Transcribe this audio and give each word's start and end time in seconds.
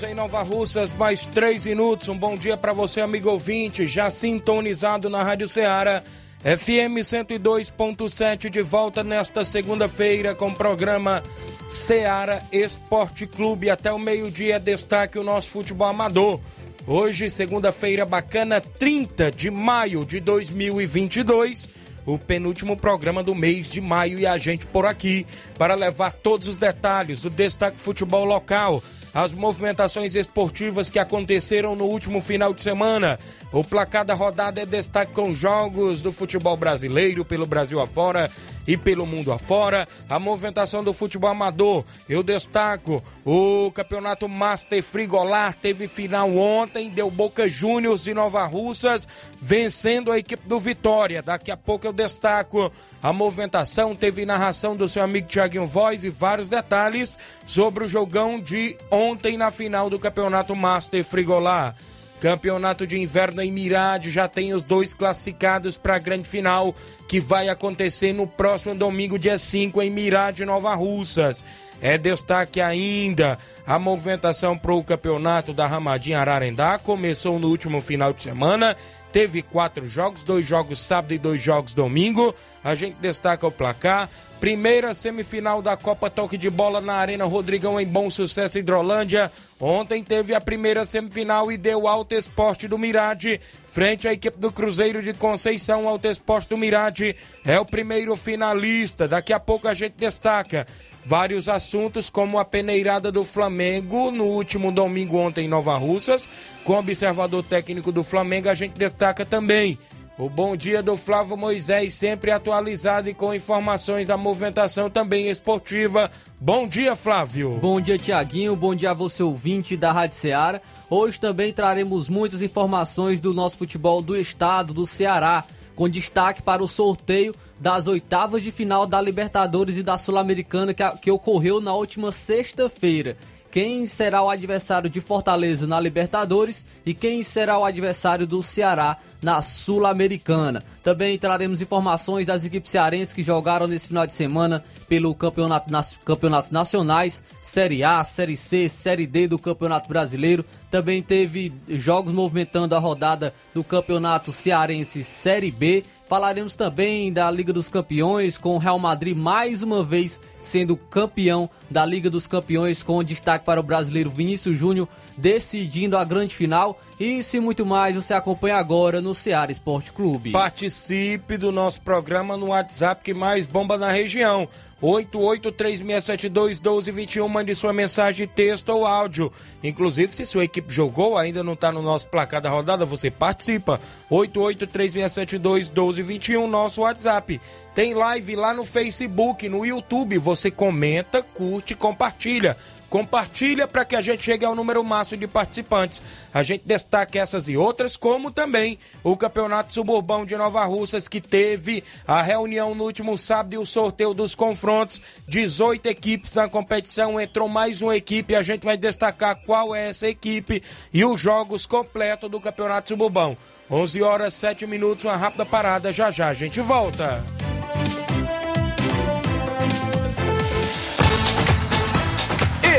horas 0.00 0.02
em 0.02 0.14
Nova 0.14 0.42
Russas, 0.42 0.94
mais 0.94 1.26
3 1.26 1.66
minutos. 1.66 2.08
Um 2.08 2.16
bom 2.16 2.36
dia 2.36 2.56
para 2.56 2.72
você, 2.72 3.00
amigo 3.00 3.30
ouvinte, 3.30 3.86
já 3.86 4.10
sintonizado 4.10 5.10
na 5.10 5.22
Rádio 5.22 5.46
Ceará. 5.46 6.02
FM 6.42 7.00
102.7 7.02 8.48
de 8.48 8.62
volta 8.62 9.04
nesta 9.04 9.44
segunda-feira 9.44 10.34
com 10.34 10.48
o 10.48 10.54
programa 10.54 11.22
Ceará 11.68 12.42
Esporte 12.50 13.26
Clube. 13.26 13.68
Até 13.68 13.92
o 13.92 13.98
meio-dia, 13.98 14.58
destaque 14.58 15.18
o 15.18 15.22
nosso 15.22 15.50
futebol 15.50 15.88
amador. 15.88 16.40
Hoje, 16.86 17.28
segunda-feira 17.28 18.06
bacana, 18.06 18.60
30 18.60 19.30
de 19.30 19.50
maio 19.50 20.04
de 20.04 20.18
2022 20.20 21.68
o 22.06 22.18
penúltimo 22.18 22.76
programa 22.76 23.22
do 23.22 23.34
mês 23.34 23.70
de 23.70 23.80
maio 23.80 24.18
e 24.18 24.26
a 24.26 24.38
gente 24.38 24.64
por 24.64 24.86
aqui 24.86 25.26
para 25.58 25.74
levar 25.74 26.12
todos 26.12 26.48
os 26.48 26.56
detalhes 26.56 27.20
do 27.20 27.28
destaque 27.28 27.78
futebol 27.78 28.24
local 28.24 28.82
as 29.12 29.32
movimentações 29.32 30.14
esportivas 30.14 30.90
que 30.90 30.98
aconteceram 30.98 31.74
no 31.74 31.84
último 31.84 32.20
final 32.20 32.54
de 32.54 32.62
semana. 32.62 33.18
O 33.52 33.64
placar 33.64 34.04
da 34.04 34.14
rodada 34.14 34.60
é 34.60 34.66
destaque 34.66 35.12
com 35.12 35.34
jogos 35.34 36.02
do 36.02 36.12
futebol 36.12 36.56
brasileiro 36.56 37.24
pelo 37.24 37.46
Brasil 37.46 37.80
afora 37.80 38.30
e 38.70 38.76
pelo 38.76 39.04
mundo 39.04 39.32
afora. 39.32 39.88
A 40.08 40.20
movimentação 40.20 40.84
do 40.84 40.92
futebol 40.92 41.28
amador, 41.28 41.84
eu 42.08 42.22
destaco 42.22 43.02
o 43.24 43.72
campeonato 43.72 44.28
Master 44.28 44.80
Frigolar 44.80 45.54
teve 45.54 45.88
final 45.88 46.30
ontem, 46.36 46.88
deu 46.88 47.10
Boca 47.10 47.48
Juniors 47.48 48.04
de 48.04 48.14
Nova 48.14 48.46
Russas 48.46 49.08
vencendo 49.40 50.12
a 50.12 50.18
equipe 50.18 50.46
do 50.46 50.60
Vitória. 50.60 51.20
Daqui 51.20 51.50
a 51.50 51.56
pouco 51.56 51.84
eu 51.84 51.92
destaco 51.92 52.70
a 53.02 53.12
movimentação, 53.12 53.96
teve 53.96 54.24
narração 54.24 54.76
do 54.76 54.88
seu 54.88 55.02
amigo 55.02 55.26
Thiaguinho 55.26 55.66
Voz 55.66 56.04
e 56.04 56.08
vários 56.08 56.48
detalhes 56.48 57.18
sobre 57.44 57.84
o 57.84 57.88
jogão 57.88 58.38
de 58.38 58.76
ontem 58.88 59.36
na 59.36 59.50
final 59.50 59.90
do 59.90 59.98
campeonato 59.98 60.54
Master 60.54 61.04
Frigolar. 61.04 61.74
Campeonato 62.20 62.86
de 62.86 62.98
Inverno 62.98 63.40
em 63.40 63.50
Mirade 63.50 64.10
já 64.10 64.28
tem 64.28 64.52
os 64.52 64.66
dois 64.66 64.92
classificados 64.92 65.78
para 65.78 65.96
a 65.96 65.98
grande 65.98 66.28
final 66.28 66.74
que 67.08 67.18
vai 67.18 67.48
acontecer 67.48 68.12
no 68.12 68.26
próximo 68.26 68.74
domingo, 68.74 69.18
dia 69.18 69.38
5, 69.38 69.80
em 69.80 69.90
Mirade, 69.90 70.44
Nova 70.44 70.74
Russas. 70.74 71.42
É 71.80 71.96
destaque 71.96 72.60
ainda 72.60 73.38
a 73.66 73.78
movimentação 73.78 74.56
para 74.56 74.74
o 74.74 74.84
campeonato 74.84 75.54
da 75.54 75.66
Ramadinha 75.66 76.20
Ararendá. 76.20 76.78
Começou 76.78 77.38
no 77.38 77.48
último 77.48 77.80
final 77.80 78.12
de 78.12 78.20
semana. 78.20 78.76
Teve 79.12 79.42
quatro 79.42 79.88
jogos, 79.88 80.22
dois 80.22 80.46
jogos 80.46 80.80
sábado 80.80 81.12
e 81.12 81.18
dois 81.18 81.42
jogos 81.42 81.74
domingo. 81.74 82.34
A 82.62 82.74
gente 82.74 82.96
destaca 83.00 83.46
o 83.46 83.50
placar. 83.50 84.08
Primeira 84.40 84.94
semifinal 84.94 85.60
da 85.60 85.76
Copa 85.76 86.08
Toque 86.08 86.38
de 86.38 86.48
Bola 86.48 86.80
na 86.80 86.94
Arena 86.94 87.26
Rodrigão 87.26 87.78
em 87.78 87.86
Bom 87.86 88.08
Sucesso 88.08 88.58
Hidrolândia. 88.58 89.30
Ontem 89.60 90.02
teve 90.02 90.34
a 90.34 90.40
primeira 90.40 90.86
semifinal 90.86 91.52
e 91.52 91.58
deu 91.58 91.86
Alto 91.86 92.14
Esporte 92.14 92.66
do 92.66 92.78
Mirade 92.78 93.38
frente 93.66 94.08
à 94.08 94.12
equipe 94.14 94.38
do 94.38 94.50
Cruzeiro 94.50 95.02
de 95.02 95.12
Conceição. 95.12 95.86
Alto 95.86 96.08
Esporte 96.08 96.48
do 96.48 96.56
Mirade 96.56 97.14
é 97.44 97.60
o 97.60 97.66
primeiro 97.66 98.16
finalista. 98.16 99.06
Daqui 99.06 99.32
a 99.32 99.40
pouco 99.40 99.68
a 99.68 99.74
gente 99.74 99.94
destaca 99.98 100.66
vários 101.04 101.48
assuntos, 101.48 102.10
como 102.10 102.38
a 102.38 102.44
peneirada 102.44 103.10
do 103.10 103.24
Flamengo 103.24 104.10
no 104.10 104.24
último 104.24 104.70
domingo 104.70 105.16
ontem 105.16 105.46
em 105.46 105.48
Nova 105.48 105.76
Russas. 105.76 106.28
Com 106.64 106.74
o 106.74 106.78
observador 106.78 107.42
técnico 107.42 107.90
do 107.90 108.02
Flamengo, 108.02 108.48
a 108.48 108.54
gente 108.54 108.78
destaca 108.78 109.24
também 109.24 109.78
o 110.20 110.28
bom 110.28 110.54
dia 110.54 110.82
do 110.82 110.96
Flávio 110.98 111.34
Moisés, 111.34 111.94
sempre 111.94 112.30
atualizado 112.30 113.08
e 113.08 113.14
com 113.14 113.32
informações 113.32 114.06
da 114.06 114.18
movimentação 114.18 114.90
também 114.90 115.30
esportiva. 115.30 116.10
Bom 116.38 116.68
dia, 116.68 116.94
Flávio. 116.94 117.58
Bom 117.58 117.80
dia, 117.80 117.96
Tiaguinho. 117.96 118.54
Bom 118.54 118.74
dia 118.74 118.90
a 118.90 118.94
você, 118.94 119.22
ouvinte 119.22 119.78
da 119.78 119.92
Rádio 119.92 120.18
Ceará. 120.18 120.60
Hoje 120.90 121.18
também 121.18 121.54
traremos 121.54 122.10
muitas 122.10 122.42
informações 122.42 123.18
do 123.18 123.32
nosso 123.32 123.56
futebol 123.56 124.02
do 124.02 124.14
estado, 124.14 124.74
do 124.74 124.84
Ceará, 124.84 125.42
com 125.74 125.88
destaque 125.88 126.42
para 126.42 126.62
o 126.62 126.68
sorteio 126.68 127.34
das 127.60 127.86
oitavas 127.86 128.42
de 128.42 128.50
final 128.50 128.86
da 128.86 129.00
Libertadores 129.00 129.76
e 129.76 129.82
da 129.82 129.98
Sul-Americana 129.98 130.72
que, 130.72 130.82
que 130.96 131.10
ocorreu 131.10 131.60
na 131.60 131.74
última 131.74 132.10
sexta-feira. 132.10 133.18
Quem 133.50 133.86
será 133.86 134.22
o 134.22 134.30
adversário 134.30 134.88
de 134.88 135.00
Fortaleza 135.00 135.66
na 135.66 135.78
Libertadores 135.78 136.64
e 136.86 136.94
quem 136.94 137.22
será 137.22 137.58
o 137.58 137.64
adversário 137.64 138.26
do 138.26 138.42
Ceará 138.42 138.96
na 139.22 139.42
Sul-Americana. 139.42 140.62
Também 140.82 141.18
traremos 141.18 141.60
informações 141.60 142.26
das 142.26 142.44
equipes 142.44 142.70
cearenses 142.70 143.14
que 143.14 143.22
jogaram 143.22 143.66
nesse 143.66 143.88
final 143.88 144.06
de 144.06 144.12
semana 144.12 144.64
pelo 144.88 145.14
campeonato 145.14 145.70
nas, 145.70 145.98
campeonatos 146.04 146.50
nacionais, 146.50 147.22
Série 147.42 147.84
A, 147.84 148.02
Série 148.04 148.36
C, 148.36 148.68
Série 148.68 149.06
D 149.06 149.28
do 149.28 149.38
Campeonato 149.38 149.88
Brasileiro. 149.88 150.44
Também 150.70 151.02
teve 151.02 151.52
jogos 151.68 152.12
movimentando 152.12 152.74
a 152.74 152.78
rodada 152.78 153.34
do 153.52 153.64
Campeonato 153.64 154.32
Cearense 154.32 155.02
Série 155.02 155.50
B 155.50 155.84
Falaremos 156.10 156.56
também 156.56 157.12
da 157.12 157.30
Liga 157.30 157.52
dos 157.52 157.68
Campeões, 157.68 158.36
com 158.36 158.56
o 158.56 158.58
Real 158.58 158.80
Madrid 158.80 159.16
mais 159.16 159.62
uma 159.62 159.84
vez 159.84 160.20
sendo 160.40 160.76
campeão 160.76 161.48
da 161.70 161.86
Liga 161.86 162.10
dos 162.10 162.26
Campeões, 162.26 162.82
com 162.82 163.04
destaque 163.04 163.44
para 163.44 163.60
o 163.60 163.62
brasileiro 163.62 164.10
Vinícius 164.10 164.58
Júnior 164.58 164.88
decidindo 165.16 165.96
a 165.96 166.02
grande 166.02 166.34
final. 166.34 166.80
Isso 167.00 167.38
e 167.38 167.40
muito 167.40 167.64
mais 167.64 167.96
você 167.96 168.12
acompanha 168.12 168.56
agora 168.56 169.00
no 169.00 169.14
Ceará 169.14 169.50
Esporte 169.50 169.90
Clube. 169.90 170.32
Participe 170.32 171.38
do 171.38 171.50
nosso 171.50 171.80
programa 171.80 172.36
no 172.36 172.48
WhatsApp 172.48 173.02
que 173.02 173.14
mais 173.14 173.46
bomba 173.46 173.78
na 173.78 173.90
região. 173.90 174.46
8836721221, 174.82 177.26
mande 177.26 177.54
sua 177.54 177.72
mensagem, 177.72 178.26
texto 178.26 178.68
ou 178.68 178.84
áudio. 178.84 179.32
Inclusive, 179.62 180.14
se 180.14 180.26
sua 180.26 180.44
equipe 180.44 180.70
jogou, 180.72 181.16
ainda 181.16 181.42
não 181.42 181.54
está 181.54 181.72
no 181.72 181.80
nosso 181.80 182.06
placar 182.08 182.42
da 182.42 182.50
rodada, 182.50 182.84
você 182.84 183.10
participa. 183.10 183.80
8836721221, 184.10 186.46
nosso 186.46 186.82
WhatsApp. 186.82 187.40
Tem 187.74 187.94
live 187.94 188.36
lá 188.36 188.52
no 188.52 188.64
Facebook, 188.64 189.48
no 189.48 189.64
YouTube. 189.64 190.18
Você 190.18 190.50
comenta, 190.50 191.22
curte, 191.22 191.74
compartilha. 191.74 192.58
Compartilha 192.90 193.68
para 193.68 193.84
que 193.84 193.94
a 193.94 194.02
gente 194.02 194.24
chegue 194.24 194.44
ao 194.44 194.54
número 194.54 194.82
máximo 194.82 195.20
de 195.20 195.28
participantes. 195.28 196.02
A 196.34 196.42
gente 196.42 196.64
destaca 196.66 197.20
essas 197.20 197.48
e 197.48 197.56
outras, 197.56 197.96
como 197.96 198.32
também 198.32 198.76
o 199.04 199.16
Campeonato 199.16 199.72
Suburbão 199.72 200.26
de 200.26 200.36
Nova 200.36 200.64
Russas, 200.64 201.06
que 201.06 201.20
teve 201.20 201.84
a 202.06 202.20
reunião 202.20 202.74
no 202.74 202.82
último 202.82 203.16
sábado 203.16 203.54
e 203.54 203.58
o 203.58 203.64
sorteio 203.64 204.12
dos 204.12 204.34
confrontos. 204.34 205.00
18 205.28 205.86
equipes 205.86 206.34
na 206.34 206.48
competição, 206.48 207.20
entrou 207.20 207.48
mais 207.48 207.80
uma 207.80 207.96
equipe. 207.96 208.34
A 208.34 208.42
gente 208.42 208.64
vai 208.64 208.76
destacar 208.76 209.36
qual 209.46 209.72
é 209.72 209.90
essa 209.90 210.08
equipe 210.08 210.60
e 210.92 211.04
os 211.04 211.20
jogos 211.20 211.64
completos 211.64 212.28
do 212.28 212.40
Campeonato 212.40 212.88
Suburbão. 212.88 213.36
11 213.70 214.02
horas 214.02 214.34
7 214.34 214.66
minutos, 214.66 215.04
uma 215.04 215.16
rápida 215.16 215.46
parada. 215.46 215.92
Já 215.92 216.10
já 216.10 216.28
a 216.28 216.34
gente 216.34 216.60
volta. 216.60 217.24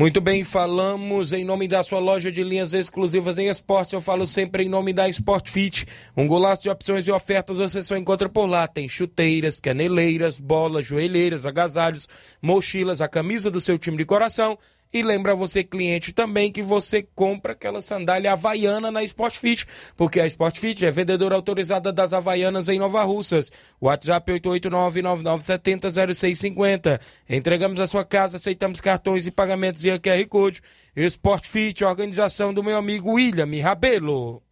Muito 0.00 0.18
bem, 0.18 0.42
falamos 0.44 1.30
em 1.30 1.44
nome 1.44 1.68
da 1.68 1.82
sua 1.82 1.98
loja 1.98 2.32
de 2.32 2.42
linhas 2.42 2.72
exclusivas 2.72 3.36
em 3.36 3.48
esportes. 3.48 3.92
Eu 3.92 4.00
falo 4.00 4.26
sempre 4.26 4.64
em 4.64 4.68
nome 4.68 4.94
da 4.94 5.06
Sport 5.10 5.50
Fit. 5.50 5.86
Um 6.16 6.26
golaço 6.26 6.62
de 6.62 6.70
opções 6.70 7.06
e 7.06 7.12
ofertas 7.12 7.58
você 7.58 7.82
só 7.82 7.98
encontra 7.98 8.26
por 8.26 8.46
lá. 8.46 8.66
Tem 8.66 8.88
chuteiras, 8.88 9.60
caneleiras, 9.60 10.38
bolas, 10.38 10.86
joelheiras, 10.86 11.44
agasalhos, 11.44 12.08
mochilas, 12.40 13.02
a 13.02 13.08
camisa 13.08 13.50
do 13.50 13.60
seu 13.60 13.76
time 13.76 13.98
de 13.98 14.06
coração. 14.06 14.56
E 14.92 15.04
lembra 15.04 15.36
você, 15.36 15.62
cliente, 15.62 16.12
também 16.12 16.50
que 16.50 16.62
você 16.62 17.06
compra 17.14 17.52
aquela 17.52 17.80
sandália 17.80 18.32
havaiana 18.32 18.90
na 18.90 19.04
Sport 19.04 19.36
Fit, 19.36 19.64
porque 19.96 20.18
a 20.18 20.26
Sport 20.26 20.58
Fit 20.58 20.84
é 20.84 20.90
vendedora 20.90 21.36
autorizada 21.36 21.92
das 21.92 22.12
Havaianas 22.12 22.68
em 22.68 22.76
Nova 22.78 23.04
Russas. 23.04 23.52
WhatsApp 23.80 24.32
889-9970-0650. 24.32 27.00
Entregamos 27.28 27.78
a 27.78 27.86
sua 27.86 28.04
casa, 28.04 28.36
aceitamos 28.36 28.80
cartões 28.80 29.28
e 29.28 29.30
pagamentos 29.30 29.82
via 29.82 29.96
QR 29.96 30.26
Code. 30.28 30.60
Sport 30.96 31.46
Fit, 31.46 31.84
organização 31.84 32.52
do 32.52 32.64
meu 32.64 32.76
amigo 32.76 33.12
William 33.12 33.46
Rabelo. 33.62 34.42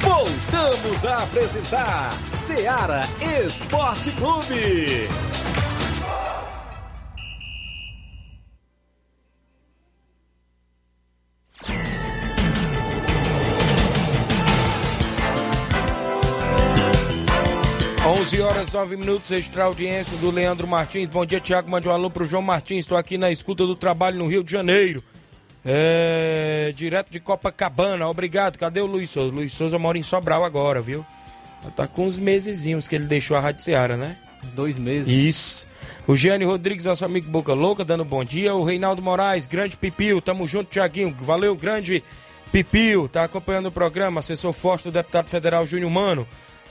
Voltamos 0.00 1.04
a 1.04 1.24
apresentar 1.24 2.12
Seara 2.32 3.00
Esporte 3.44 4.12
Clube. 4.12 5.08
11 18.08 18.40
horas 18.40 18.72
9 18.72 18.96
minutos, 18.96 19.30
extra 19.30 19.64
audiência 19.64 20.16
do 20.16 20.30
Leandro 20.30 20.66
Martins. 20.66 21.08
Bom 21.08 21.26
dia, 21.26 21.38
Tiago. 21.38 21.70
Mande 21.70 21.88
um 21.88 21.90
alô 21.90 22.08
pro 22.08 22.24
João 22.24 22.40
Martins. 22.40 22.78
Estou 22.78 22.96
aqui 22.96 23.18
na 23.18 23.30
escuta 23.30 23.66
do 23.66 23.76
trabalho 23.76 24.16
no 24.16 24.26
Rio 24.26 24.42
de 24.42 24.50
Janeiro. 24.50 25.04
É, 25.62 26.72
direto 26.74 27.10
de 27.10 27.20
Copacabana. 27.20 28.08
Obrigado. 28.08 28.56
Cadê 28.56 28.80
o 28.80 28.86
Luiz 28.86 29.10
Souza? 29.10 29.30
Luiz 29.30 29.52
Souza 29.52 29.78
mora 29.78 29.98
em 29.98 30.02
Sobral 30.02 30.42
agora, 30.42 30.80
viu? 30.80 31.04
Tá 31.76 31.86
com 31.86 32.06
uns 32.06 32.16
mesezinhos 32.16 32.88
que 32.88 32.94
ele 32.96 33.04
deixou 33.04 33.36
a 33.36 33.40
Rádio 33.40 33.62
Seara, 33.62 33.98
né? 33.98 34.16
Dois 34.54 34.78
meses. 34.78 35.06
Isso. 35.06 35.66
O 36.06 36.16
Giane 36.16 36.46
Rodrigues, 36.46 36.86
nosso 36.86 37.04
amigo 37.04 37.30
Boca 37.30 37.52
Louca, 37.52 37.84
dando 37.84 38.06
bom 38.06 38.24
dia. 38.24 38.54
O 38.54 38.64
Reinaldo 38.64 39.02
Moraes, 39.02 39.46
grande 39.46 39.76
Pipio. 39.76 40.22
Tamo 40.22 40.48
junto, 40.48 40.70
Tiaguinho. 40.70 41.14
Valeu, 41.20 41.54
grande 41.54 42.02
Pipio. 42.50 43.06
Tá 43.06 43.24
acompanhando 43.24 43.66
o 43.66 43.72
programa. 43.72 44.20
Assessor 44.20 44.54
forte 44.54 44.84
do 44.84 44.92
deputado 44.92 45.28
federal 45.28 45.66
Júnior 45.66 45.90
Mano. 45.90 46.26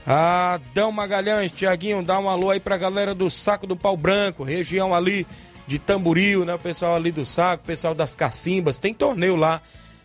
Adão 0.09 0.89
Magalhães, 0.89 1.51
Tiaguinho, 1.51 2.01
dá 2.01 2.18
um 2.18 2.30
alô 2.30 2.50
aí 2.50 2.62
pra 2.62 2.77
galera 2.77 3.13
do 3.13 3.30
Saco 3.30 3.68
do 3.68 3.75
Pau 3.75 3.98
Branco, 3.98 4.42
região 4.42 4.95
ali 4.95 5.27
de 5.68 5.77
Tamboril, 5.77 6.45
né? 6.45 6.54
O 6.54 6.59
pessoal 6.59 6.95
ali 6.95 7.12
do 7.12 7.25
Saco, 7.25 7.65
o 7.65 7.68
pessoal 7.68 7.94
das 7.94 8.15
Cacimbas. 8.15 8.80
Tem 8.80 8.94
torneio 8.94 9.36
lá, 9.36 9.62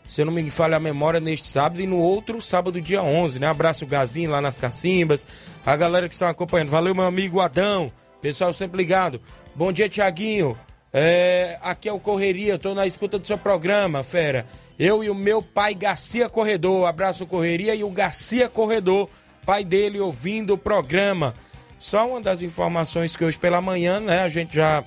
se 0.08 0.20
eu 0.20 0.26
não 0.26 0.32
me 0.32 0.50
falha 0.50 0.76
a 0.76 0.81
memória, 0.81 1.20
neste 1.20 1.46
sábado 1.46 1.81
e 1.81 1.87
no 1.87 1.99
outro 1.99 2.43
sábado, 2.43 2.81
dia 2.81 3.00
11, 3.00 3.38
né? 3.38 3.46
Abraço 3.46 3.87
Gazinho 3.87 4.28
lá 4.28 4.40
nas 4.40 4.58
Cacimbas, 4.58 5.25
a 5.64 5.76
galera 5.76 6.08
que 6.08 6.16
estão 6.16 6.26
acompanhando. 6.26 6.70
Valeu, 6.70 6.96
meu 6.96 7.05
amigo 7.05 7.38
Adão, 7.38 7.93
pessoal 8.20 8.52
sempre 8.52 8.78
ligado. 8.78 9.20
Bom 9.55 9.70
dia, 9.70 9.88
Tiaguinho. 9.88 10.58
É, 10.93 11.58
aqui 11.62 11.88
é 11.88 11.93
o 11.93 12.00
Correria, 12.00 12.58
tô 12.58 12.75
na 12.75 12.88
escuta 12.88 13.20
do 13.20 13.26
seu 13.26 13.38
programa, 13.38 14.02
fera. 14.02 14.46
Eu 14.76 15.05
e 15.05 15.08
o 15.08 15.14
meu 15.14 15.40
pai 15.40 15.76
Garcia 15.76 16.28
Corredor. 16.28 16.88
Abraço 16.88 17.25
Correria 17.25 17.72
e 17.72 17.84
o 17.84 17.90
Garcia 17.90 18.48
Corredor 18.48 19.08
pai 19.44 19.65
dele 19.65 20.00
ouvindo 20.00 20.55
o 20.55 20.59
programa. 20.59 21.35
Só 21.79 22.09
uma 22.09 22.21
das 22.21 22.43
informações 22.43 23.17
que 23.17 23.25
hoje 23.25 23.39
pela 23.39 23.61
manhã, 23.61 24.00
né, 24.00 24.23
a 24.23 24.29
gente 24.29 24.55
já 24.55 24.85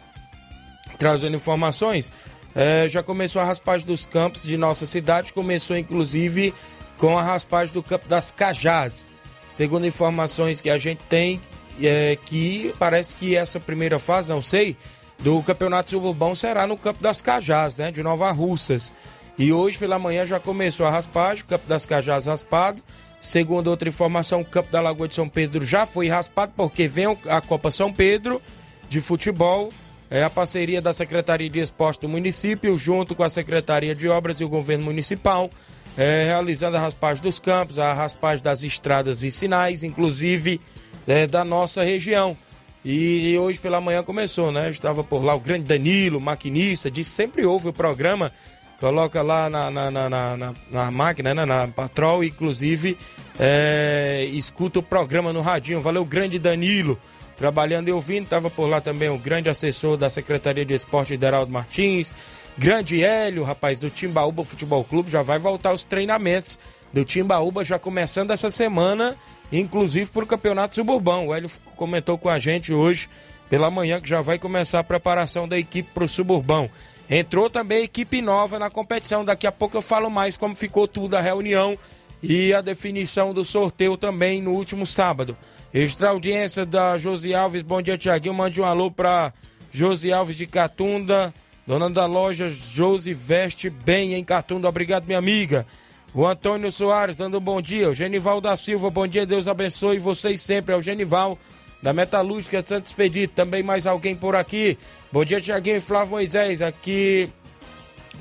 trazendo 0.97 1.35
informações, 1.35 2.11
é, 2.55 2.87
já 2.87 3.03
começou 3.03 3.41
a 3.41 3.45
raspagem 3.45 3.85
dos 3.85 4.05
campos 4.05 4.43
de 4.43 4.55
nossa 4.55 4.85
cidade, 4.85 5.33
começou 5.33 5.77
inclusive 5.77 6.53
com 6.97 7.17
a 7.17 7.21
raspagem 7.21 7.73
do 7.73 7.83
campo 7.83 8.07
das 8.07 8.31
Cajás. 8.31 9.09
Segundo 9.49 9.85
informações 9.85 10.61
que 10.61 10.69
a 10.69 10.77
gente 10.77 11.03
tem, 11.09 11.41
é, 11.81 12.17
que 12.25 12.73
parece 12.79 13.15
que 13.15 13.35
essa 13.35 13.59
primeira 13.59 13.99
fase, 13.99 14.29
não 14.29 14.41
sei, 14.41 14.77
do 15.19 15.41
Campeonato 15.43 15.89
Suburbão 15.91 16.33
será 16.33 16.65
no 16.65 16.77
campo 16.77 17.01
das 17.01 17.21
Cajás, 17.21 17.77
né, 17.77 17.91
de 17.91 18.01
Nova 18.01 18.31
Russas. 18.31 18.93
E 19.37 19.51
hoje 19.51 19.77
pela 19.77 19.99
manhã 19.99 20.25
já 20.25 20.39
começou 20.39 20.85
a 20.85 20.89
raspagem, 20.89 21.43
o 21.43 21.47
campo 21.47 21.67
das 21.67 21.85
Cajás 21.85 22.25
raspado. 22.25 22.81
Segundo 23.25 23.69
outra 23.69 23.89
informação, 23.89 24.41
o 24.41 24.45
campo 24.45 24.71
da 24.71 24.79
Lagoa 24.79 25.07
de 25.07 25.15
São 25.15 25.27
Pedro 25.27 25.65
já 25.65 25.83
foi 25.83 26.07
raspado 26.07 26.53
porque 26.55 26.87
vem 26.87 27.17
a 27.27 27.41
Copa 27.41 27.71
São 27.71 27.91
Pedro 27.91 28.39
de 28.87 29.01
futebol. 29.01 29.73
É 30.11 30.23
a 30.23 30.29
parceria 30.29 30.79
da 30.79 30.93
Secretaria 30.93 31.49
de 31.49 31.59
Esporte 31.59 32.01
do 32.01 32.07
município, 32.07 32.77
junto 32.77 33.15
com 33.15 33.23
a 33.23 33.29
Secretaria 33.31 33.95
de 33.95 34.07
Obras 34.07 34.41
e 34.41 34.43
o 34.43 34.47
governo 34.47 34.85
municipal, 34.85 35.49
é, 35.97 36.25
realizando 36.25 36.77
a 36.77 36.79
raspagem 36.79 37.23
dos 37.23 37.39
campos, 37.39 37.79
a 37.79 37.93
raspagem 37.93 38.43
das 38.43 38.61
estradas 38.61 39.19
vicinais, 39.19 39.83
inclusive 39.83 40.61
é, 41.07 41.25
da 41.25 41.43
nossa 41.43 41.81
região. 41.81 42.37
E 42.85 43.35
hoje 43.39 43.57
pela 43.57 43.81
manhã 43.81 44.03
começou, 44.03 44.51
né? 44.51 44.69
Estava 44.69 45.03
por 45.03 45.23
lá 45.23 45.33
o 45.33 45.39
grande 45.39 45.65
Danilo, 45.65 46.21
maquinista, 46.21 46.91
disse 46.91 47.09
sempre 47.09 47.43
ouve 47.43 47.69
o 47.69 47.73
programa 47.73 48.31
coloca 48.79 49.21
lá 49.21 49.49
na, 49.49 49.71
na, 49.71 49.91
na, 49.91 50.09
na, 50.09 50.53
na 50.71 50.91
máquina, 50.91 51.33
né, 51.33 51.45
na 51.45 51.67
patrol, 51.67 52.23
inclusive 52.23 52.97
é, 53.39 54.27
escuta 54.33 54.79
o 54.79 54.83
programa 54.83 55.31
no 55.31 55.41
radinho. 55.41 55.81
Valeu, 55.81 56.05
grande 56.05 56.39
Danilo, 56.39 56.99
trabalhando 57.37 57.89
e 57.89 57.91
ouvindo. 57.91 58.25
Estava 58.25 58.49
por 58.49 58.67
lá 58.67 58.81
também 58.81 59.09
o 59.09 59.17
grande 59.17 59.49
assessor 59.49 59.97
da 59.97 60.09
Secretaria 60.09 60.65
de 60.65 60.73
Esporte, 60.73 61.13
Hideraldo 61.13 61.51
Martins. 61.51 62.13
Grande 62.57 63.03
Hélio, 63.03 63.43
rapaz, 63.43 63.81
do 63.81 63.89
Timbaúba 63.89 64.45
Futebol 64.45 64.83
Clube, 64.83 65.11
já 65.11 65.21
vai 65.21 65.37
voltar 65.37 65.73
os 65.73 65.83
treinamentos 65.83 66.57
do 66.93 67.03
Timbaúba 67.03 67.65
já 67.65 67.77
começando 67.77 68.31
essa 68.31 68.49
semana, 68.49 69.17
inclusive 69.51 70.09
para 70.09 70.23
o 70.23 70.27
Campeonato 70.27 70.75
Suburbão. 70.75 71.27
O 71.27 71.35
Hélio 71.35 71.51
comentou 71.75 72.17
com 72.17 72.29
a 72.29 72.39
gente 72.39 72.73
hoje 72.73 73.09
pela 73.49 73.69
manhã 73.69 73.99
que 73.99 74.07
já 74.07 74.21
vai 74.21 74.39
começar 74.39 74.79
a 74.79 74.83
preparação 74.83 75.45
da 75.45 75.57
equipe 75.57 75.89
para 75.93 76.05
o 76.05 76.07
Suburbão. 76.07 76.69
Entrou 77.09 77.49
também 77.49 77.83
equipe 77.83 78.21
nova 78.21 78.57
na 78.57 78.69
competição. 78.69 79.23
Daqui 79.23 79.45
a 79.45 79.51
pouco 79.51 79.77
eu 79.77 79.81
falo 79.81 80.09
mais 80.09 80.37
como 80.37 80.55
ficou 80.55 80.87
tudo 80.87 81.15
a 81.15 81.21
reunião 81.21 81.77
e 82.21 82.53
a 82.53 82.61
definição 82.61 83.33
do 83.33 83.45
sorteio 83.45 83.95
também 83.95 84.41
no 84.41 84.51
último 84.51 84.87
sábado. 84.87 85.37
Extra 85.73 86.09
audiência 86.09 86.65
da 86.65 86.97
Josi 86.97 87.35
Alves. 87.35 87.61
Bom 87.61 87.81
dia, 87.81 87.97
Tiaguinho. 87.97 88.33
Mande 88.33 88.61
um 88.61 88.65
alô 88.65 88.89
para 88.89 89.33
Josi 89.71 90.11
Alves 90.11 90.35
de 90.35 90.47
Catunda. 90.47 91.33
Dona 91.67 91.89
da 91.89 92.05
loja 92.05 92.47
Josi 92.47 93.13
Veste 93.13 93.69
Bem 93.69 94.13
em 94.13 94.23
Catunda. 94.23 94.69
Obrigado, 94.69 95.05
minha 95.05 95.17
amiga. 95.17 95.65
O 96.13 96.25
Antônio 96.25 96.71
Soares 96.71 97.17
dando 97.17 97.37
um 97.39 97.41
bom 97.41 97.61
dia. 97.61 97.89
O 97.89 97.93
Genival 97.93 98.39
da 98.39 98.55
Silva, 98.55 98.89
bom 98.89 99.05
dia, 99.05 99.25
Deus 99.25 99.47
abençoe 99.47 99.99
vocês 99.99 100.41
sempre. 100.41 100.73
É 100.73 100.77
o 100.77 100.81
Genival 100.81 101.37
da 101.85 101.93
Metalúrgica 101.93 102.63
Santos 102.63 102.89
Expedito. 102.89 103.35
Também 103.35 103.61
mais 103.61 103.85
alguém 103.85 104.15
por 104.15 104.35
aqui. 104.35 104.75
Bom 105.11 105.23
dia, 105.23 105.39
Tiaguinho 105.39 105.77
e 105.77 105.79
Flávio 105.79 106.13
Moisés. 106.13 106.59
Aqui 106.59 107.29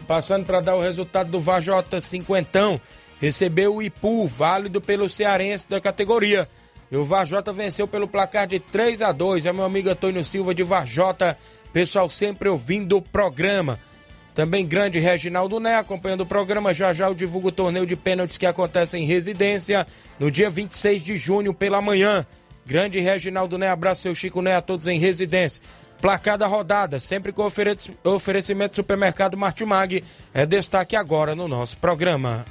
passando 0.07 0.45
para 0.45 0.61
dar 0.61 0.75
o 0.77 0.83
resultado 0.83 1.31
do 1.31 1.41
Vajota 1.41 1.99
Cinquentão. 1.99 2.79
Recebeu 3.19 3.77
o 3.77 3.83
Ipu, 3.83 4.27
válido 4.27 4.83
pelo 4.83 5.09
cearense 5.09 5.67
da 5.67 5.81
categoria. 5.81 6.47
E 6.93 6.97
o 6.97 7.07
Vajota 7.07 7.55
venceu 7.55 7.89
pelo 7.89 8.07
placar 8.07 8.47
de 8.47 8.61
3 8.61 9.01
a 9.01 9.13
2 9.13 9.47
É 9.47 9.53
meu 9.53 9.65
amigo 9.65 9.89
Antônio 9.89 10.23
Silva 10.23 10.55
de 10.55 10.63
Vajota. 10.63 11.39
Pessoal 11.73 12.11
sempre 12.11 12.51
ouvindo 12.51 12.99
o 12.99 13.03
programa. 13.03 13.79
Também 14.35 14.67
grande 14.67 14.99
Reginaldo 14.99 15.59
Né 15.59 15.77
acompanhando 15.77 16.21
o 16.21 16.27
programa. 16.27 16.75
Já 16.75 16.93
já 16.93 17.07
eu 17.07 17.15
divulgo 17.15 17.49
o 17.49 17.53
torneio 17.53 17.87
de 17.87 17.97
pênaltis 17.97 18.37
que 18.37 18.45
acontece 18.45 18.99
em 18.99 19.07
residência 19.07 19.87
no 20.21 20.31
dia 20.31 20.51
26 20.51 21.03
de 21.03 21.17
junho 21.17 21.55
pela 21.55 21.81
manhã. 21.81 22.27
Grande 22.67 23.01
Reginaldo 23.01 23.59
Né, 23.59 23.69
abraço 23.69 24.03
seu 24.03 24.15
Chico 24.15 24.41
Né 24.43 24.55
a 24.55 24.63
todos 24.63 24.87
em 24.87 24.99
residência. 24.99 25.63
Placar 26.01 26.37
da 26.37 26.47
rodada, 26.47 27.01
sempre 27.01 27.33
com 27.33 27.47
oferecimento 28.05 28.73
do 28.73 28.77
supermercado 28.77 29.37
Martimag, 29.37 30.05
é 30.35 30.45
destaque 30.45 30.97
agora 30.97 31.35
no 31.35 31.49
nosso 31.49 31.79
programa. 31.79 32.45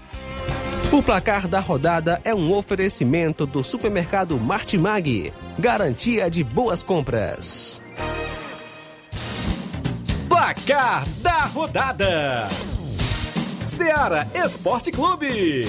O 0.91 1.01
placar 1.01 1.47
da 1.47 1.59
rodada 1.59 2.21
é 2.23 2.33
um 2.33 2.53
oferecimento 2.53 3.45
do 3.45 3.63
supermercado 3.63 4.39
Martimag. 4.39 5.33
Garantia 5.57 6.29
de 6.29 6.43
boas 6.43 6.83
compras. 6.83 7.81
Placar 10.29 11.07
da 11.19 11.45
rodada: 11.45 12.47
Seara 13.67 14.27
Esporte 14.35 14.91
Clube. 14.91 15.67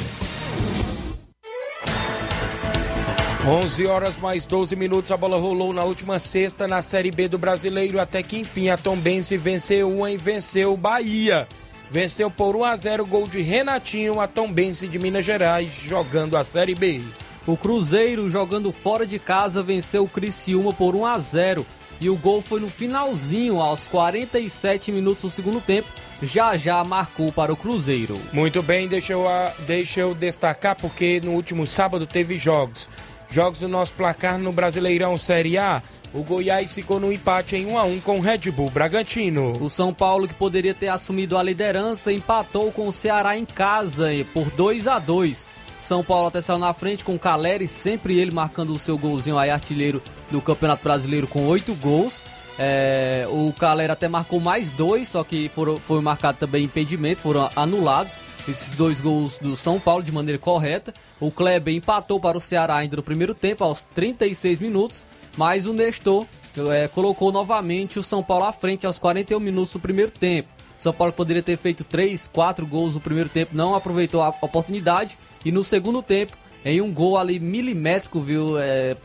11 3.47 3.87
horas 3.87 4.17
mais 4.17 4.47
12 4.47 4.75
minutos, 4.75 5.13
a 5.13 5.19
bola 5.19 5.37
rolou 5.37 5.71
na 5.75 5.85
última 5.85 6.19
sexta 6.19 6.67
na 6.67 6.81
Série 6.81 7.11
B 7.11 7.29
do 7.29 7.37
Brasileiro, 7.37 8.01
até 8.01 8.23
que 8.23 8.39
enfim 8.39 8.71
a 8.71 8.79
Tombense 8.79 9.37
venceu 9.37 9.91
uma 9.91 10.11
e 10.11 10.17
venceu 10.17 10.73
o 10.73 10.79
Bahia. 10.79 11.47
Venceu 11.91 12.31
por 12.31 12.57
1 12.57 12.65
a 12.65 12.75
0 12.75 13.05
gol 13.05 13.29
de 13.29 13.43
Renatinho, 13.43 14.19
a 14.19 14.27
Tombense 14.27 14.89
de 14.89 14.99
Minas 14.99 15.27
Gerais, 15.27 15.83
jogando 15.85 16.39
a 16.39 16.45
Série 16.45 16.75
B. 16.75 17.03
O 17.47 17.55
Cruzeiro, 17.55 18.31
jogando 18.31 18.73
fora 18.73 19.07
de 19.07 19.19
casa, 19.19 19.63
venceu 19.63 20.05
o 20.05 20.09
Criciúma 20.09 20.73
por 20.73 20.97
1 20.97 21.05
a 21.05 21.19
0 21.19 21.67
e 22.01 22.09
o 22.09 22.17
gol 22.17 22.41
foi 22.41 22.61
no 22.61 22.71
finalzinho, 22.71 23.61
aos 23.61 23.87
47 23.89 24.91
minutos 24.91 25.23
do 25.23 25.31
segundo 25.31 25.61
tempo. 25.61 25.89
Já 26.23 26.57
já 26.57 26.83
marcou 26.83 27.31
para 27.31 27.53
o 27.53 27.57
Cruzeiro. 27.57 28.19
Muito 28.33 28.63
bem, 28.63 28.89
deixa 28.89 29.13
eu, 29.13 29.27
deixa 29.67 30.01
eu 30.01 30.15
destacar 30.15 30.77
porque 30.77 31.21
no 31.23 31.33
último 31.33 31.67
sábado 31.67 32.07
teve 32.07 32.39
jogos. 32.39 32.89
Jogos 33.35 33.59
do 33.59 33.69
nosso 33.69 33.95
placar 33.95 34.39
no 34.39 34.53
Brasileirão 34.53 35.19
Série 35.19 35.59
A. 35.59 35.83
O 36.13 36.23
Goiás 36.23 36.73
ficou 36.73 37.01
no 37.01 37.13
empate 37.13 37.57
em 37.57 37.67
1 37.67 37.77
a 37.77 37.83
1 37.83 38.01
com 38.03 38.19
o 38.19 38.21
Red 38.21 38.49
Bull 38.53 38.71
Bragantino. 38.71 39.61
O 39.61 39.69
São 39.69 39.93
Paulo, 39.93 40.29
que 40.29 40.35
poderia 40.35 40.73
ter 40.73 40.87
assumido 40.87 41.37
a 41.37 41.43
liderança, 41.43 42.13
empatou 42.13 42.71
com 42.71 42.87
o 42.87 42.93
Ceará 42.93 43.37
em 43.37 43.45
casa 43.45 44.07
por 44.33 44.49
2 44.51 44.87
a 44.87 45.01
2. 45.01 45.49
São 45.81 46.05
Paulo 46.05 46.29
até 46.29 46.41
saiu 46.41 46.61
na 46.61 46.73
frente 46.73 47.03
com 47.03 47.17
o 47.17 47.19
Caleri, 47.19 47.67
sempre 47.67 48.21
ele 48.21 48.31
marcando 48.31 48.73
o 48.73 48.79
seu 48.79 48.97
golzinho 48.97 49.37
aí, 49.37 49.51
artilheiro 49.51 50.01
do 50.31 50.41
Campeonato 50.41 50.85
Brasileiro 50.85 51.27
com 51.27 51.45
oito 51.49 51.75
gols. 51.75 52.23
É, 52.57 53.27
o 53.29 53.53
Caleri 53.53 53.91
até 53.91 54.07
marcou 54.07 54.39
mais 54.39 54.71
dois, 54.71 55.09
só 55.09 55.25
que 55.25 55.49
foram, 55.49 55.77
foi 55.81 56.01
marcado 56.01 56.39
também 56.39 56.63
impedimento, 56.63 57.23
foram 57.23 57.51
anulados 57.57 58.21
esses 58.49 58.73
dois 58.73 59.01
gols 59.01 59.39
do 59.39 59.57
São 59.57 59.81
Paulo 59.81 60.03
de 60.03 60.13
maneira 60.13 60.39
correta. 60.39 60.93
O 61.19 61.31
Kleber 61.31 61.75
empatou 61.75 62.21
para 62.21 62.37
o 62.37 62.41
Ceará 62.41 62.77
ainda 62.77 62.97
no 62.97 63.03
primeiro 63.03 63.35
tempo, 63.35 63.65
aos 63.65 63.83
36 63.83 64.61
minutos, 64.61 65.03
mas 65.37 65.67
o 65.67 65.73
Nestor 65.73 66.27
é, 66.73 66.89
colocou 66.89 67.33
novamente 67.33 67.99
o 67.99 68.03
São 68.03 68.23
Paulo 68.23 68.45
à 68.45 68.53
frente 68.53 68.87
aos 68.87 68.99
41 68.99 69.41
minutos 69.41 69.73
do 69.73 69.81
primeiro 69.81 70.11
tempo. 70.11 70.49
O 70.77 70.83
São 70.83 70.93
Paulo 70.93 71.13
poderia 71.13 71.43
ter 71.43 71.57
feito 71.57 71.85
3, 71.85 72.29
4 72.29 72.67
gols 72.67 72.95
no 72.95 73.01
primeiro 73.01 73.29
tempo, 73.29 73.57
não 73.57 73.75
aproveitou 73.75 74.23
a 74.23 74.29
oportunidade. 74.29 75.19
E 75.45 75.53
no 75.53 75.63
segundo 75.63 76.03
tempo, 76.03 76.37
em 76.65 76.81
um 76.81 76.93
gol 76.93 77.19
ali 77.19 77.39
milimétrico, 77.39 78.21
viu? 78.21 78.59
É, 78.59 78.97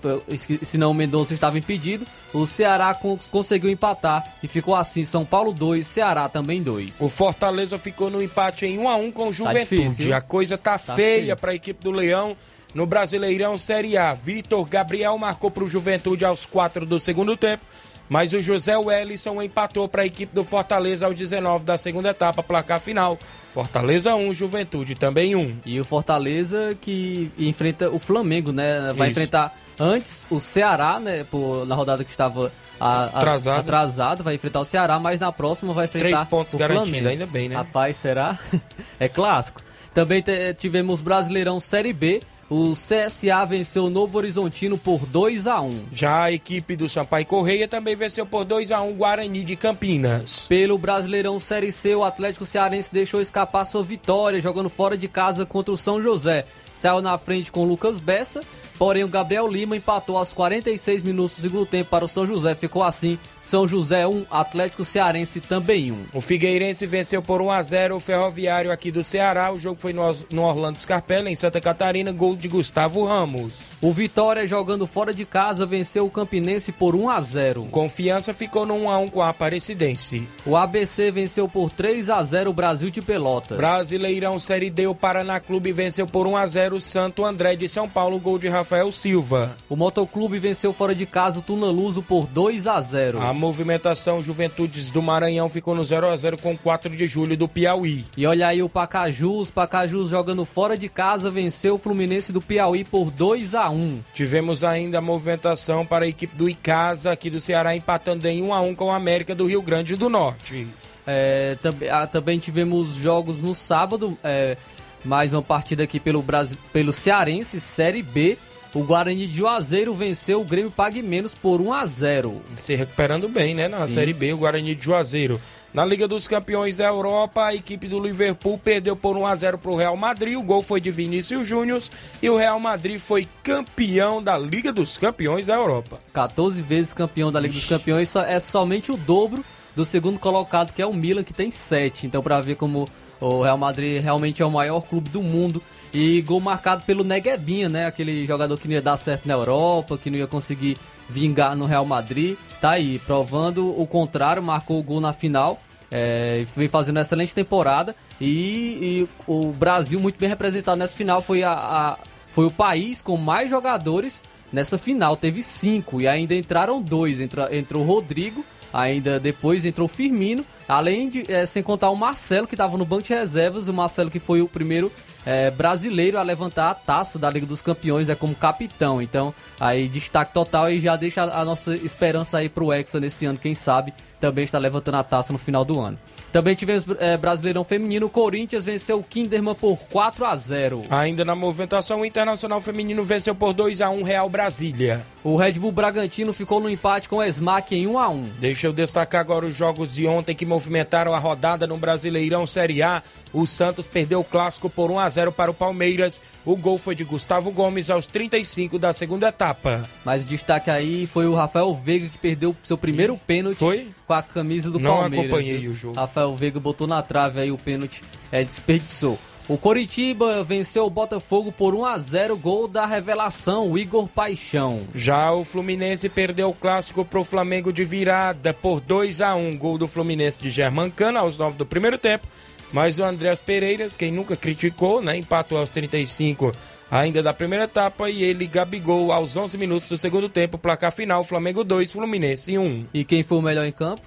senão 0.63 0.91
o 0.91 0.93
Mendonça 0.93 1.33
estava 1.33 1.57
impedido. 1.57 2.05
O 2.33 2.47
Ceará 2.47 2.97
conseguiu 3.29 3.69
empatar 3.69 4.35
e 4.41 4.47
ficou 4.47 4.75
assim: 4.75 5.03
São 5.03 5.25
Paulo 5.25 5.51
2, 5.51 5.85
Ceará 5.85 6.29
também 6.29 6.63
2. 6.63 7.01
O 7.01 7.09
Fortaleza 7.09 7.77
ficou 7.77 8.09
no 8.09 8.21
empate 8.21 8.65
em 8.65 8.77
1 8.77 8.87
a 8.87 8.95
1 8.95 9.11
com 9.11 9.27
o 9.27 9.33
Juventude. 9.33 9.59
Tá 9.59 9.89
difícil, 9.89 10.15
a 10.15 10.21
coisa 10.21 10.57
tá, 10.57 10.77
tá 10.77 10.95
feia 10.95 11.35
para 11.35 11.51
a 11.51 11.55
equipe 11.55 11.83
do 11.83 11.91
Leão 11.91 12.37
no 12.73 12.85
Brasileirão 12.85 13.57
Série 13.57 13.97
A. 13.97 14.13
Vitor 14.13 14.65
Gabriel 14.67 15.17
marcou 15.17 15.49
para 15.49 15.63
o 15.63 15.69
Juventude 15.69 16.23
aos 16.23 16.45
4 16.45 16.85
do 16.85 16.99
segundo 16.99 17.35
tempo. 17.35 17.65
Mas 18.09 18.33
o 18.33 18.41
José 18.41 18.75
Wellison 18.75 19.41
empatou 19.41 19.87
para 19.87 20.01
a 20.01 20.05
equipe 20.05 20.33
do 20.33 20.43
Fortaleza 20.43 21.05
aos 21.05 21.15
19 21.15 21.63
da 21.63 21.77
segunda 21.77 22.09
etapa, 22.09 22.41
placar 22.41 22.79
final. 22.79 23.19
Fortaleza 23.47 24.15
1, 24.15 24.33
Juventude 24.33 24.95
também 24.95 25.35
1. 25.35 25.57
E 25.65 25.79
o 25.79 25.85
Fortaleza 25.85 26.75
que 26.81 27.31
enfrenta 27.37 27.89
o 27.89 27.99
Flamengo, 27.99 28.51
né? 28.51 28.93
Vai 28.93 29.09
Isso. 29.09 29.19
enfrentar 29.19 29.55
antes 29.79 30.25
o 30.29 30.39
Ceará, 30.39 30.99
né? 30.99 31.23
Por, 31.23 31.65
na 31.67 31.75
rodada 31.75 32.03
que 32.03 32.11
estava 32.11 32.51
a, 32.79 32.87
a, 32.87 33.05
atrasado. 33.05 33.59
atrasado. 33.59 34.23
Vai 34.23 34.35
enfrentar 34.35 34.59
o 34.59 34.65
Ceará, 34.65 34.99
mas 34.99 35.19
na 35.19 35.31
próxima 35.31 35.71
vai 35.71 35.85
enfrentar 35.85 36.07
Três 36.07 36.23
pontos 36.27 36.55
garantidos, 36.55 37.05
ainda 37.05 37.27
bem, 37.27 37.47
né? 37.47 37.55
Rapaz, 37.55 37.95
será? 37.95 38.37
é 38.99 39.07
clássico. 39.07 39.61
Também 39.93 40.23
tivemos 40.57 41.01
Brasileirão 41.01 41.59
Série 41.59 41.93
B. 41.93 42.21
O 42.49 42.73
CSA 42.73 43.45
venceu 43.45 43.85
o 43.85 43.89
Novo 43.91 44.17
Horizontino 44.17 44.75
por 44.75 45.05
2 45.05 45.45
a 45.45 45.61
1 45.61 45.79
Já 45.91 46.23
a 46.23 46.31
equipe 46.31 46.75
do 46.75 46.89
Sampaio 46.89 47.25
Correia 47.25 47.67
também 47.67 47.95
venceu 47.95 48.25
por 48.25 48.43
2 48.43 48.71
a 48.71 48.81
1 48.81 48.93
Guarani 48.93 49.43
de 49.43 49.55
Campinas. 49.55 50.47
Pelo 50.47 50.75
Brasileirão 50.77 51.39
Série 51.39 51.71
C, 51.71 51.93
o 51.93 52.03
Atlético 52.03 52.47
Cearense 52.47 52.91
deixou 52.91 53.21
escapar 53.21 53.65
sua 53.65 53.83
vitória 53.83 54.41
jogando 54.41 54.69
fora 54.69 54.97
de 54.97 55.07
casa 55.07 55.45
contra 55.45 55.71
o 55.71 55.77
São 55.77 56.01
José. 56.01 56.45
Saiu 56.73 57.01
na 57.01 57.17
frente 57.19 57.51
com 57.51 57.61
o 57.61 57.67
Lucas 57.67 57.99
Bessa 57.99 58.41
Porém, 58.79 59.03
o 59.03 59.09
Gabriel 59.09 59.45
Lima 59.45 59.75
empatou 59.75 60.15
aos 60.15 60.33
46 60.33 61.03
minutos 61.03 61.35
do 61.35 61.41
segundo 61.41 61.65
tempo 61.65 61.89
para 61.89 62.05
o 62.05 62.07
São 62.07 62.25
José. 62.25 62.55
Ficou 62.55 62.81
assim: 62.81 63.19
São 63.41 63.67
José 63.67 64.07
1, 64.07 64.25
Atlético 64.31 64.85
Cearense 64.85 65.41
também 65.41 65.91
1. 65.91 66.05
O 66.13 66.21
Figueirense 66.21 66.85
venceu 66.85 67.21
por 67.21 67.41
1 67.41 67.51
a 67.51 67.61
0 67.61 67.95
o 67.95 67.99
Ferroviário 67.99 68.71
aqui 68.71 68.91
do 68.91 69.03
Ceará. 69.03 69.51
O 69.51 69.59
jogo 69.59 69.79
foi 69.79 69.93
no 69.93 70.41
Orlando 70.41 70.79
Scarpella, 70.79 71.29
em 71.29 71.35
Santa 71.35 71.59
Catarina, 71.61 72.11
gol 72.11 72.35
de 72.35 72.47
Gustavo 72.47 73.05
Ramos. 73.05 73.71
O 73.81 73.91
Vitória, 73.91 74.47
jogando 74.47 74.87
fora 74.87 75.13
de 75.13 75.25
casa, 75.25 75.65
venceu 75.65 76.05
o 76.05 76.11
Campinense 76.11 76.71
por 76.71 76.95
1 76.95 77.09
a 77.09 77.21
0. 77.21 77.67
Confiança 77.71 78.33
ficou 78.33 78.65
no 78.65 78.75
1 78.75 78.89
a 78.89 78.97
1 78.99 79.09
com 79.09 79.21
a 79.21 79.29
Aparecidense. 79.29 80.27
O 80.45 80.55
ABC 80.55 81.11
venceu 81.11 81.47
por 81.47 81.69
3 81.69 82.09
a 82.09 82.23
0 82.23 82.49
o 82.49 82.53
Brasil 82.53 82.89
de 82.89 83.01
Pelotas. 83.01 83.57
Brasileirão 83.57 84.39
Série 84.39 84.69
D, 84.69 84.87
o 84.87 84.95
Paraná 84.95 85.39
Clube 85.39 85.71
venceu 85.71 86.07
por 86.07 86.25
1 86.25 86.37
a 86.37 86.47
0 86.47 86.75
o 86.75 86.81
Santo 86.81 87.25
André 87.25 87.55
de 87.55 87.67
São 87.67 87.87
Paulo, 87.87 88.19
gol 88.19 88.39
de 88.39 88.47
Rafael 88.47 88.79
Rafael 88.79 88.91
Silva. 88.91 89.55
O 89.67 89.75
Motoclube 89.75 90.37
venceu 90.37 90.71
fora 90.71 90.93
de 90.93 91.05
casa 91.05 91.39
o 91.39 91.41
Tunaluso 91.41 92.03
por 92.03 92.27
2 92.27 92.67
a 92.67 92.79
0. 92.79 93.19
A 93.19 93.28
movimentação 93.33 94.21
Juventudes 94.21 94.89
do 94.89 95.01
Maranhão 95.01 95.49
ficou 95.49 95.75
no 95.75 95.83
0 95.83 96.07
a 96.07 96.15
0 96.15 96.37
com 96.37 96.57
4 96.57 96.95
de 96.95 97.07
julho 97.07 97.35
do 97.35 97.47
Piauí. 97.47 98.05
E 98.15 98.25
olha 98.25 98.47
aí 98.47 98.61
o 98.63 98.69
Pacajus, 98.69 99.51
Pacajus 99.51 100.09
jogando 100.09 100.45
fora 100.45 100.77
de 100.77 100.89
casa 100.89 101.29
venceu 101.29 101.75
o 101.75 101.77
Fluminense 101.77 102.31
do 102.31 102.41
Piauí 102.41 102.83
por 102.83 103.11
2 103.11 103.55
a 103.55 103.69
1. 103.69 103.99
Tivemos 104.13 104.63
ainda 104.63 104.99
a 104.99 105.01
movimentação 105.01 105.85
para 105.85 106.05
a 106.05 106.07
equipe 106.07 106.37
do 106.37 106.49
Icasa 106.49 107.11
aqui 107.11 107.29
do 107.29 107.39
Ceará 107.39 107.75
empatando 107.75 108.27
em 108.27 108.41
1 108.41 108.53
a 108.53 108.61
1 108.61 108.75
com 108.75 108.85
o 108.85 108.91
América 108.91 109.35
do 109.35 109.45
Rio 109.45 109.61
Grande 109.61 109.95
do 109.95 110.09
Norte. 110.09 110.67
É, 111.05 111.57
também, 111.61 111.89
ah, 111.89 112.05
também 112.05 112.37
tivemos 112.37 112.95
jogos 112.95 113.41
no 113.41 113.55
sábado, 113.55 114.17
é, 114.23 114.55
mais 115.03 115.33
uma 115.33 115.41
partida 115.41 115.83
aqui 115.83 115.99
pelo, 115.99 116.21
Brasil, 116.21 116.57
pelo 116.71 116.93
Cearense, 116.93 117.59
Série 117.59 118.03
B. 118.03 118.37
O 118.73 118.83
Guarani 118.83 119.25
de 119.25 119.37
Juazeiro 119.37 119.95
venceu 119.95 120.41
o 120.41 120.45
Grêmio 120.45 120.69
Pague 120.69 121.01
Menos 121.01 121.33
por 121.33 121.59
1 121.59 121.73
a 121.73 121.85
0 121.87 122.41
Se 122.57 122.75
recuperando 122.75 123.27
bem, 123.27 123.55
né? 123.55 123.67
Na 123.67 123.87
Sim. 123.87 123.95
Série 123.95 124.13
B, 124.13 124.31
o 124.31 124.37
Guarani 124.37 124.75
de 124.75 124.83
Juazeiro. 124.83 125.41
Na 125.73 125.83
Liga 125.83 126.07
dos 126.07 126.27
Campeões 126.27 126.77
da 126.77 126.85
Europa, 126.85 127.45
a 127.45 127.55
equipe 127.55 127.87
do 127.87 127.99
Liverpool 127.99 128.59
perdeu 128.59 128.95
por 128.95 129.17
1 129.17 129.25
a 129.25 129.35
0 129.35 129.57
para 129.57 129.71
o 129.71 129.75
Real 129.75 129.97
Madrid. 129.97 130.37
O 130.37 130.43
gol 130.43 130.61
foi 130.61 130.79
de 130.79 130.91
Vinícius 130.91 131.47
Júnior 131.47 131.81
e 132.21 132.29
o 132.29 132.37
Real 132.37 132.59
Madrid 132.59 132.99
foi 132.99 133.27
campeão 133.43 134.21
da 134.21 134.37
Liga 134.37 134.71
dos 134.71 134.97
Campeões 134.99 135.47
da 135.47 135.55
Europa. 135.55 135.99
14 136.13 136.61
vezes 136.61 136.93
campeão 136.93 137.31
da 137.31 137.39
Liga 137.39 137.55
Ixi. 137.55 137.67
dos 137.67 137.77
Campeões 137.77 138.15
é 138.15 138.39
somente 138.39 138.91
o 138.91 138.97
dobro 138.97 139.43
do 139.75 139.83
segundo 139.83 140.19
colocado, 140.19 140.73
que 140.73 140.81
é 140.81 140.85
o 140.85 140.93
Milan, 140.93 141.23
que 141.23 141.33
tem 141.33 141.49
7. 141.49 142.05
Então, 142.05 142.21
para 142.21 142.39
ver 142.41 142.55
como 142.55 142.87
o 143.19 143.41
Real 143.41 143.57
Madrid 143.57 144.01
realmente 144.01 144.41
é 144.41 144.45
o 144.45 144.51
maior 144.51 144.81
clube 144.81 145.09
do 145.09 145.21
mundo 145.21 145.61
e 145.93 146.21
gol 146.21 146.39
marcado 146.39 146.83
pelo 146.83 147.03
Neguebinha, 147.03 147.67
né? 147.67 147.85
Aquele 147.85 148.25
jogador 148.25 148.57
que 148.57 148.67
não 148.67 148.75
ia 148.75 148.81
dar 148.81 148.97
certo 148.97 149.27
na 149.27 149.33
Europa, 149.33 149.97
que 149.97 150.09
não 150.09 150.17
ia 150.17 150.27
conseguir 150.27 150.77
vingar 151.09 151.55
no 151.55 151.65
Real 151.65 151.85
Madrid. 151.85 152.37
Tá 152.61 152.71
aí, 152.71 152.99
provando 152.99 153.79
o 153.79 153.87
contrário, 153.87 154.43
marcou 154.43 154.79
o 154.79 154.83
gol 154.83 155.01
na 155.01 155.13
final. 155.13 155.59
É, 155.91 156.45
vem 156.55 156.67
fazendo 156.67 156.97
uma 156.97 157.01
excelente 157.01 157.33
temporada. 157.33 157.95
E, 158.21 159.07
e, 159.07 159.09
o 159.25 159.51
Brasil, 159.51 159.99
muito 159.99 160.19
bem 160.19 160.29
representado 160.29 160.77
nessa 160.77 160.95
final, 160.95 161.21
foi, 161.21 161.41
a, 161.41 161.51
a, 161.51 161.97
foi 162.31 162.45
o 162.45 162.51
país 162.51 163.01
com 163.01 163.17
mais 163.17 163.49
jogadores 163.49 164.23
nessa 164.53 164.77
final. 164.77 165.17
Teve 165.17 165.41
cinco 165.41 165.99
e 165.99 166.07
ainda 166.07 166.35
entraram 166.35 166.81
dois. 166.81 167.19
Entrou, 167.19 167.47
o 167.81 167.83
Rodrigo, 167.83 168.45
ainda 168.71 169.19
depois 169.19 169.65
entrou 169.65 169.85
o 169.85 169.89
Firmino. 169.89 170.45
Além 170.67 171.09
de, 171.09 171.31
é, 171.31 171.45
sem 171.47 171.63
contar 171.63 171.89
o 171.89 171.95
Marcelo, 171.95 172.45
que 172.45 172.53
estava 172.53 172.77
no 172.77 172.85
banco 172.85 173.03
de 173.03 173.13
reservas. 173.13 173.67
O 173.67 173.73
Marcelo, 173.73 174.11
que 174.11 174.19
foi 174.19 174.41
o 174.41 174.47
primeiro 174.47 174.91
é, 175.25 175.51
brasileiro 175.51 176.17
a 176.17 176.23
levantar 176.23 176.69
a 176.69 176.75
taça 176.75 177.19
da 177.19 177.29
Liga 177.29 177.45
dos 177.45 177.61
Campeões 177.61 178.09
é 178.09 178.15
como 178.15 178.35
capitão. 178.35 179.01
Então, 179.01 179.33
aí 179.59 179.87
destaque 179.87 180.33
total 180.33 180.69
e 180.69 180.79
já 180.79 180.95
deixa 180.95 181.23
a, 181.23 181.45
nossa 181.45 181.75
esperança 181.75 182.37
aí 182.37 182.49
pro 182.49 182.71
Hexa 182.71 182.99
nesse 182.99 183.25
ano, 183.25 183.37
quem 183.37 183.55
sabe 183.55 183.93
também 184.19 184.43
está 184.43 184.57
levantando 184.57 184.97
a 184.97 185.03
taça 185.03 185.31
no 185.33 185.39
final 185.39 185.63
do 185.63 185.79
ano. 185.79 185.97
Também 186.31 186.53
tivemos 186.53 186.85
é, 186.99 187.17
Brasileirão 187.17 187.63
Feminino, 187.63 188.05
o 188.05 188.09
Corinthians 188.09 188.65
venceu 188.65 188.99
o 188.99 189.03
Kinderman 189.03 189.55
por 189.55 189.77
4 189.89 190.25
a 190.25 190.35
0 190.35 190.83
Ainda 190.89 191.25
na 191.25 191.35
movimentação, 191.35 192.01
o 192.01 192.05
Internacional 192.05 192.61
Feminino 192.61 193.03
venceu 193.03 193.33
por 193.33 193.53
2 193.53 193.81
a 193.81 193.89
1 193.89 194.03
Real 194.03 194.29
Brasília. 194.29 195.03
O 195.23 195.35
Red 195.35 195.53
Bull 195.53 195.71
Bragantino 195.71 196.31
ficou 196.31 196.59
no 196.59 196.69
empate 196.69 197.09
com 197.09 197.17
o 197.17 197.23
Smack 197.23 197.75
em 197.75 197.87
1 197.87 197.99
a 197.99 198.09
1 198.09 198.29
Deixa 198.39 198.67
eu 198.67 198.73
destacar 198.73 199.19
agora 199.19 199.45
os 199.45 199.53
jogos 199.53 199.95
de 199.95 200.07
ontem 200.07 200.35
que 200.35 200.45
movimentaram 200.45 201.13
a 201.13 201.19
rodada 201.19 201.67
no 201.67 201.77
Brasileirão 201.77 202.47
Série 202.47 202.81
A. 202.81 203.03
O 203.33 203.45
Santos 203.45 203.85
perdeu 203.85 204.21
o 204.21 204.23
clássico 204.23 204.69
por 204.69 204.89
1 204.91 204.99
a 204.99 205.09
0 205.09 205.31
para 205.31 205.51
o 205.51 205.53
Palmeiras. 205.53 206.21
O 206.45 206.55
gol 206.55 206.77
foi 206.77 206.95
de 206.95 207.03
Gustavo 207.03 207.51
Gomes 207.51 207.89
aos 207.89 208.05
35 208.05 208.79
da 208.79 208.93
segunda 208.93 209.27
etapa. 209.27 209.89
Mas 210.05 210.23
o 210.23 210.25
destaque 210.25 210.69
aí 210.69 211.05
foi 211.05 211.27
o 211.27 211.35
Rafael 211.35 211.73
Veiga 211.73 212.07
que 212.07 212.17
perdeu 212.17 212.55
seu 212.63 212.77
primeiro 212.77 213.17
pênalti 213.17 213.57
Foi? 213.57 213.89
Com 214.09 214.13
a 214.15 214.23
camisa 214.23 214.71
do 214.71 214.79
Não 214.79 214.97
Palmeiras. 214.97 215.27
acompanhei 215.27 215.59
viu? 215.59 215.71
o 215.71 215.73
jogo. 215.75 215.95
Rafael 215.95 216.35
Veiga 216.35 216.59
botou 216.59 216.87
na 216.87 216.99
trave 217.03 217.39
aí 217.41 217.51
o 217.51 217.59
pênalti, 217.59 218.03
é, 218.31 218.43
desperdiçou. 218.43 219.19
O 219.47 219.55
Coritiba 219.55 220.43
venceu 220.43 220.85
o 220.85 220.89
Botafogo 220.89 221.51
por 221.51 221.75
1 221.75 221.85
a 221.85 221.97
0 221.99 222.35
gol 222.35 222.67
da 222.67 222.87
revelação, 222.87 223.69
o 223.69 223.77
Igor 223.77 224.07
Paixão. 224.07 224.81
Já 224.95 225.31
o 225.31 225.43
Fluminense 225.43 226.09
perdeu 226.09 226.49
o 226.49 226.53
clássico 226.55 227.05
pro 227.05 227.23
Flamengo 227.23 227.71
de 227.71 227.83
virada 227.83 228.51
por 228.51 228.79
2 228.79 229.21
a 229.21 229.35
1 229.35 229.55
Gol 229.57 229.77
do 229.77 229.87
Fluminense 229.87 230.39
de 230.39 230.49
Germancana 230.49 231.19
aos 231.19 231.37
9 231.37 231.55
do 231.55 231.65
primeiro 231.65 231.97
tempo. 231.99 232.27
Mas 232.71 232.99
o 232.99 233.03
Andreas 233.03 233.41
Pereiras, 233.41 233.95
quem 233.95 234.11
nunca 234.11 234.35
criticou, 234.35 235.01
né? 235.01 235.17
Empatou 235.17 235.57
aos 235.57 235.69
35 235.69 236.53
ainda 236.89 237.21
da 237.21 237.33
primeira 237.33 237.65
etapa. 237.65 238.09
E 238.09 238.23
ele, 238.23 238.45
Gabigol, 238.47 239.11
aos 239.11 239.35
11 239.35 239.57
minutos 239.57 239.87
do 239.87 239.97
segundo 239.97 240.29
tempo. 240.29 240.57
Placar 240.57 240.91
final: 240.91 241.23
Flamengo 241.23 241.63
2, 241.63 241.91
Fluminense 241.91 242.57
1. 242.57 242.85
E 242.93 243.03
quem 243.03 243.23
foi 243.23 243.37
o 243.37 243.41
melhor 243.41 243.65
em 243.65 243.71
campo? 243.71 244.01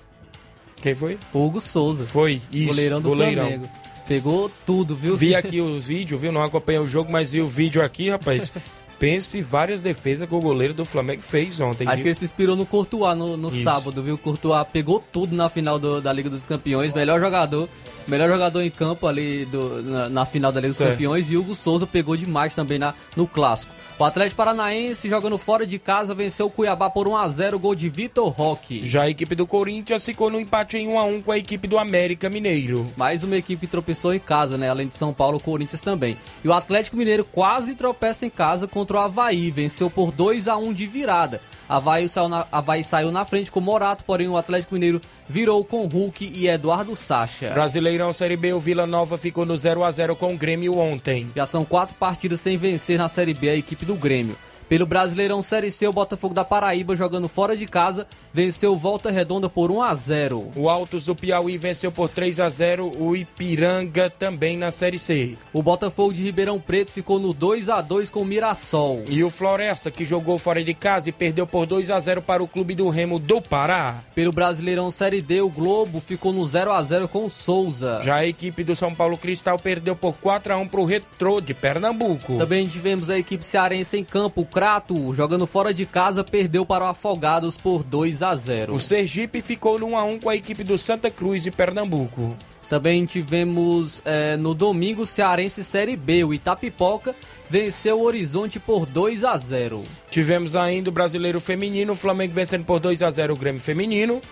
Quem 0.81 0.95
foi? 0.95 1.19
Hugo 1.33 1.61
Souza. 1.61 2.05
Foi, 2.05 2.41
isso. 2.51 2.69
goleirão 2.69 3.01
do 3.01 3.09
goleirão. 3.09 3.45
Flamengo. 3.45 3.71
Pegou 4.07 4.51
tudo, 4.67 4.97
viu? 4.97 5.17
Vi 5.17 5.35
aqui 5.35 5.61
os 5.61 5.87
vídeos, 5.87 6.21
viu? 6.21 6.33
Não 6.33 6.43
acompanhei 6.43 6.81
o 6.81 6.87
jogo, 6.87 7.11
mas 7.11 7.33
vi 7.33 7.41
o 7.41 7.47
vídeo 7.47 7.81
aqui, 7.83 8.11
rapaz. 8.11 8.53
Pense 9.03 9.43
várias 9.43 9.83
defesas 9.83 10.29
que 10.29 10.35
o 10.35 10.39
goleiro 10.41 10.73
do 10.73 10.85
Flamengo 10.85 11.23
fez 11.23 11.59
ontem. 11.59 11.89
Acho 11.89 11.97
viu? 11.97 12.03
que 12.05 12.09
ele 12.11 12.15
se 12.15 12.25
inspirou 12.25 12.55
no 12.55 12.65
Courtois 12.65 13.19
no, 13.19 13.37
no 13.37 13.51
sábado, 13.51 14.01
viu? 14.01 14.15
O 14.15 14.19
Courtois 14.19 14.65
pegou 14.73 15.01
tudo 15.13 15.35
na 15.35 15.49
final 15.49 15.77
do- 15.77 16.01
da 16.01 16.13
Liga 16.13 16.31
dos 16.31 16.45
Campeões, 16.45 16.93
melhor 16.93 17.19
jogador, 17.19 17.69
melhor 18.07 18.29
jogador 18.31 18.63
em 18.63 18.71
campo 18.71 19.09
ali 19.09 19.45
do- 19.47 19.83
na, 19.83 20.09
na 20.09 20.25
final 20.25 20.53
da 20.53 20.61
Liga 20.61 20.69
dos 20.71 20.77
Certo. 20.77 20.93
Campeões 20.93 21.29
e 21.33 21.37
Hugo 21.37 21.53
Souza 21.57 21.85
pegou 21.85 22.17
demais 22.17 22.55
também 22.55 22.79
na, 22.79 22.95
no 23.17 23.27
clássico. 23.27 23.75
O 23.99 24.05
Atlético 24.05 24.39
Paranaense 24.39 25.09
jogando 25.09 25.39
fora 25.39 25.65
de 25.65 25.79
casa 25.79 26.15
venceu 26.15 26.47
o 26.47 26.51
Cuiabá 26.51 26.91
por 26.91 27.07
1 27.07 27.17
a 27.17 27.29
0 27.29 27.59
gol 27.59 27.75
de 27.75 27.89
Vitor 27.89 28.29
Roque. 28.31 28.85
Já 28.85 29.03
a 29.03 29.11
equipe 29.11 29.35
do 29.35 29.47
Corinthians 29.47 30.05
ficou 30.05 30.29
no 30.29 30.41
empate 30.41 30.77
em 30.77 30.89
1 30.89 30.99
a 30.99 31.05
1 31.05 31.23
com 31.23 31.31
a 31.31 31.39
equipe 31.39 31.69
do 31.69 31.79
América 31.79 32.29
Mineiro. 32.29 32.91
Mais 32.97 33.23
uma 33.23 33.37
equipe 33.37 33.67
tropeçou 33.67 34.13
em 34.13 34.19
casa, 34.19 34.59
né? 34.59 34.69
Além 34.69 34.89
de 34.89 34.97
São 34.97 35.13
Paulo, 35.13 35.37
o 35.37 35.41
Corinthians 35.41 35.83
também. 35.83 36.17
E 36.43 36.49
o 36.49 36.53
Atlético 36.53 36.97
Mineiro 36.97 37.25
quase 37.25 37.75
tropeça 37.77 38.27
em 38.27 38.31
casa 38.31 38.67
contra 38.67 38.97
o 38.97 39.01
Havaí. 39.01 39.51
Venceu 39.51 39.89
por 39.89 40.11
2 40.11 40.49
a 40.49 40.57
1 40.57 40.73
de 40.73 40.87
virada. 40.87 41.41
Havaí 41.69 42.09
saiu, 42.09 42.29
na, 42.29 42.47
Havaí 42.51 42.85
saiu 42.85 43.11
na 43.11 43.25
frente 43.25 43.51
com 43.51 43.61
Morato, 43.61 44.05
porém 44.05 44.29
o 44.29 44.37
Atlético 44.37 44.75
Mineiro 44.75 45.01
virou 45.29 45.65
com 45.65 45.87
Hulk 45.87 46.33
e 46.35 46.49
Eduardo 46.49 46.95
Sacha. 46.95 47.51
Brasileirão 47.51 48.13
Série 48.13 48.37
B, 48.37 48.53
o 48.53 48.61
Vila 48.61 48.87
Nova 48.87 49.17
ficou 49.17 49.47
no 49.47 49.57
0 49.57 49.85
a 49.85 49.91
0 49.91 50.17
com 50.17 50.35
o 50.35 50.37
Grêmio 50.37 50.77
ontem. 50.77 51.31
Já 51.35 51.47
são 51.47 51.65
quatro 51.65 51.95
partidas 51.95 52.41
sem 52.41 52.57
vencer 52.57 52.99
na 52.99 53.09
Série 53.09 53.35
B 53.35 53.49
a 53.49 53.57
equipe 53.57 53.85
do 53.85 53.95
Grêmio. 53.95 54.37
Pelo 54.73 54.87
Brasileirão 54.87 55.43
Série 55.43 55.71
C, 55.71 55.87
o 55.87 55.93
Botafogo 55.93 56.33
da 56.33 56.47
Paraíba, 56.47 56.97
jogando 56.97 57.29
fora 57.29 57.55
de 57.55 57.67
casa, 57.67 58.07
venceu 58.33 58.75
Volta 58.75 59.11
Redonda 59.11 59.47
por 59.47 59.71
1 59.71 59.83
a 59.83 59.95
0 59.95 60.51
O 60.57 60.67
Altos 60.67 61.05
do 61.05 61.15
Piauí 61.15 61.59
venceu 61.59 61.93
por 61.93 62.09
3 62.09 62.41
a 62.41 62.49
0 62.49 62.91
o 62.99 63.15
Ipiranga 63.15 64.09
também 64.09 64.57
na 64.57 64.71
Série 64.71 64.99
C. 64.99 65.37
O 65.53 65.63
Botafogo 65.63 66.15
de 66.15 66.23
Ribeirão 66.23 66.59
Preto 66.59 66.91
ficou 66.91 67.19
no 67.19 67.35
2 67.35 67.69
a 67.69 67.83
2 67.83 68.09
com 68.09 68.23
o 68.23 68.25
Mirassol. 68.25 69.05
E 69.11 69.23
o 69.23 69.29
Floresta, 69.29 69.91
que 69.91 70.07
jogou 70.07 70.39
fora 70.39 70.65
de 70.65 70.73
casa 70.73 71.11
e 71.11 71.13
perdeu 71.13 71.47
por 71.47 71.67
2 71.67 71.91
a 71.91 72.01
0 72.01 72.23
para 72.23 72.43
o 72.43 72.49
Clube 72.49 72.75
do 72.75 72.89
Remo 72.89 73.19
do 73.19 73.43
Pará. 73.43 74.03
Pelo 74.15 74.33
Brasileirão 74.33 74.91
Série 74.91 75.21
D, 75.21 75.43
o 75.43 75.51
Globo 75.51 76.01
ficou 76.01 76.33
no 76.33 76.49
0 76.49 76.73
a 76.73 76.83
0 76.83 77.09
com 77.09 77.27
o 77.27 77.31
Souza. 77.31 78.01
Já 78.03 78.15
a 78.15 78.27
equipe 78.27 78.65
do 78.65 78.75
São 78.75 78.95
Paulo 78.95 79.19
Cristal 79.19 79.59
perdeu 79.59 79.95
por 79.95 80.15
4 80.15 80.55
a 80.55 80.57
1 80.57 80.67
para 80.67 80.81
o 80.81 80.87
Retrô 80.87 81.43
de 81.43 81.53
Pernambuco. 81.53 82.39
Também 82.39 82.67
tivemos 82.67 83.11
a 83.11 83.19
equipe 83.19 83.45
cearense 83.45 83.99
em 83.99 84.05
campo, 84.05 84.41
o 84.41 84.47
Crato, 84.63 85.13
jogando 85.13 85.45
fora 85.45 85.75
de 85.75 85.85
casa, 85.85 86.23
perdeu 86.23 86.65
para 86.65 86.85
o 86.85 86.87
Afogados 86.87 87.57
por 87.57 87.83
2 87.83 88.23
a 88.23 88.37
0 88.37 88.73
O 88.73 88.79
Sergipe 88.79 89.41
ficou 89.41 89.77
no 89.77 89.87
1 89.87 89.97
a 89.97 90.05
1 90.05 90.21
com 90.21 90.29
a 90.29 90.37
equipe 90.37 90.63
do 90.63 90.79
Santa 90.79 91.11
Cruz 91.11 91.43
de 91.43 91.51
Pernambuco. 91.51 92.37
Também 92.71 93.05
tivemos 93.05 94.01
eh, 94.05 94.37
no 94.37 94.55
domingo 94.55 95.05
Cearense 95.05 95.65
Série 95.65 95.97
B. 95.97 96.23
O 96.23 96.33
Itapipoca 96.33 97.13
venceu 97.51 97.99
o 97.99 98.05
Horizonte 98.05 98.61
por 98.61 98.87
2 98.87 99.25
a 99.25 99.37
0 99.37 99.83
Tivemos 100.09 100.55
ainda 100.55 100.91
o 100.91 100.93
Brasileiro 100.93 101.41
Feminino, 101.41 101.95
o 101.95 101.97
Flamengo 101.97 102.33
vencendo 102.33 102.65
por 102.65 102.79
2 102.79 103.03
a 103.03 103.11
0 103.11 103.35
o 103.35 103.37
Grêmio 103.37 103.61
Feminino. 103.61 104.23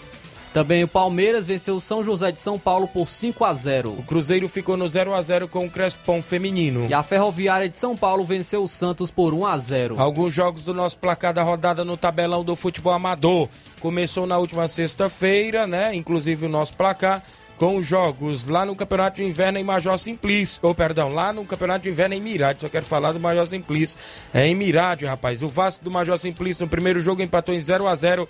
Também 0.53 0.83
o 0.83 0.89
Palmeiras 0.89 1.47
venceu 1.47 1.77
o 1.77 1.81
São 1.81 2.03
José 2.03 2.33
de 2.33 2.41
São 2.41 2.59
Paulo 2.59 2.89
por 2.89 3.09
5 3.09 3.45
a 3.45 3.55
0 3.55 3.91
O 3.99 4.03
Cruzeiro 4.03 4.49
ficou 4.49 4.77
no 4.77 4.89
0 4.89 5.15
a 5.15 5.23
0 5.23 5.47
com 5.47 5.65
o 5.65 5.71
Crespon 5.71 6.21
Feminino. 6.21 6.87
E 6.89 6.95
a 6.95 7.05
Ferroviária 7.05 7.69
de 7.69 7.79
São 7.79 7.97
Paulo 7.97 8.25
venceu 8.25 8.65
o 8.65 8.69
Santos 8.69 9.13
por 9.13 9.33
1 9.33 9.47
a 9.47 9.59
0 9.59 10.01
Alguns 10.01 10.35
jogos 10.35 10.65
do 10.65 10.75
nosso 10.75 10.99
placar 10.99 11.33
da 11.33 11.43
rodada 11.43 11.85
no 11.85 11.97
tabelão 11.97 12.45
do 12.45 12.57
futebol 12.57 12.93
amador. 12.93 13.49
Começou 13.79 14.27
na 14.27 14.39
última 14.39 14.67
sexta-feira, 14.67 15.67
né? 15.69 15.95
Inclusive 15.95 16.47
o 16.47 16.49
nosso 16.49 16.75
placar 16.75 17.23
com 17.61 17.77
os 17.77 17.87
jogos 17.87 18.47
lá 18.47 18.65
no 18.65 18.75
Campeonato 18.75 19.17
de 19.17 19.25
Inverno 19.25 19.59
em 19.59 19.63
Major 19.63 19.99
Simplício. 19.99 20.59
Ou, 20.63 20.75
perdão, 20.75 21.11
lá 21.11 21.31
no 21.31 21.45
Campeonato 21.45 21.83
de 21.83 21.91
Inverno 21.91 22.15
em 22.15 22.21
Mirade. 22.21 22.63
Só 22.63 22.71
quero 22.71 22.87
falar 22.87 23.13
do 23.13 23.21
Major 23.21 23.47
Simplício. 23.47 23.99
É 24.33 24.47
em 24.47 24.55
Mirade, 24.55 25.05
rapaz. 25.05 25.43
O 25.43 25.49
Vasco 25.49 25.85
do 25.85 25.91
Major 25.91 26.19
Simplício 26.19 26.65
no 26.65 26.71
primeiro 26.71 26.99
jogo 27.01 27.21
empatou 27.21 27.55
em 27.55 27.61
0 27.61 27.87
a 27.87 27.95
0 27.95 28.27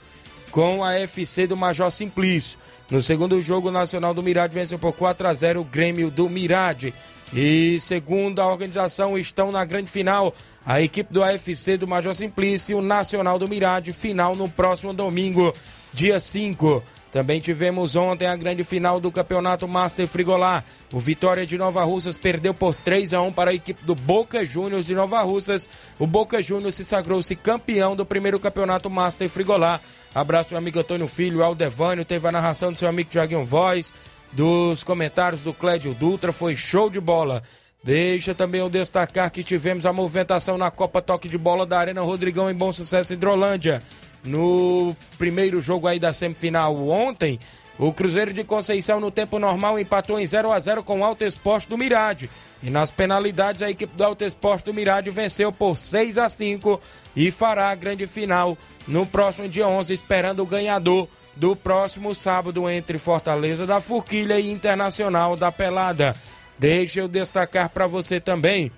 com 0.51 0.85
a 0.85 0.95
FC 0.95 1.47
do 1.47 1.57
Major 1.57 1.91
Simplício. 1.91 2.59
No 2.91 3.01
segundo 3.01 3.41
jogo, 3.41 3.69
o 3.69 3.73
Nacional 3.73 4.13
do 4.13 4.23
Mirade 4.23 4.55
venceu 4.55 4.79
por 4.79 4.93
4 4.93 5.29
a 5.29 5.35
0 5.35 5.61
o 5.61 5.65
Grêmio 5.65 6.11
do 6.11 6.29
Mirade. 6.29 6.93
E 7.33 7.79
segundo 7.81 8.41
a 8.41 8.47
organização, 8.47 9.17
estão 9.17 9.53
na 9.53 9.65
grande 9.65 9.91
final 9.91 10.35
a 10.67 10.81
equipe 10.81 11.13
do 11.13 11.23
AFC 11.23 11.77
do 11.77 11.87
Major 11.87 12.13
Simplício 12.13 12.73
e 12.73 12.75
o 12.75 12.83
Nacional 12.83 13.39
do 13.39 13.49
Mirade, 13.49 13.93
final 13.93 14.35
no 14.35 14.49
próximo 14.49 14.93
domingo, 14.93 15.55
dia 15.93 16.19
5. 16.19 16.83
Também 17.13 17.41
tivemos 17.41 17.97
ontem 17.97 18.27
a 18.27 18.37
grande 18.37 18.63
final 18.63 19.01
do 19.01 19.11
Campeonato 19.11 19.67
Master 19.67 20.07
Frigolar. 20.07 20.65
O 20.93 21.01
Vitória 21.01 21.45
de 21.45 21.59
Nova 21.59 21.83
Russas 21.83 22.17
perdeu 22.17 22.55
por 22.55 22.75
3 22.75 23.15
a 23.15 23.23
1 23.23 23.33
para 23.33 23.51
a 23.51 23.55
equipe 23.55 23.85
do 23.85 23.97
Boca 23.97 24.45
Juniors 24.45 24.87
de 24.87 24.95
Nova 24.95 25.21
Russas. 25.23 25.69
O 25.99 26.07
Boca 26.07 26.41
Juniors 26.41 26.77
se 26.77 26.85
sagrou-se 26.85 27.35
campeão 27.35 27.97
do 27.97 28.07
primeiro 28.07 28.39
Campeonato 28.39 28.89
Master 28.89 29.29
Frigolar. 29.29 29.81
Abraço 30.14 30.51
meu 30.51 30.59
amigo 30.59 30.79
Antônio 30.79 31.07
Filho, 31.07 31.42
Aldevânio, 31.42 32.05
teve 32.05 32.27
a 32.27 32.33
narração 32.33 32.73
do 32.73 32.79
seu 32.79 32.88
amigo 32.88 33.11
Tiaguinho 33.11 33.44
Voz, 33.44 33.92
dos 34.33 34.83
comentários 34.83 35.44
do 35.44 35.55
Clédio 35.55 35.94
Dutra, 35.94 36.33
foi 36.33 36.57
show 36.57 36.90
de 36.90 37.01
bola. 37.01 37.42
Deixa 37.83 38.35
também 38.35 38.61
eu 38.61 38.68
destacar 38.68 39.31
que 39.31 39.42
tivemos 39.42 39.87
a 39.87 39.92
movimentação 39.92 40.59
na 40.59 40.70
Copa 40.70 41.01
Toque 41.01 41.29
de 41.29 41.38
Bola 41.38 41.64
da 41.64 41.79
Arena 41.79 42.03
Rodrigão 42.03 42.51
em 42.51 42.55
Bom 42.55 42.70
Sucesso 42.73 43.12
Hidrolândia. 43.12 43.83
No 44.23 44.94
primeiro 45.16 45.62
jogo 45.62 45.87
aí 45.87 45.99
da 45.99 46.12
semifinal 46.12 46.77
ontem, 46.88 47.38
o 47.81 47.95
Cruzeiro 47.95 48.35
de 48.35 48.45
Conceição 48.45 49.01
no 49.01 49.11
tempo 49.11 49.38
normal 49.38 49.79
empatou 49.79 50.21
em 50.21 50.27
0 50.27 50.53
a 50.53 50.61
0 50.61 50.85
com 50.85 51.01
o 51.01 51.05
Alto 51.05 51.25
Esporte 51.25 51.66
do 51.66 51.79
Mirade. 51.79 52.29
E 52.62 52.69
nas 52.69 52.90
penalidades 52.90 53.62
a 53.62 53.71
equipe 53.71 53.97
do 53.97 54.05
Alto 54.05 54.23
Esporte 54.23 54.66
do 54.66 54.75
Mirade 54.75 55.09
venceu 55.09 55.51
por 55.51 55.79
6 55.79 56.19
a 56.19 56.29
5 56.29 56.79
e 57.16 57.31
fará 57.31 57.71
a 57.71 57.75
grande 57.75 58.07
final 58.07 58.59
no 58.87 59.07
próximo 59.07 59.49
dia 59.49 59.66
11, 59.66 59.95
esperando 59.95 60.43
o 60.43 60.47
ganhador 60.47 61.09
do 61.35 61.57
próximo 61.57 62.14
sábado 62.14 62.69
entre 62.69 62.99
Fortaleza 62.99 63.66
da 63.66 63.81
Forquilha 63.81 64.38
e 64.38 64.53
Internacional 64.53 65.35
da 65.35 65.51
Pelada. 65.51 66.14
Deixa 66.59 67.01
eu 67.01 67.09
destacar 67.09 67.71
para 67.71 67.87
você 67.87 68.21
também 68.21 68.71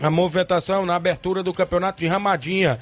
a 0.00 0.08
movimentação 0.08 0.86
na 0.86 0.94
abertura 0.94 1.42
do 1.42 1.52
Campeonato 1.52 1.98
de 1.98 2.06
Ramadinha. 2.06 2.78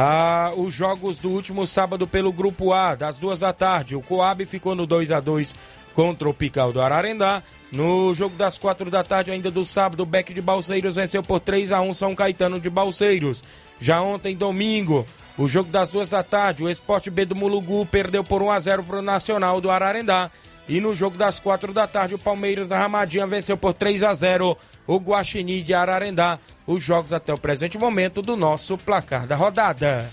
Ah, 0.00 0.52
os 0.56 0.72
jogos 0.72 1.18
do 1.18 1.28
último 1.28 1.66
sábado 1.66 2.06
pelo 2.06 2.32
Grupo 2.32 2.72
A, 2.72 2.94
das 2.94 3.18
duas 3.18 3.40
da 3.40 3.52
tarde. 3.52 3.96
O 3.96 4.00
Coab 4.00 4.44
ficou 4.46 4.76
no 4.76 4.86
2 4.86 5.10
a 5.10 5.18
2 5.18 5.56
contra 5.92 6.28
o 6.28 6.32
Pical 6.32 6.72
do 6.72 6.80
Ararendá. 6.80 7.42
No 7.72 8.14
jogo 8.14 8.36
das 8.36 8.58
quatro 8.58 8.92
da 8.92 9.02
tarde, 9.02 9.32
ainda 9.32 9.50
do 9.50 9.64
sábado, 9.64 10.04
o 10.04 10.06
Beck 10.06 10.32
de 10.32 10.40
Balseiros 10.40 10.94
venceu 10.94 11.20
por 11.20 11.40
3 11.40 11.72
a 11.72 11.80
1 11.80 11.94
São 11.94 12.14
Caetano 12.14 12.60
de 12.60 12.70
Balseiros. 12.70 13.42
Já 13.80 14.00
ontem, 14.00 14.36
domingo, 14.36 15.04
o 15.36 15.48
jogo 15.48 15.68
das 15.68 15.90
duas 15.90 16.10
da 16.10 16.22
tarde, 16.22 16.62
o 16.62 16.70
Esporte 16.70 17.10
B 17.10 17.24
do 17.24 17.34
Mulugu 17.34 17.84
perdeu 17.84 18.22
por 18.22 18.40
1 18.40 18.52
a 18.52 18.60
0 18.60 18.84
para 18.84 18.98
o 19.00 19.02
Nacional 19.02 19.60
do 19.60 19.68
Ararendá. 19.68 20.30
E 20.68 20.80
no 20.80 20.94
jogo 20.94 21.16
das 21.16 21.40
quatro 21.40 21.72
da 21.72 21.86
tarde, 21.86 22.14
o 22.14 22.18
Palmeiras 22.18 22.68
da 22.68 22.78
Ramadinha 22.78 23.26
venceu 23.26 23.56
por 23.56 23.72
3 23.72 24.02
a 24.02 24.12
0 24.12 24.56
o 24.86 24.96
Guaxini 24.98 25.62
de 25.62 25.72
Ararendá. 25.72 26.38
Os 26.66 26.84
jogos 26.84 27.12
até 27.12 27.32
o 27.32 27.38
presente 27.38 27.78
momento 27.78 28.20
do 28.20 28.36
nosso 28.36 28.76
placar 28.76 29.26
da 29.26 29.34
rodada. 29.34 30.10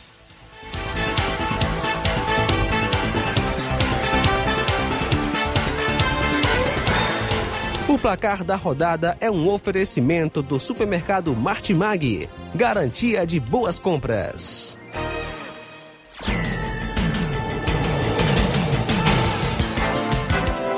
O 7.88 7.98
placar 7.98 8.44
da 8.44 8.56
rodada 8.56 9.16
é 9.22 9.30
um 9.30 9.48
oferecimento 9.48 10.42
do 10.42 10.60
supermercado 10.60 11.36
Martimag, 11.36 12.30
garantia 12.54 13.26
de 13.26 13.40
boas 13.40 13.78
compras. 13.78 14.78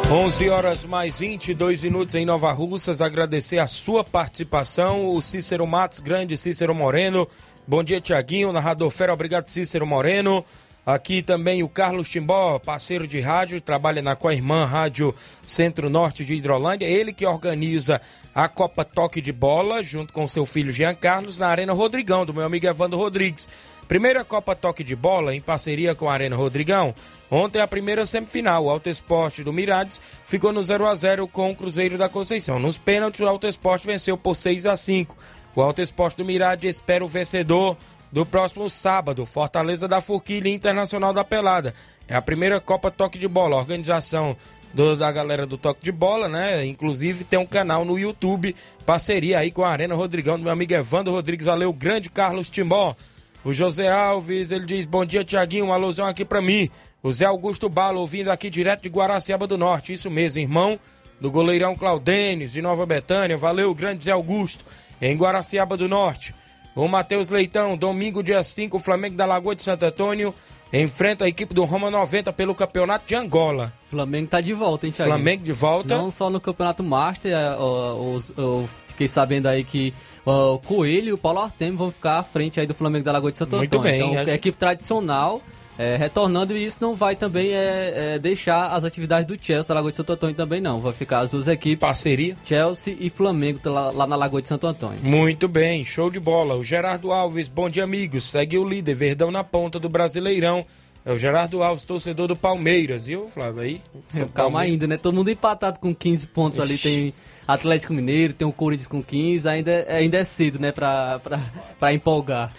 11 0.10 0.50
horas 0.50 0.86
mais 0.86 1.20
22 1.20 1.82
minutos 1.84 2.15
em 2.15 2.26
Nova 2.26 2.50
Russas. 2.54 3.02
Agradecer 3.02 3.60
a 3.60 3.67
sua 3.67 4.06
participação. 4.06 5.13
O 5.13 5.22
Cícero 5.22 5.67
Matos, 5.67 6.00
grande 6.00 6.38
Cícero 6.38 6.74
Moreno. 6.74 7.28
Bom 7.67 7.84
dia, 7.84 8.00
Tiaguinho, 8.00 8.54
narrador 8.54 8.89
fera. 8.89 9.13
Obrigado, 9.13 9.48
Cícero 9.48 9.86
Moreno. 9.86 10.46
Aqui 10.88 11.21
também 11.21 11.62
o 11.63 11.67
Carlos 11.67 12.10
Timbó, 12.10 12.58
parceiro 12.60 13.06
de 13.06 13.19
rádio, 13.19 13.60
trabalha 13.60 14.02
na 14.02 14.15
Coirmã 14.15 14.63
Rádio 14.63 15.13
Centro-Norte 15.45 16.23
de 16.23 16.34
Hidrolândia. 16.34 16.86
Ele 16.86 17.12
que 17.12 17.26
organiza 17.26 18.00
a 18.34 18.47
Copa 18.47 18.86
Toque 18.86 19.19
de 19.19 19.34
Bola, 19.34 19.84
junto 19.84 20.13
com 20.13 20.26
seu 20.30 20.45
filho 20.45 20.71
Jean 20.71 20.95
Carlos, 20.95 21.38
na 21.38 21.50
Arena 21.50 21.73
Rodrigão, 21.73 22.26
do 22.26 22.34
meu 22.34 22.45
amigo 22.45 22.67
Evandro 22.67 22.97
Rodrigues. 22.97 23.50
Primeira 23.86 24.23
Copa 24.23 24.56
Toque 24.56 24.82
de 24.82 24.95
Bola, 24.95 25.36
em 25.36 25.41
parceria 25.41 25.93
com 25.93 26.10
a 26.10 26.13
Arena 26.13 26.38
Rodrigão. 26.38 26.95
Ontem 27.30 27.60
a 27.60 27.67
primeira 27.67 28.06
semifinal, 28.06 28.63
o 28.63 28.69
Alto 28.69 28.89
Esporte 28.89 29.43
do 29.43 29.52
Mirades 29.52 30.00
ficou 30.26 30.54
no 30.54 30.63
0 30.63 30.88
a 30.88 30.95
0 30.95 31.28
com 31.28 31.52
o 31.52 31.56
Cruzeiro 31.56 31.97
da 31.97 32.08
Conceição. 32.08 32.60
Nos 32.60 32.78
pênaltis, 32.78 33.19
o 33.19 33.28
Alto 33.28 33.45
Esporte 33.45 33.86
venceu 33.86 34.17
por 34.17 34.38
6 34.38 34.65
a 34.65 34.78
5 34.78 35.17
O 35.54 35.62
Alto 35.62 35.82
Esporte 35.82 36.15
do 36.15 36.23
Mirades 36.23 36.78
espera 36.78 37.04
o 37.04 37.10
vencedor 37.10 37.76
do 38.12 38.26
próximo 38.26 38.70
sábado, 38.70 39.26
Fortaleza 39.26 39.88
da 39.88 40.02
Forquilha 40.02 40.50
Internacional 40.50 41.13
da 41.13 41.24
Pelada. 41.24 41.74
É 42.08 42.15
a 42.15 42.22
primeira 42.22 42.60
Copa 42.60 42.89
Toque 42.89 43.17
de 43.17 43.28
Bola, 43.28 43.58
organização 43.58 44.36
do, 44.74 44.96
da 44.96 45.12
galera 45.12 45.46
do 45.46 45.58
Toque 45.58 45.84
de 45.84 45.91
Bola, 45.91 46.28
né? 46.28 46.65
Inclusive 46.65 47.24
tem 47.24 47.39
um 47.39 47.46
canal 47.46 47.84
no 47.84 47.98
YouTube, 47.98 48.56
parceria 48.86 49.39
aí 49.39 49.52
com 49.52 49.63
a 49.63 49.70
Arena 49.70 49.96
Rodrigão, 49.96 50.38
do 50.38 50.43
meu 50.43 50.52
amigo 50.52 50.74
Evandro 50.74 51.13
Rodrigues, 51.13 51.46
valeu, 51.46 51.74
grande 51.74 52.10
Carlos 52.10 52.50
Timbó. 52.50 52.96
O 53.43 53.54
José 53.54 53.89
Alves, 53.89 54.52
ele 54.52 54.65
diz, 54.65 54.86
bom 54.86 55.06
dia 55.06 55.24
Tiaguinho, 55.24 55.65
uma 55.65 55.76
alusão 55.76 56.06
aqui 56.06 56.26
para 56.26 56.41
mim. 56.41 56.70
O 57.02 57.12
Zé 57.12 57.26
Augusto 57.26 57.70
Balo, 57.70 58.02
ouvindo 58.02 58.30
aqui 58.30 58.50
direto 58.50 58.84
de 58.84 58.89
Guaraciaba 58.89 59.48
do 59.48 59.58
Norte, 59.58 59.93
isso 59.93 60.10
mesmo, 60.10 60.41
irmão 60.41 60.80
do 61.20 61.32
goleirão 61.32 61.76
Claudênis, 61.76 62.52
de 62.52 62.62
Nova 62.62 62.86
Betânia, 62.86 63.38
valeu, 63.38 63.74
grande 63.74 64.04
Zé 64.04 64.12
Augusto, 64.12 64.63
em 65.02 65.15
Guaraciaba 65.15 65.76
do 65.76 65.88
Norte. 65.88 66.34
O 66.78 66.88
Matheus 66.88 67.28
Leitão, 67.30 67.76
domingo, 67.76 68.22
dia 68.22 68.44
5, 68.44 68.78
o 68.78 68.80
Flamengo 68.80 69.16
da 69.16 69.26
Lagoa 69.26 69.56
de 69.56 69.63
Santo 69.63 69.84
Antônio 69.84 70.32
enfrenta 70.72 71.26
a 71.26 71.28
equipe 71.28 71.52
do 71.52 71.66
Roma 71.66 71.90
90 71.90 72.32
pelo 72.34 72.54
Campeonato 72.54 73.08
de 73.08 73.16
Angola. 73.16 73.74
Flamengo 73.90 74.28
tá 74.28 74.40
de 74.40 74.54
volta, 74.54 74.86
hein, 74.86 74.92
Thiago? 74.92 75.10
Flamengo 75.10 75.44
de 75.44 75.52
volta. 75.52 75.98
Não 75.98 76.12
só 76.12 76.30
no 76.30 76.40
Campeonato 76.40 76.84
Master, 76.84 77.34
é, 77.34 77.56
eu 77.58 78.70
fiquei 78.88 79.08
sabendo 79.08 79.48
aí 79.48 79.63
que 79.63 79.92
o 80.24 80.60
Coelho 80.60 81.10
e 81.10 81.13
o 81.13 81.18
Paulo 81.18 81.40
Artemio 81.40 81.80
vão 81.80 81.90
ficar 81.90 82.20
à 82.20 82.24
frente 82.24 82.60
aí 82.60 82.68
do 82.68 82.76
Flamengo 82.76 83.06
da 83.06 83.12
Lagoa 83.12 83.32
de 83.32 83.38
Santo 83.40 83.56
Antônio. 83.56 83.72
Muito 83.72 83.80
bem. 83.80 84.12
Então, 84.12 84.30
é 84.30 84.32
a 84.34 84.36
equipe 84.36 84.56
tradicional 84.56 85.42
é, 85.78 85.96
retornando 85.96 86.58
e 86.58 86.66
isso 86.66 86.80
não 86.82 86.96
vai 86.96 87.16
também 87.16 87.52
é, 87.54 88.16
é, 88.16 88.20
deixar 88.20 88.68
as 88.70 88.84
atividades 88.84 89.28
do 89.28 89.38
Chelsea 89.40 89.68
da 89.68 89.76
Lagoa 89.76 89.92
de 89.92 89.98
Santo 89.98 90.13
Antônio 90.13 90.36
também 90.36 90.60
não. 90.60 90.80
Vai 90.80 90.94
ficar 90.94 91.20
as 91.20 91.30
duas 91.30 91.48
equipes. 91.48 91.80
Parceria. 91.80 92.36
Chelsea 92.44 92.98
e 93.00 93.10
Flamengo 93.10 93.60
lá, 93.66 93.92
lá 93.92 94.08
na 94.08 94.16
Lagoa 94.16 94.42
de 94.42 94.48
Santo 94.48 94.66
Antônio. 94.66 95.00
Muito 95.04 95.48
bem, 95.48 95.86
show 95.86 96.10
de 96.10 96.20
bola. 96.20 96.56
O 96.56 96.63
Gerardo 96.63 97.12
Alves, 97.12 97.48
bom 97.48 97.70
dia 97.70 97.84
amigos. 97.84 98.30
Segue 98.30 98.58
o 98.58 98.68
líder, 98.68 98.96
Verdão 98.96 99.30
na 99.30 99.44
ponta 99.44 99.80
do 99.80 99.88
Brasileirão. 99.88 100.66
É 101.06 101.12
o 101.13 101.18
Gerardo 101.18 101.63
Alves, 101.63 101.86
torcedor 101.86 102.28
do 102.28 102.36
Palmeiras, 102.36 103.06
viu, 103.06 103.30
Flávio? 103.30 103.62
Aí, 103.62 103.82
Calma 104.12 104.30
Palmeiras. 104.34 104.72
ainda, 104.72 104.88
né? 104.88 104.98
Todo 104.98 105.16
mundo 105.16 105.30
empatado 105.30 105.80
com 105.80 105.96
15 105.96 106.28
pontos 106.28 106.60
Ixi. 106.60 106.74
ali. 106.74 106.78
Tem 106.80 107.13
Atlético 107.47 107.93
Mineiro, 107.93 108.33
tem 108.33 108.45
o 108.45 108.51
Corinthians 108.51 108.88
com 108.88 109.01
15, 109.01 109.47
ainda, 109.47 109.71
é, 109.71 109.97
ainda 109.97 110.17
é 110.17 110.23
cedo, 110.25 110.60
né, 110.60 110.73
pra, 110.73 111.19
pra, 111.19 111.39
pra 111.79 111.93
empolgar. 111.93 112.51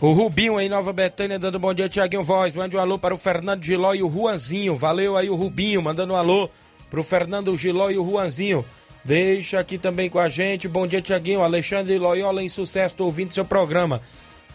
O 0.00 0.12
Rubinho 0.12 0.56
aí, 0.56 0.68
Nova 0.68 0.92
Betânia, 0.92 1.38
dando 1.38 1.60
bom 1.60 1.72
dia, 1.72 1.88
Tiaguinho 1.88 2.24
Voz. 2.24 2.52
Mande 2.52 2.76
um 2.76 2.80
alô 2.80 2.98
para 2.98 3.14
o 3.14 3.16
Fernando 3.16 3.62
Giló 3.62 3.94
e 3.94 4.02
o 4.02 4.10
Juanzinho. 4.10 4.74
Valeu 4.74 5.16
aí 5.16 5.30
o 5.30 5.36
Rubinho, 5.36 5.80
mandando 5.80 6.12
um 6.12 6.16
alô 6.16 6.50
pro 6.90 7.04
Fernando 7.04 7.56
Giló 7.56 7.88
e 7.88 7.96
o 7.96 8.04
Juanzinho. 8.04 8.64
Deixa 9.04 9.60
aqui 9.60 9.78
também 9.78 10.10
com 10.10 10.18
a 10.18 10.28
gente. 10.28 10.66
Bom 10.66 10.88
dia, 10.88 11.00
Tiaguinho. 11.00 11.42
Alexandre 11.42 11.96
Loyola 11.96 12.42
em 12.42 12.48
sucesso, 12.48 12.96
tô 12.96 13.04
ouvindo 13.04 13.32
seu 13.32 13.44
programa. 13.44 14.00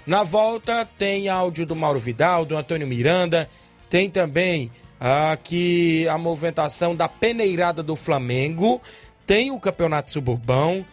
Na 0.05 0.23
volta 0.23 0.87
tem 0.97 1.29
áudio 1.29 1.65
do 1.65 1.75
Mauro 1.75 1.99
Vidal, 1.99 2.43
do 2.43 2.57
Antônio 2.57 2.87
Miranda. 2.87 3.49
Tem 3.89 4.09
também 4.09 4.69
aqui 4.99 6.07
a 6.09 6.17
movimentação 6.17 6.95
da 6.95 7.07
peneirada 7.07 7.81
do 7.81 7.95
Flamengo 7.95 8.81
tem 9.27 9.51
o 9.51 9.59
Campeonato 9.59 10.11
Suburbão, 10.11 10.83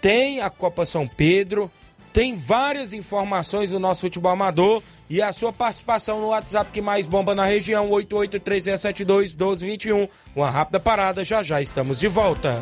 tem 0.00 0.42
a 0.42 0.50
Copa 0.50 0.84
São 0.84 1.06
Pedro, 1.06 1.70
tem 2.12 2.34
várias 2.34 2.92
informações 2.92 3.70
do 3.70 3.78
nosso 3.78 4.00
futebol 4.00 4.32
amador 4.32 4.82
e 5.08 5.22
a 5.22 5.32
sua 5.32 5.52
participação 5.52 6.20
no 6.20 6.26
WhatsApp 6.28 6.72
que 6.72 6.80
mais 6.80 7.06
bomba 7.06 7.32
na 7.34 7.44
região, 7.44 7.88
8836721221. 7.90 10.08
Uma 10.34 10.50
rápida 10.50 10.80
parada, 10.80 11.22
já 11.22 11.44
já 11.44 11.62
estamos 11.62 12.00
de 12.00 12.08
volta. 12.08 12.60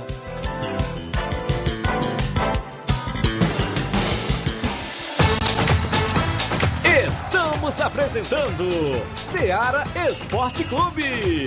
Estamos 7.06 7.80
apresentando 7.80 8.68
Seara 9.16 9.84
Esporte 10.10 10.64
Clube. 10.64 11.46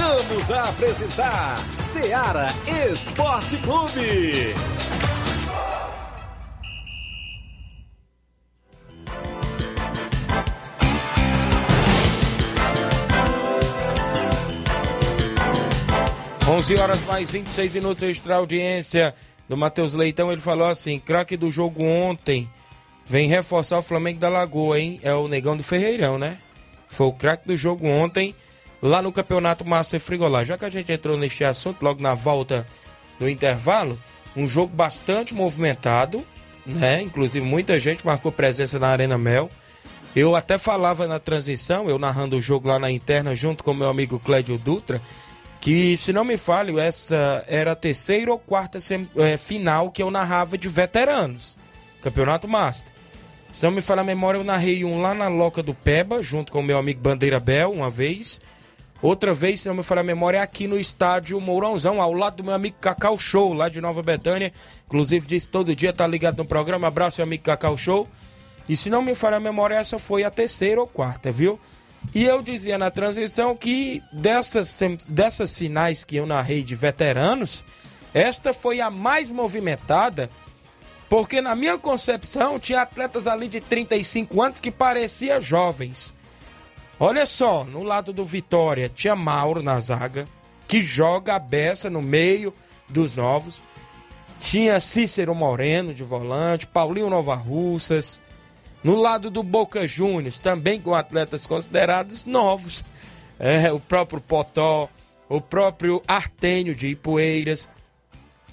Voltamos 0.00 0.50
a 0.50 0.62
apresentar 0.62 1.58
Seara 1.78 2.48
Esporte 2.90 3.58
Clube. 3.58 4.54
11 16.48 16.76
horas 16.76 17.02
mais 17.02 17.30
26 17.30 17.74
minutos, 17.74 18.02
extra 18.02 18.36
audiência 18.36 19.14
do 19.46 19.54
Matheus 19.54 19.92
Leitão. 19.92 20.32
Ele 20.32 20.40
falou 20.40 20.68
assim: 20.68 20.98
craque 20.98 21.36
do 21.36 21.50
jogo 21.50 21.84
ontem 21.84 22.48
vem 23.04 23.28
reforçar 23.28 23.76
o 23.76 23.82
Flamengo 23.82 24.18
da 24.18 24.30
Lagoa, 24.30 24.80
hein? 24.80 24.98
É 25.02 25.12
o 25.12 25.28
Negão 25.28 25.58
do 25.58 25.62
Ferreirão, 25.62 26.18
né? 26.18 26.38
Foi 26.88 27.06
o 27.06 27.12
craque 27.12 27.46
do 27.46 27.54
jogo 27.54 27.86
ontem 27.86 28.34
lá 28.82 29.02
no 29.02 29.12
Campeonato 29.12 29.64
Master 29.64 30.00
Frigolá. 30.00 30.44
Já 30.44 30.56
que 30.56 30.64
a 30.64 30.70
gente 30.70 30.92
entrou 30.92 31.16
neste 31.16 31.44
assunto, 31.44 31.82
logo 31.82 32.02
na 32.02 32.14
volta 32.14 32.66
do 33.18 33.28
intervalo, 33.28 33.98
um 34.36 34.48
jogo 34.48 34.74
bastante 34.74 35.34
movimentado, 35.34 36.24
né? 36.64 37.02
Inclusive 37.02 37.44
muita 37.44 37.78
gente 37.78 38.04
marcou 38.04 38.30
presença 38.32 38.78
na 38.78 38.88
Arena 38.88 39.18
Mel. 39.18 39.50
Eu 40.14 40.34
até 40.34 40.58
falava 40.58 41.06
na 41.06 41.20
transição, 41.20 41.88
eu 41.88 41.98
narrando 41.98 42.36
o 42.36 42.42
jogo 42.42 42.68
lá 42.68 42.78
na 42.78 42.90
interna 42.90 43.34
junto 43.34 43.62
com 43.62 43.72
meu 43.72 43.88
amigo 43.88 44.18
Clédio 44.18 44.58
Dutra 44.58 45.00
que, 45.60 45.96
se 45.96 46.12
não 46.12 46.24
me 46.24 46.36
falho, 46.36 46.78
essa 46.78 47.44
era 47.46 47.72
a 47.72 47.76
terceira 47.76 48.32
ou 48.32 48.38
quarta 48.38 48.78
eh, 49.16 49.36
final 49.36 49.90
que 49.90 50.02
eu 50.02 50.10
narrava 50.10 50.56
de 50.56 50.68
veteranos. 50.68 51.58
Campeonato 52.00 52.48
Master. 52.48 52.90
Se 53.52 53.64
não 53.64 53.70
me 53.70 53.82
falha 53.82 54.00
a 54.00 54.04
memória, 54.04 54.38
eu 54.38 54.44
narrei 54.44 54.84
um 54.84 55.02
lá 55.02 55.12
na 55.12 55.28
Loca 55.28 55.62
do 55.62 55.74
Peba, 55.74 56.22
junto 56.22 56.50
com 56.50 56.62
meu 56.62 56.78
amigo 56.78 57.00
Bandeira 57.00 57.38
Bel, 57.38 57.72
uma 57.72 57.90
vez. 57.90 58.40
Outra 59.02 59.32
vez, 59.32 59.60
se 59.62 59.68
não 59.68 59.74
me 59.74 59.82
falha 59.82 60.02
a 60.02 60.04
memória, 60.04 60.42
aqui 60.42 60.66
no 60.66 60.78
estádio 60.78 61.40
Mourãozão, 61.40 62.02
ao 62.02 62.12
lado 62.12 62.36
do 62.36 62.44
meu 62.44 62.52
amigo 62.52 62.76
Cacau 62.80 63.16
Show, 63.18 63.54
lá 63.54 63.70
de 63.70 63.80
Nova 63.80 64.02
Betânia. 64.02 64.52
Inclusive, 64.86 65.26
disse 65.26 65.48
todo 65.48 65.74
dia, 65.74 65.92
tá 65.92 66.06
ligado 66.06 66.36
no 66.36 66.44
programa. 66.44 66.88
Abraço, 66.88 67.18
meu 67.20 67.26
amigo 67.26 67.44
Cacau 67.44 67.78
Show. 67.78 68.06
E 68.68 68.76
se 68.76 68.90
não 68.90 69.00
me 69.00 69.14
falha 69.14 69.38
a 69.38 69.40
memória, 69.40 69.74
essa 69.74 69.98
foi 69.98 70.22
a 70.22 70.30
terceira 70.30 70.80
ou 70.80 70.86
quarta, 70.86 71.32
viu? 71.32 71.58
E 72.14 72.24
eu 72.24 72.42
dizia 72.42 72.76
na 72.76 72.90
transição 72.90 73.56
que 73.56 74.02
dessas, 74.12 74.78
dessas 75.08 75.56
finais 75.56 76.04
que 76.04 76.16
eu 76.16 76.26
narrei 76.26 76.62
de 76.62 76.74
veteranos, 76.74 77.64
esta 78.12 78.52
foi 78.52 78.80
a 78.80 78.90
mais 78.90 79.30
movimentada, 79.30 80.30
porque 81.08 81.40
na 81.40 81.54
minha 81.54 81.78
concepção 81.78 82.58
tinha 82.58 82.82
atletas 82.82 83.26
ali 83.26 83.48
de 83.48 83.60
35 83.60 84.42
anos 84.42 84.60
que 84.60 84.70
pareciam 84.70 85.40
jovens. 85.40 86.12
Olha 87.02 87.24
só, 87.24 87.64
no 87.64 87.82
lado 87.82 88.12
do 88.12 88.22
Vitória 88.22 88.86
tinha 88.94 89.16
Mauro 89.16 89.62
na 89.62 89.80
zaga, 89.80 90.28
que 90.68 90.82
joga 90.82 91.34
a 91.34 91.38
beça 91.38 91.88
no 91.88 92.02
meio 92.02 92.52
dos 92.90 93.16
novos. 93.16 93.62
Tinha 94.38 94.78
Cícero 94.80 95.34
Moreno 95.34 95.94
de 95.94 96.04
volante, 96.04 96.66
Paulinho 96.66 97.08
Nova 97.08 97.34
Russas. 97.34 98.20
No 98.84 98.96
lado 98.96 99.30
do 99.30 99.42
Boca 99.42 99.86
Juniors, 99.86 100.40
também 100.40 100.78
com 100.78 100.94
atletas 100.94 101.46
considerados 101.46 102.26
novos. 102.26 102.84
É, 103.42 103.72
o 103.72 103.80
próprio 103.80 104.20
Potó, 104.20 104.86
o 105.26 105.40
próprio 105.40 106.02
Artênio 106.06 106.76
de 106.76 106.88
Ipueiras, 106.88 107.72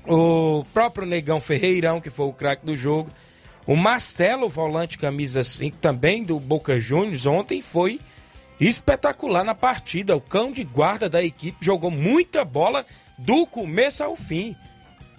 o 0.07 0.63
próprio 0.73 1.05
Negão 1.05 1.41
Ferreirão, 1.41 1.99
que 1.99 2.10
foi 2.10 2.25
o 2.25 2.31
craque 2.31 2.65
do 2.65 2.73
jogo. 2.73 3.12
O 3.65 3.75
Marcelo, 3.75 4.47
volante 4.47 4.97
camisa 4.97 5.43
5, 5.43 5.75
também 5.81 6.23
do 6.23 6.39
Boca 6.39 6.79
Juniors, 6.79 7.25
ontem 7.25 7.60
foi 7.60 7.99
espetacular 8.60 9.43
na 9.43 9.56
partida. 9.56 10.15
O 10.15 10.22
cão 10.22 10.52
de 10.52 10.63
guarda 10.63 11.10
da 11.10 11.24
equipe 11.24 11.63
jogou 11.63 11.91
muita 11.91 12.43
bola 12.43 12.86
do 13.17 13.46
começo 13.46 14.04
ao 14.04 14.15
fim. 14.15 14.56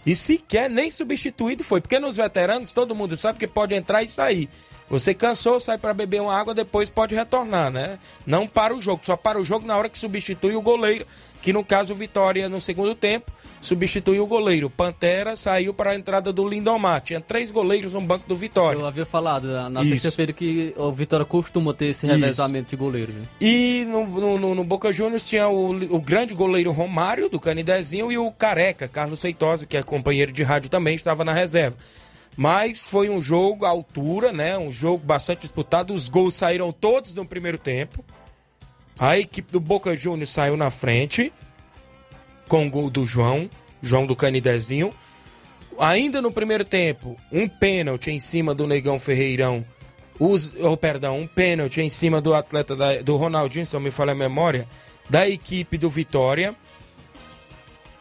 E 0.06 0.14
sequer 0.14 0.70
nem 0.70 0.90
substituído 0.90 1.62
foi, 1.62 1.80
porque 1.80 1.98
nos 1.98 2.16
veteranos 2.16 2.72
todo 2.72 2.94
mundo 2.94 3.16
sabe 3.16 3.38
que 3.38 3.46
pode 3.46 3.74
entrar 3.74 4.02
e 4.02 4.10
sair. 4.10 4.48
Você 4.88 5.12
cansou, 5.12 5.60
sai 5.60 5.76
para 5.76 5.92
beber 5.92 6.22
uma 6.22 6.34
água, 6.34 6.54
depois 6.54 6.88
pode 6.88 7.14
retornar, 7.14 7.70
né? 7.70 7.98
Não 8.26 8.46
para 8.46 8.74
o 8.74 8.80
jogo, 8.80 9.04
só 9.04 9.16
para 9.16 9.38
o 9.38 9.44
jogo 9.44 9.66
na 9.66 9.76
hora 9.76 9.88
que 9.88 9.98
substitui 9.98 10.56
o 10.56 10.62
goleiro, 10.62 11.06
que 11.42 11.52
no 11.52 11.64
caso 11.64 11.92
o 11.92 11.96
Vitória 11.96 12.48
no 12.48 12.60
segundo 12.60 12.94
tempo 12.94 13.32
substituiu 13.60 14.22
o 14.22 14.26
goleiro. 14.26 14.70
Pantera 14.70 15.36
saiu 15.36 15.74
para 15.74 15.90
a 15.90 15.94
entrada 15.96 16.32
do 16.32 16.48
Lindomar. 16.48 17.00
Tinha 17.00 17.20
três 17.20 17.50
goleiros 17.50 17.94
no 17.94 18.00
banco 18.00 18.28
do 18.28 18.36
Vitória. 18.36 18.78
Eu 18.78 18.86
havia 18.86 19.04
falado 19.06 19.48
na, 19.48 19.68
na 19.70 19.82
Isso. 19.82 19.90
sexta-feira 19.92 20.32
que 20.32 20.72
o 20.76 20.92
Vitória 20.92 21.24
costuma 21.26 21.74
ter 21.74 21.86
esse 21.86 22.06
Isso. 22.06 22.14
revezamento 22.16 22.70
de 22.70 22.76
goleiro. 22.76 23.12
Viu? 23.12 23.22
E 23.40 23.84
no, 23.88 24.38
no- 24.38 24.54
no- 24.54 24.64
Boca 24.64 24.92
Juniors 24.92 25.24
tinha 25.24 25.48
o, 25.48 25.70
o 25.94 26.00
grande 26.00 26.34
goleiro 26.34 26.70
Romário, 26.70 27.28
do 27.28 27.40
Canidezinho, 27.40 28.12
e 28.12 28.18
o 28.18 28.30
Careca, 28.30 28.86
Carlos 28.86 29.20
Feitosa, 29.20 29.66
que 29.66 29.76
é 29.76 29.82
companheiro 29.82 30.30
de 30.30 30.42
rádio 30.42 30.70
também, 30.70 30.94
estava 30.94 31.24
na 31.24 31.32
reserva. 31.32 31.76
Mas 32.36 32.82
foi 32.82 33.10
um 33.10 33.20
jogo 33.20 33.64
à 33.64 33.68
altura, 33.70 34.32
né? 34.32 34.56
Um 34.56 34.70
jogo 34.70 35.04
bastante 35.04 35.40
disputado. 35.40 35.92
Os 35.92 36.08
gols 36.08 36.34
saíram 36.36 36.70
todos 36.70 37.12
no 37.12 37.24
primeiro 37.26 37.58
tempo. 37.58 38.04
A 38.98 39.18
equipe 39.18 39.52
do 39.52 39.60
Boca 39.60 39.96
Juniors 39.96 40.30
saiu 40.30 40.56
na 40.56 40.70
frente 40.70 41.32
com 42.48 42.66
o 42.66 42.70
gol 42.70 42.90
do 42.90 43.06
João, 43.06 43.48
João 43.82 44.06
do 44.06 44.16
Canidezinho. 44.16 44.92
Ainda 45.78 46.20
no 46.20 46.32
primeiro 46.32 46.64
tempo, 46.64 47.16
um 47.30 47.46
pênalti 47.46 48.10
em 48.10 48.18
cima 48.18 48.54
do 48.54 48.66
Negão 48.66 48.98
Ferreirão. 48.98 49.64
Os, 50.18 50.52
oh, 50.60 50.76
perdão, 50.76 51.20
um 51.20 51.26
pênalti 51.28 51.80
em 51.80 51.88
cima 51.88 52.20
do 52.20 52.34
atleta 52.34 52.74
da- 52.74 53.00
do 53.00 53.16
Ronaldinho, 53.16 53.64
se 53.64 53.74
não 53.74 53.80
me 53.80 53.90
falha 53.90 54.10
a 54.12 54.16
memória, 54.16 54.66
da 55.08 55.28
equipe 55.28 55.78
do 55.78 55.88
Vitória. 55.88 56.56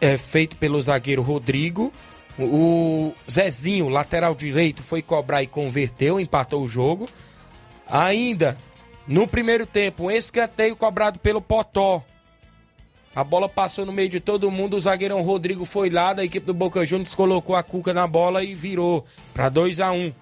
É 0.01 0.17
feito 0.17 0.57
pelo 0.57 0.81
zagueiro 0.81 1.21
Rodrigo. 1.21 1.93
O 2.39 3.13
Zezinho, 3.29 3.89
lateral 3.89 4.33
direito, 4.33 4.81
foi 4.81 5.01
cobrar 5.03 5.43
e 5.43 5.47
converteu, 5.47 6.19
empatou 6.19 6.63
o 6.63 6.67
jogo. 6.67 7.07
Ainda 7.87 8.57
no 9.07 9.27
primeiro 9.27 9.65
tempo, 9.65 10.03
um 10.03 10.11
escanteio 10.11 10.75
cobrado 10.75 11.19
pelo 11.19 11.41
Potó. 11.41 12.03
A 13.15 13.23
bola 13.23 13.49
passou 13.49 13.85
no 13.85 13.91
meio 13.91 14.09
de 14.09 14.19
todo 14.19 14.51
mundo, 14.51 14.75
o 14.75 14.79
zagueirão 14.79 15.21
Rodrigo 15.21 15.65
foi 15.65 15.89
lá, 15.89 16.13
da 16.13 16.23
equipe 16.23 16.45
do 16.45 16.53
Boca 16.53 16.85
Juniors 16.85 17.15
colocou 17.15 17.55
a 17.55 17.63
cuca 17.63 17.93
na 17.93 18.05
bola 18.05 18.43
e 18.43 18.53
virou 18.53 19.03
para 19.33 19.49
2 19.49 19.79
a 19.79 19.91
1 19.91 20.13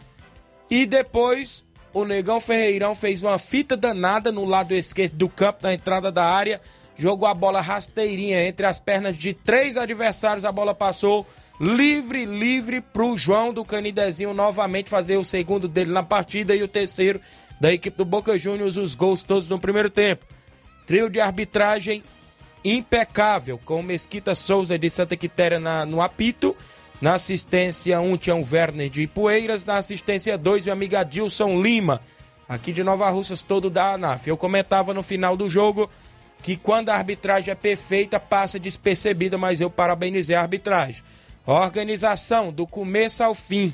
E 0.69 0.85
depois 0.85 1.65
o 1.91 2.05
Negão 2.05 2.39
Ferreirão 2.39 2.95
fez 2.95 3.21
uma 3.23 3.37
fita 3.37 3.75
danada 3.75 4.31
no 4.31 4.45
lado 4.45 4.73
esquerdo 4.73 5.15
do 5.15 5.27
campo, 5.27 5.59
na 5.63 5.73
entrada 5.73 6.11
da 6.11 6.23
área, 6.23 6.61
jogou 6.95 7.27
a 7.27 7.33
bola 7.33 7.59
rasteirinha 7.59 8.47
entre 8.47 8.65
as 8.65 8.79
pernas 8.79 9.17
de 9.17 9.33
três 9.33 9.75
adversários, 9.75 10.45
a 10.45 10.51
bola 10.51 10.73
passou 10.73 11.27
livre, 11.59 12.25
livre 12.25 12.81
pro 12.81 13.17
João 13.17 13.53
do 13.53 13.65
Canidezinho 13.65 14.33
novamente 14.33 14.89
fazer 14.89 15.17
o 15.17 15.23
segundo 15.23 15.67
dele 15.67 15.91
na 15.91 16.03
partida 16.03 16.55
e 16.55 16.63
o 16.63 16.67
terceiro 16.67 17.19
da 17.59 17.73
equipe 17.73 17.97
do 17.97 18.05
Boca 18.05 18.37
Juniors, 18.37 18.77
os 18.77 18.95
gols 18.95 19.23
todos 19.23 19.49
no 19.49 19.59
primeiro 19.59 19.89
tempo. 19.89 20.25
Trio 20.85 21.09
de 21.09 21.19
arbitragem 21.19 22.03
impecável, 22.63 23.59
com 23.63 23.81
Mesquita 23.81 24.35
Souza 24.35 24.77
de 24.77 24.89
Santa 24.89 25.15
Quitéria 25.15 25.59
na, 25.59 25.85
no 25.85 26.01
apito. 26.01 26.55
Na 27.01 27.15
assistência 27.15 27.99
1 27.99 28.11
um, 28.11 28.17
tinha 28.17 28.35
o 28.35 28.41
Werner 28.43 28.89
de 28.89 29.03
Ipueiras. 29.03 29.65
Na 29.65 29.77
assistência 29.77 30.37
2, 30.37 30.65
meu 30.65 30.73
amigo 30.73 30.95
Adilson 30.95 31.61
Lima, 31.61 32.01
aqui 32.47 32.71
de 32.71 32.83
Nova 32.83 33.09
Russas, 33.09 33.43
todo 33.43 33.69
da 33.69 33.93
ANAF. 33.93 34.27
Eu 34.27 34.37
comentava 34.37 34.93
no 34.93 35.03
final 35.03 35.37
do 35.37 35.49
jogo 35.49 35.89
que 36.41 36.55
quando 36.55 36.89
a 36.89 36.95
arbitragem 36.95 37.51
é 37.51 37.55
perfeita, 37.55 38.19
passa 38.19 38.59
despercebida, 38.59 39.37
mas 39.37 39.61
eu 39.61 39.69
parabenizei 39.69 40.35
a 40.35 40.41
arbitragem. 40.41 41.03
Organização 41.45 42.51
do 42.51 42.65
começo 42.65 43.23
ao 43.23 43.35
fim. 43.35 43.73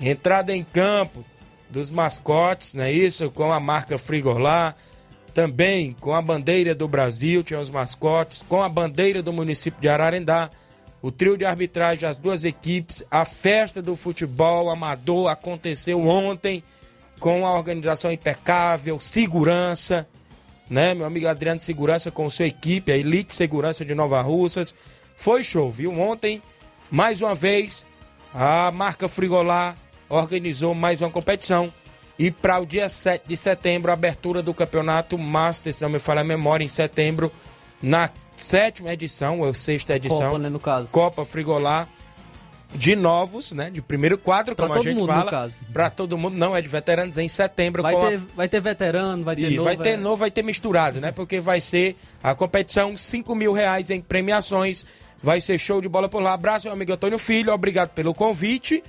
Entrada 0.00 0.54
em 0.54 0.62
campo 0.62 1.24
dos 1.70 1.90
mascotes, 1.90 2.74
não 2.74 2.84
é 2.84 2.92
isso? 2.92 3.30
Com 3.30 3.52
a 3.52 3.60
marca 3.60 3.98
Frigolá. 3.98 4.74
Também 5.34 5.92
com 5.92 6.14
a 6.14 6.22
bandeira 6.22 6.74
do 6.74 6.88
Brasil, 6.88 7.42
tinha 7.42 7.60
os 7.60 7.70
mascotes. 7.70 8.44
Com 8.48 8.62
a 8.62 8.68
bandeira 8.68 9.22
do 9.22 9.32
município 9.32 9.80
de 9.80 9.88
Ararendá. 9.88 10.50
O 11.00 11.12
trio 11.12 11.36
de 11.36 11.44
arbitragem, 11.44 12.08
as 12.08 12.18
duas 12.18 12.44
equipes. 12.44 13.04
A 13.10 13.24
festa 13.24 13.80
do 13.80 13.94
futebol 13.94 14.70
amador 14.70 15.28
aconteceu 15.28 16.04
ontem. 16.06 16.62
Com 17.20 17.46
a 17.46 17.54
organização 17.54 18.10
impecável, 18.10 18.98
segurança. 18.98 20.08
Né? 20.68 20.94
Meu 20.94 21.06
amigo 21.06 21.26
Adriano 21.28 21.60
Segurança 21.60 22.10
com 22.10 22.28
sua 22.28 22.46
equipe, 22.46 22.92
a 22.92 22.96
Elite 22.96 23.34
Segurança 23.34 23.84
de 23.84 23.94
Nova 23.94 24.20
Russas. 24.20 24.74
Foi 25.16 25.42
show, 25.42 25.70
viu? 25.70 25.92
Ontem, 25.98 26.42
mais 26.90 27.22
uma 27.22 27.34
vez, 27.34 27.86
a 28.32 28.70
marca 28.70 29.08
Frigolá 29.08 29.74
organizou 30.08 30.74
mais 30.74 31.00
uma 31.00 31.10
competição. 31.10 31.72
E 32.18 32.30
para 32.30 32.58
o 32.58 32.66
dia 32.66 32.88
7 32.88 33.28
de 33.28 33.36
setembro, 33.36 33.90
a 33.90 33.94
abertura 33.94 34.42
do 34.42 34.52
campeonato 34.52 35.16
Master, 35.16 35.72
se 35.72 35.82
não 35.82 35.90
me 35.90 35.98
falha 35.98 36.22
a 36.22 36.24
memória, 36.24 36.64
em 36.64 36.68
setembro, 36.68 37.30
na 37.80 38.10
sétima 38.36 38.92
edição, 38.92 39.40
ou 39.40 39.54
sexta 39.54 39.94
edição. 39.94 40.30
Copa, 40.30 40.38
né, 40.38 40.48
no 40.48 40.58
caso. 40.58 40.90
Copa 40.92 41.24
Frigolá. 41.24 41.86
De 42.74 42.94
novos, 42.94 43.52
né? 43.52 43.70
De 43.70 43.80
primeiro 43.80 44.18
quadro, 44.18 44.54
Pra 44.54 44.66
como 44.66 44.78
a 44.78 44.82
gente 44.82 44.98
mundo, 44.98 45.06
fala. 45.06 45.50
Pra 45.72 45.88
todo 45.88 46.18
mundo, 46.18 46.36
não, 46.36 46.54
é 46.54 46.60
de 46.60 46.68
veteranos 46.68 47.16
em 47.16 47.26
setembro. 47.26 47.82
Vai 47.82 47.94
com 47.94 48.04
a- 48.04 48.08
ter, 48.10 48.18
vai 48.18 48.46
ter 48.46 48.60
veterano, 48.60 49.24
vai 49.24 49.36
ter 49.36 49.50
novo. 49.50 49.64
vai 49.64 49.76
ter 49.78 49.88
é. 49.88 49.96
novo, 49.96 50.16
vai 50.16 50.30
ter 50.30 50.42
misturado, 50.42 51.00
né? 51.00 51.10
Porque 51.10 51.40
vai 51.40 51.62
ser 51.62 51.96
a 52.22 52.34
competição, 52.34 52.94
5 52.94 53.34
mil 53.34 53.54
reais 53.54 53.88
em 53.88 54.02
premiações. 54.02 54.84
Vai 55.22 55.40
ser 55.40 55.58
show 55.58 55.80
de 55.80 55.88
bola 55.88 56.10
por 56.10 56.22
lá. 56.22 56.34
Abraço, 56.34 56.66
meu 56.66 56.74
amigo 56.74 56.92
Antônio 56.92 57.18
Filho. 57.18 57.54
Obrigado 57.54 57.88
pelo 57.88 58.12
convite. 58.12 58.84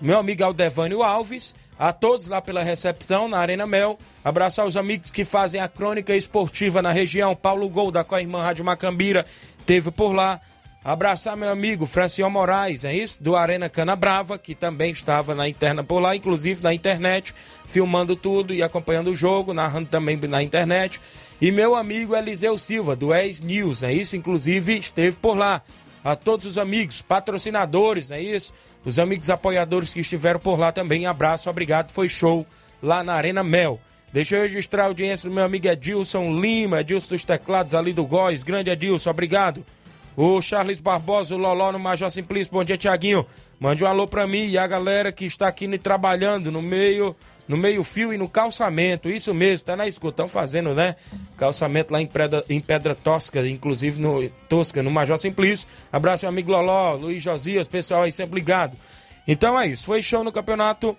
Meu 0.00 0.18
amigo 0.18 0.44
Aldevânio 0.44 1.02
Alves. 1.02 1.54
A 1.78 1.92
todos 1.92 2.26
lá 2.26 2.42
pela 2.42 2.62
recepção 2.62 3.28
na 3.28 3.38
Arena 3.38 3.66
Mel. 3.66 3.98
Abraço 4.24 4.60
aos 4.60 4.76
amigos 4.76 5.12
que 5.12 5.24
fazem 5.24 5.60
a 5.60 5.68
crônica 5.68 6.14
esportiva 6.14 6.82
na 6.82 6.90
região. 6.90 7.36
Paulo 7.36 7.68
Gol, 7.68 7.92
da 7.92 8.02
Coirmã 8.02 8.42
Rádio 8.42 8.64
Macambira, 8.64 9.24
teve 9.64 9.92
por 9.92 10.12
lá. 10.12 10.40
Abraçar 10.84 11.36
meu 11.36 11.50
amigo 11.50 11.86
Franciel 11.86 12.30
Moraes, 12.30 12.82
é 12.82 12.94
isso? 12.94 13.22
Do 13.22 13.36
Arena 13.36 13.68
Cana 13.68 13.94
Brava, 13.94 14.38
que 14.38 14.54
também 14.54 14.90
estava 14.90 15.34
na 15.34 15.48
interna 15.48 15.84
por 15.84 16.00
lá, 16.00 16.16
inclusive 16.16 16.62
na 16.62 16.72
internet, 16.72 17.34
filmando 17.66 18.16
tudo 18.16 18.54
e 18.54 18.62
acompanhando 18.62 19.10
o 19.10 19.14
jogo, 19.14 19.52
narrando 19.52 19.88
também 19.88 20.16
na 20.16 20.42
internet. 20.42 21.00
E 21.40 21.52
meu 21.52 21.76
amigo 21.76 22.16
Eliseu 22.16 22.56
Silva, 22.56 22.96
do 22.96 23.14
Ex 23.14 23.42
News, 23.42 23.82
é 23.82 23.92
isso? 23.92 24.16
Inclusive 24.16 24.78
esteve 24.78 25.16
por 25.18 25.36
lá. 25.36 25.62
A 26.02 26.16
todos 26.16 26.46
os 26.46 26.56
amigos, 26.56 27.02
patrocinadores, 27.02 28.10
é 28.10 28.20
isso? 28.20 28.54
Os 28.88 28.98
amigos 28.98 29.28
apoiadores 29.28 29.92
que 29.92 30.00
estiveram 30.00 30.40
por 30.40 30.58
lá 30.58 30.72
também, 30.72 31.04
abraço, 31.04 31.50
obrigado, 31.50 31.92
foi 31.92 32.08
show 32.08 32.46
lá 32.82 33.04
na 33.04 33.12
Arena 33.12 33.44
Mel. 33.44 33.78
Deixa 34.14 34.34
eu 34.36 34.42
registrar 34.44 34.84
a 34.84 34.86
audiência 34.86 35.28
do 35.28 35.34
meu 35.34 35.44
amigo 35.44 35.68
Edilson 35.68 36.32
Lima, 36.40 36.80
Edilson 36.80 37.10
dos 37.10 37.22
Teclados 37.22 37.74
ali 37.74 37.92
do 37.92 38.06
Góis. 38.06 38.42
Grande 38.42 38.70
Edilson, 38.70 39.10
obrigado. 39.10 39.62
O 40.16 40.40
Charles 40.40 40.80
Barbosa, 40.80 41.34
o 41.34 41.38
Loló 41.38 41.70
no 41.70 41.78
Major 41.78 42.10
Simplício. 42.10 42.50
Bom 42.50 42.64
dia, 42.64 42.78
Tiaguinho. 42.78 43.26
Mande 43.60 43.82
um 43.82 43.86
alô 43.86 44.06
pra 44.06 44.26
mim 44.26 44.46
e 44.46 44.56
a 44.56 44.66
galera 44.66 45.10
que 45.10 45.24
está 45.24 45.48
aqui 45.48 45.78
trabalhando 45.78 46.52
no 46.52 46.62
meio 46.62 47.16
no 47.48 47.56
meio 47.56 47.82
fio 47.82 48.12
e 48.12 48.18
no 48.18 48.28
calçamento. 48.28 49.08
Isso 49.08 49.32
mesmo, 49.32 49.66
tá 49.66 49.74
na 49.74 49.88
escuta. 49.88 50.22
Estão 50.22 50.28
fazendo, 50.28 50.74
né? 50.74 50.94
Calçamento 51.36 51.92
lá 51.92 52.00
em 52.00 52.06
Pedra, 52.06 52.44
em 52.48 52.60
Pedra 52.60 52.94
Tosca, 52.94 53.46
inclusive 53.48 54.00
no 54.00 54.28
Tosca, 54.48 54.82
no 54.82 54.90
Major 54.90 55.18
Simplício. 55.18 55.66
Abraço, 55.90 56.26
meu 56.26 56.30
amigo 56.30 56.52
Loló, 56.52 56.94
Luiz 56.94 57.22
Josias, 57.22 57.66
pessoal 57.66 58.02
aí 58.02 58.12
sempre 58.12 58.34
ligado. 58.34 58.76
Então 59.26 59.58
é 59.58 59.66
isso. 59.66 59.86
Foi 59.86 60.02
show 60.02 60.22
no 60.22 60.30
campeonato 60.30 60.96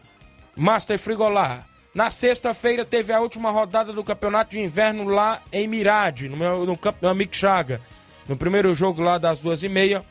Master 0.56 0.98
Frigolar. 0.98 1.68
Na 1.94 2.10
sexta-feira 2.10 2.84
teve 2.84 3.14
a 3.14 3.20
última 3.20 3.52
rodada 3.52 3.94
do 3.94 4.04
campeonato 4.04 4.52
de 4.52 4.60
inverno 4.60 5.06
lá 5.06 5.42
em 5.52 5.68
Mirade, 5.68 6.30
no 6.30 6.38
meu, 6.38 6.66
no 6.66 6.80
meu 7.02 7.12
amigo 7.12 7.36
Chaga. 7.36 7.80
No 8.28 8.36
primeiro 8.36 8.74
jogo 8.74 9.02
lá 9.02 9.18
das 9.18 9.40
duas 9.40 9.64
e 9.64 9.70
meia. 9.70 10.04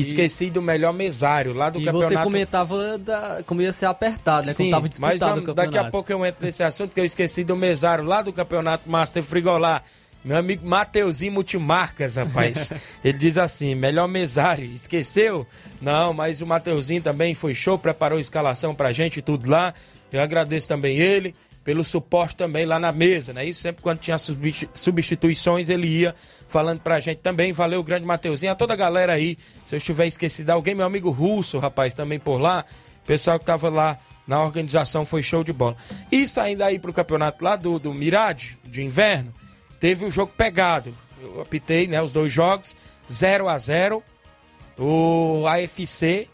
Esqueci 0.00 0.50
do 0.50 0.62
melhor 0.62 0.92
mesário 0.92 1.52
lá 1.52 1.68
do 1.68 1.80
e 1.80 1.84
campeonato. 1.84 2.14
você 2.14 2.22
comentava 2.22 2.98
da, 2.98 3.42
como 3.44 3.60
ia 3.60 3.72
ser 3.72 3.86
apertado, 3.86 4.46
né? 4.46 4.52
Sim, 4.52 4.64
como 4.64 4.70
tava 4.70 4.88
disputado 4.88 5.20
mas 5.20 5.22
o 5.22 5.46
campeonato. 5.46 5.54
daqui 5.54 5.78
a 5.78 5.90
pouco 5.90 6.10
eu 6.10 6.24
entro 6.24 6.44
nesse 6.44 6.62
assunto 6.62 6.94
que 6.94 7.00
eu 7.00 7.04
esqueci 7.04 7.44
do 7.44 7.54
mesário 7.54 8.04
lá 8.04 8.22
do 8.22 8.32
campeonato 8.32 8.88
Master 8.88 9.22
Frigolar. 9.22 9.82
Meu 10.24 10.36
amigo 10.36 10.66
Mateuzinho 10.66 11.32
Multimarcas, 11.32 12.16
rapaz. 12.16 12.72
Ele 13.04 13.18
diz 13.18 13.36
assim: 13.36 13.74
melhor 13.74 14.06
mesário. 14.06 14.64
Esqueceu? 14.64 15.46
Não, 15.80 16.12
mas 16.12 16.40
o 16.40 16.46
Mateuzinho 16.46 17.02
também 17.02 17.34
foi 17.34 17.54
show, 17.54 17.76
preparou 17.76 18.20
escalação 18.20 18.74
pra 18.74 18.92
gente 18.92 19.18
e 19.18 19.22
tudo 19.22 19.50
lá. 19.50 19.74
Eu 20.12 20.22
agradeço 20.22 20.68
também 20.68 20.96
ele 20.98 21.34
pelo 21.64 21.84
suporte 21.84 22.36
também 22.36 22.66
lá 22.66 22.78
na 22.78 22.90
mesa, 22.90 23.32
né? 23.32 23.44
Isso 23.44 23.60
sempre 23.60 23.82
quando 23.82 23.98
tinha 23.98 24.18
substi- 24.18 24.68
substituições 24.74 25.68
ele 25.68 25.86
ia 25.86 26.14
falando 26.48 26.80
pra 26.80 26.98
gente 27.00 27.18
também. 27.18 27.52
Valeu, 27.52 27.82
grande 27.82 28.04
Mateuzinho, 28.04 28.50
a 28.52 28.54
toda 28.54 28.72
a 28.74 28.76
galera 28.76 29.12
aí. 29.12 29.38
Se 29.64 29.74
eu 29.74 29.78
estiver 29.78 30.06
esquecido 30.06 30.50
alguém, 30.50 30.74
meu 30.74 30.86
amigo 30.86 31.10
Russo, 31.10 31.58
rapaz, 31.58 31.94
também 31.94 32.18
por 32.18 32.38
lá. 32.38 32.64
Pessoal 33.06 33.38
que 33.38 33.44
tava 33.44 33.68
lá 33.68 33.98
na 34.26 34.42
organização 34.42 35.04
foi 35.04 35.22
show 35.22 35.42
de 35.44 35.52
bola. 35.52 35.76
E 36.10 36.26
saindo 36.26 36.62
aí 36.62 36.78
pro 36.78 36.92
campeonato 36.92 37.44
lá 37.44 37.56
do, 37.56 37.78
do 37.78 37.92
Mirade, 37.94 38.58
de 38.64 38.82
inverno, 38.82 39.32
teve 39.78 40.04
o 40.04 40.10
jogo 40.10 40.32
pegado. 40.36 40.94
Eu 41.20 41.40
apitei, 41.40 41.86
né, 41.86 42.02
os 42.02 42.10
dois 42.12 42.32
jogos, 42.32 42.74
0 43.10 43.48
a 43.48 43.58
0 43.58 44.02
o 44.78 45.44
AFC 45.46 46.28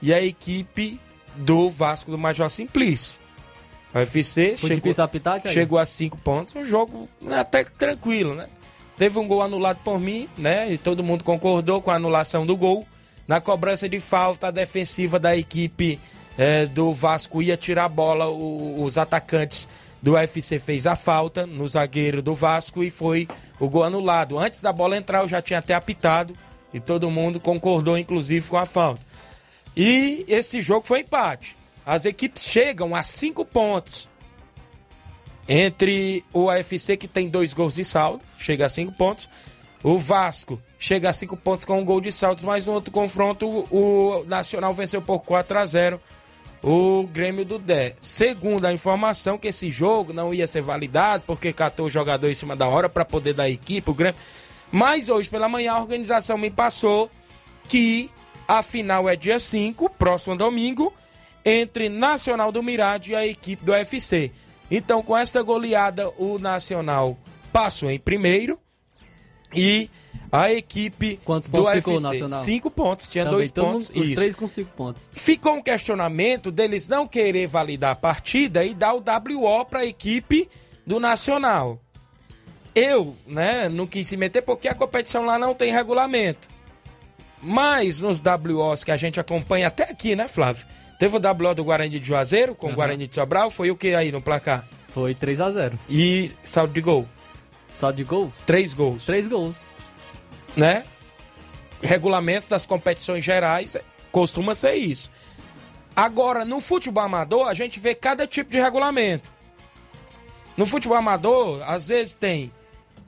e 0.00 0.12
a 0.14 0.22
equipe 0.22 0.98
do 1.36 1.68
Vasco 1.68 2.10
do 2.10 2.16
Major 2.18 2.48
Simplício. 2.50 3.19
O 3.94 3.98
AFC 3.98 4.56
Foi 4.56 4.68
chegou, 4.68 5.04
apitar, 5.04 5.40
chegou 5.52 5.78
a 5.78 5.84
cinco 5.86 6.16
pontos, 6.18 6.54
um 6.54 6.64
jogo 6.64 7.08
até 7.30 7.64
que 7.64 7.72
tranquilo, 7.72 8.34
né? 8.34 8.46
Teve 8.96 9.18
um 9.18 9.26
gol 9.26 9.42
anulado 9.42 9.78
por 9.82 9.98
mim, 9.98 10.28
né? 10.38 10.70
E 10.70 10.78
todo 10.78 11.02
mundo 11.02 11.24
concordou 11.24 11.80
com 11.82 11.90
a 11.90 11.94
anulação 11.94 12.44
do 12.46 12.56
gol. 12.56 12.86
Na 13.26 13.40
cobrança 13.40 13.88
de 13.88 13.98
falta, 13.98 14.48
a 14.48 14.50
defensiva 14.50 15.18
da 15.18 15.36
equipe 15.36 15.98
eh, 16.38 16.66
do 16.66 16.92
Vasco 16.92 17.42
ia 17.42 17.56
tirar 17.56 17.84
a 17.86 17.88
bola, 17.88 18.28
o- 18.28 18.82
os 18.82 18.96
atacantes 18.98 19.68
do 20.02 20.12
UFC 20.12 20.58
fez 20.58 20.86
a 20.86 20.94
falta 20.96 21.46
no 21.46 21.66
zagueiro 21.68 22.22
do 22.22 22.34
Vasco 22.34 22.82
e 22.84 22.90
foi 22.90 23.26
o 23.58 23.68
gol 23.68 23.84
anulado. 23.84 24.38
Antes 24.38 24.60
da 24.60 24.72
bola 24.72 24.96
entrar, 24.96 25.20
eu 25.22 25.28
já 25.28 25.42
tinha 25.42 25.58
até 25.58 25.74
apitado 25.74 26.34
e 26.72 26.78
todo 26.80 27.10
mundo 27.10 27.40
concordou, 27.40 27.98
inclusive, 27.98 28.48
com 28.48 28.56
a 28.56 28.64
falta. 28.66 29.00
E 29.76 30.24
esse 30.28 30.60
jogo 30.62 30.86
foi 30.86 31.00
empate. 31.00 31.56
As 31.84 32.04
equipes 32.04 32.44
chegam 32.44 32.94
a 32.94 33.02
cinco 33.02 33.44
pontos 33.44 34.08
entre 35.48 36.24
o 36.32 36.48
AFC, 36.48 36.96
que 36.96 37.08
tem 37.08 37.28
dois 37.28 37.52
gols 37.52 37.74
de 37.74 37.84
saldo, 37.84 38.22
chega 38.38 38.66
a 38.66 38.68
cinco 38.68 38.92
pontos. 38.92 39.28
O 39.82 39.96
Vasco 39.96 40.60
chega 40.78 41.08
a 41.08 41.12
cinco 41.12 41.36
pontos 41.36 41.64
com 41.64 41.80
um 41.80 41.84
gol 41.84 42.00
de 42.00 42.12
saldo, 42.12 42.42
mas 42.44 42.66
no 42.66 42.72
outro 42.72 42.92
confronto 42.92 43.66
o 43.70 44.24
Nacional 44.26 44.72
venceu 44.72 45.02
por 45.02 45.20
4 45.20 45.58
a 45.58 45.66
0 45.66 46.00
o 46.62 47.08
Grêmio 47.10 47.44
do 47.44 47.58
Dé. 47.58 47.94
Segundo 48.00 48.66
a 48.66 48.72
informação, 48.72 49.38
que 49.38 49.48
esse 49.48 49.70
jogo 49.70 50.12
não 50.12 50.32
ia 50.32 50.46
ser 50.46 50.60
validado 50.60 51.24
porque 51.26 51.52
catou 51.52 51.86
o 51.86 51.90
jogador 51.90 52.30
em 52.30 52.34
cima 52.34 52.54
da 52.54 52.68
hora 52.68 52.88
para 52.88 53.04
poder 53.04 53.32
dar 53.32 53.48
equipe, 53.48 53.90
o 53.90 53.94
Grêmio. 53.94 54.20
Mas 54.70 55.08
hoje 55.08 55.28
pela 55.28 55.48
manhã 55.48 55.72
a 55.72 55.80
organização 55.80 56.36
me 56.38 56.50
passou 56.50 57.10
que 57.66 58.10
a 58.46 58.62
final 58.62 59.08
é 59.08 59.16
dia 59.16 59.40
5, 59.40 59.90
próximo 59.90 60.36
domingo, 60.36 60.92
entre 61.44 61.88
Nacional 61.88 62.52
do 62.52 62.62
Mirade 62.62 63.12
e 63.12 63.16
a 63.16 63.26
equipe 63.26 63.64
do 63.64 63.72
UFC. 63.72 64.32
Então, 64.70 65.02
com 65.02 65.16
esta 65.16 65.42
goleada, 65.42 66.08
o 66.16 66.38
Nacional 66.38 67.18
passou 67.52 67.90
em 67.90 67.98
primeiro 67.98 68.58
e 69.54 69.90
a 70.30 70.52
equipe 70.52 71.18
Quantos 71.24 71.48
do 71.48 71.58
pontos 71.58 71.70
UFC, 71.70 71.80
ficou 71.80 71.98
o 71.98 72.00
Nacional? 72.00 72.44
cinco 72.44 72.70
pontos, 72.70 73.10
tinha 73.10 73.24
Também, 73.24 73.38
dois 73.38 73.50
todo 73.50 73.72
pontos. 73.72 73.90
Os 73.90 74.06
isso. 74.06 74.14
três 74.14 74.36
com 74.36 74.46
cinco 74.46 74.70
pontos. 74.76 75.10
Ficou 75.12 75.54
um 75.54 75.62
questionamento 75.62 76.52
deles 76.52 76.86
não 76.86 77.06
querer 77.06 77.48
validar 77.48 77.92
a 77.92 77.96
partida 77.96 78.64
e 78.64 78.74
dar 78.74 78.94
o 78.94 78.98
WO 78.98 79.64
para 79.64 79.80
a 79.80 79.86
equipe 79.86 80.48
do 80.86 81.00
Nacional. 81.00 81.80
Eu, 82.74 83.16
né, 83.26 83.68
não 83.68 83.86
quis 83.86 84.06
se 84.06 84.16
meter 84.16 84.42
porque 84.42 84.68
a 84.68 84.74
competição 84.74 85.24
lá 85.24 85.36
não 85.36 85.54
tem 85.54 85.72
regulamento. 85.72 86.48
Mas 87.42 88.00
nos 88.00 88.20
WOs 88.20 88.84
que 88.84 88.92
a 88.92 88.96
gente 88.96 89.18
acompanha 89.18 89.66
até 89.68 89.84
aqui, 89.84 90.14
né, 90.14 90.28
Flávio? 90.28 90.66
Teve 91.00 91.16
o 91.16 91.20
WO 91.20 91.54
do 91.54 91.64
Guarani 91.64 91.98
de 91.98 92.06
Juazeiro 92.06 92.54
com 92.54 92.66
o 92.66 92.68
Aham. 92.68 92.76
Guarani 92.76 93.06
de 93.08 93.14
Sobral, 93.14 93.50
foi 93.50 93.70
o 93.72 93.76
que 93.76 93.94
aí 93.94 94.12
no 94.12 94.20
placar? 94.22 94.64
Foi 94.94 95.14
3 95.14 95.40
a 95.40 95.50
0 95.50 95.78
E 95.88 96.30
saldo 96.44 96.72
de 96.74 96.80
gol, 96.80 97.08
Saldo 97.68 97.96
de 97.96 98.04
gols? 98.04 98.40
três 98.46 98.74
gols, 98.74 99.06
Três 99.06 99.26
gols. 99.26 99.64
né? 100.56 100.84
Regulamentos 101.82 102.48
das 102.48 102.66
competições 102.66 103.24
gerais 103.24 103.74
é, 103.76 103.82
costuma 104.12 104.54
ser 104.54 104.74
isso. 104.74 105.10
Agora, 105.96 106.44
no 106.44 106.60
futebol 106.60 107.02
amador, 107.02 107.48
a 107.48 107.54
gente 107.54 107.80
vê 107.80 107.94
cada 107.94 108.26
tipo 108.26 108.50
de 108.50 108.58
regulamento. 108.60 109.28
No 110.56 110.66
futebol 110.66 110.96
amador, 110.98 111.62
às 111.66 111.88
vezes 111.88 112.12
tem 112.12 112.52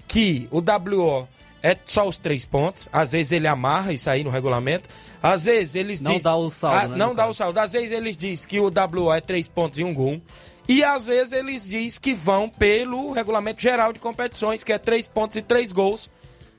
que 0.09 0.48
o 0.50 0.59
WO 0.61 1.28
é 1.62 1.76
só 1.85 2.09
os 2.09 2.16
três 2.18 2.44
pontos, 2.44 2.88
às 2.92 3.12
vezes 3.12 3.33
ele 3.33 3.46
amarra 3.46 3.92
isso 3.92 4.09
aí 4.09 4.24
no 4.24 4.31
regulamento, 4.31 4.88
às 5.23 5.45
vezes 5.45 5.75
eles 5.75 6.01
Não 6.01 6.15
diz- 6.15 6.25
dá 6.25 6.35
o 6.37 6.51
saldo, 6.51 6.77
Ah, 6.79 6.89
né, 6.89 6.97
não 6.97 7.15
dá 7.15 7.23
caso. 7.23 7.31
o 7.31 7.35
saldo. 7.35 7.59
Às 7.61 7.73
vezes 7.73 7.93
eles 7.93 8.17
dizem 8.17 8.49
que 8.49 8.59
o 8.61 8.71
WO 8.71 9.13
é 9.13 9.21
três 9.21 9.47
pontos 9.49 9.79
e 9.79 9.85
um 9.85 9.95
gol. 9.95 10.21
E 10.69 10.83
às 10.85 11.07
vezes 11.07 11.33
eles 11.33 11.65
dizem 11.69 12.01
que 12.01 12.15
vão 12.15 12.49
pelo 12.49 13.13
regulamento 13.13 13.61
geral 13.61 13.93
de 13.93 13.99
competições, 14.01 14.63
que 14.65 14.73
é 14.73 14.79
três 14.79 15.07
pontos 15.09 15.37
e 15.37 15.43
três 15.43 15.73
gols. 15.73 16.11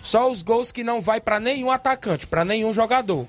Só 0.02 0.30
os 0.30 0.41
gols 0.41 0.71
que 0.71 0.84
não 0.84 0.99
vai 0.99 1.21
para 1.21 1.39
nenhum 1.39 1.71
atacante, 1.71 2.28
para 2.28 2.43
nenhum 2.43 2.73
jogador. 2.73 3.28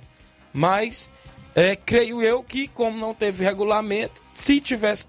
Mas 0.52 1.08
é, 1.54 1.76
creio 1.76 2.20
eu 2.20 2.42
que, 2.42 2.66
como 2.68 2.98
não 2.98 3.14
teve 3.14 3.44
regulamento, 3.44 4.20
se 4.32 4.60
tivesse 4.60 5.06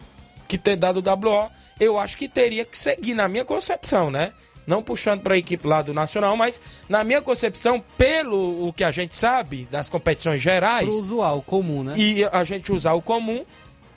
que 0.48 0.58
ter 0.58 0.76
dado 0.76 0.98
o 0.98 1.02
WO, 1.02 1.50
eu 1.80 1.98
acho 1.98 2.16
que 2.18 2.30
teria 2.30 2.64
que 2.64 2.78
seguir, 2.78 3.16
na 3.16 3.28
minha 3.28 3.44
concepção, 3.44 4.12
né? 4.12 4.32
Não 4.68 4.82
puxando 4.82 5.22
para 5.22 5.36
a 5.36 5.38
equipe 5.38 5.68
lá 5.68 5.82
do 5.82 5.94
Nacional, 5.94 6.36
mas 6.36 6.60
na 6.90 7.04
minha 7.04 7.22
concepção, 7.22 7.84
pelo 7.98 8.68
o 8.68 8.74
que 8.74 8.84
a 8.84 8.92
gente 8.92 9.16
sabe 9.16 9.68
das 9.70 9.90
competições 9.90 10.42
gerais, 10.42 10.88
Pro 10.90 11.00
usual, 11.00 11.42
comum, 11.44 11.84
né? 11.84 11.94
e 11.98 12.24
a 12.26 12.44
gente 12.44 12.72
usar 12.72 12.94
o 12.94 13.02
comum, 13.02 13.46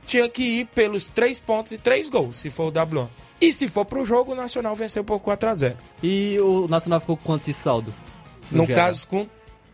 tinha 0.06 0.28
que 0.28 0.42
ir 0.42 0.66
pelos 0.74 1.06
três 1.08 1.38
pontos 1.38 1.72
e 1.72 1.78
três 1.78 2.08
gols, 2.10 2.36
se 2.36 2.50
for 2.50 2.72
o 2.72 2.98
WO. 3.00 3.08
E 3.40 3.52
se 3.52 3.68
for 3.68 3.84
pro 3.84 4.04
jogo, 4.04 4.32
o 4.32 4.34
Nacional 4.34 4.74
venceu 4.74 5.04
por 5.04 5.20
4 5.20 5.48
a 5.48 5.54
0 5.54 5.76
E 6.02 6.36
o 6.40 6.66
Nacional 6.66 6.98
ficou 7.00 7.16
com 7.16 7.22
quanto 7.24 7.44
de 7.44 7.54
saldo? 7.54 7.94
No 8.50 8.66
geral? 8.66 8.84
caso, 8.86 9.06
com, 9.06 9.26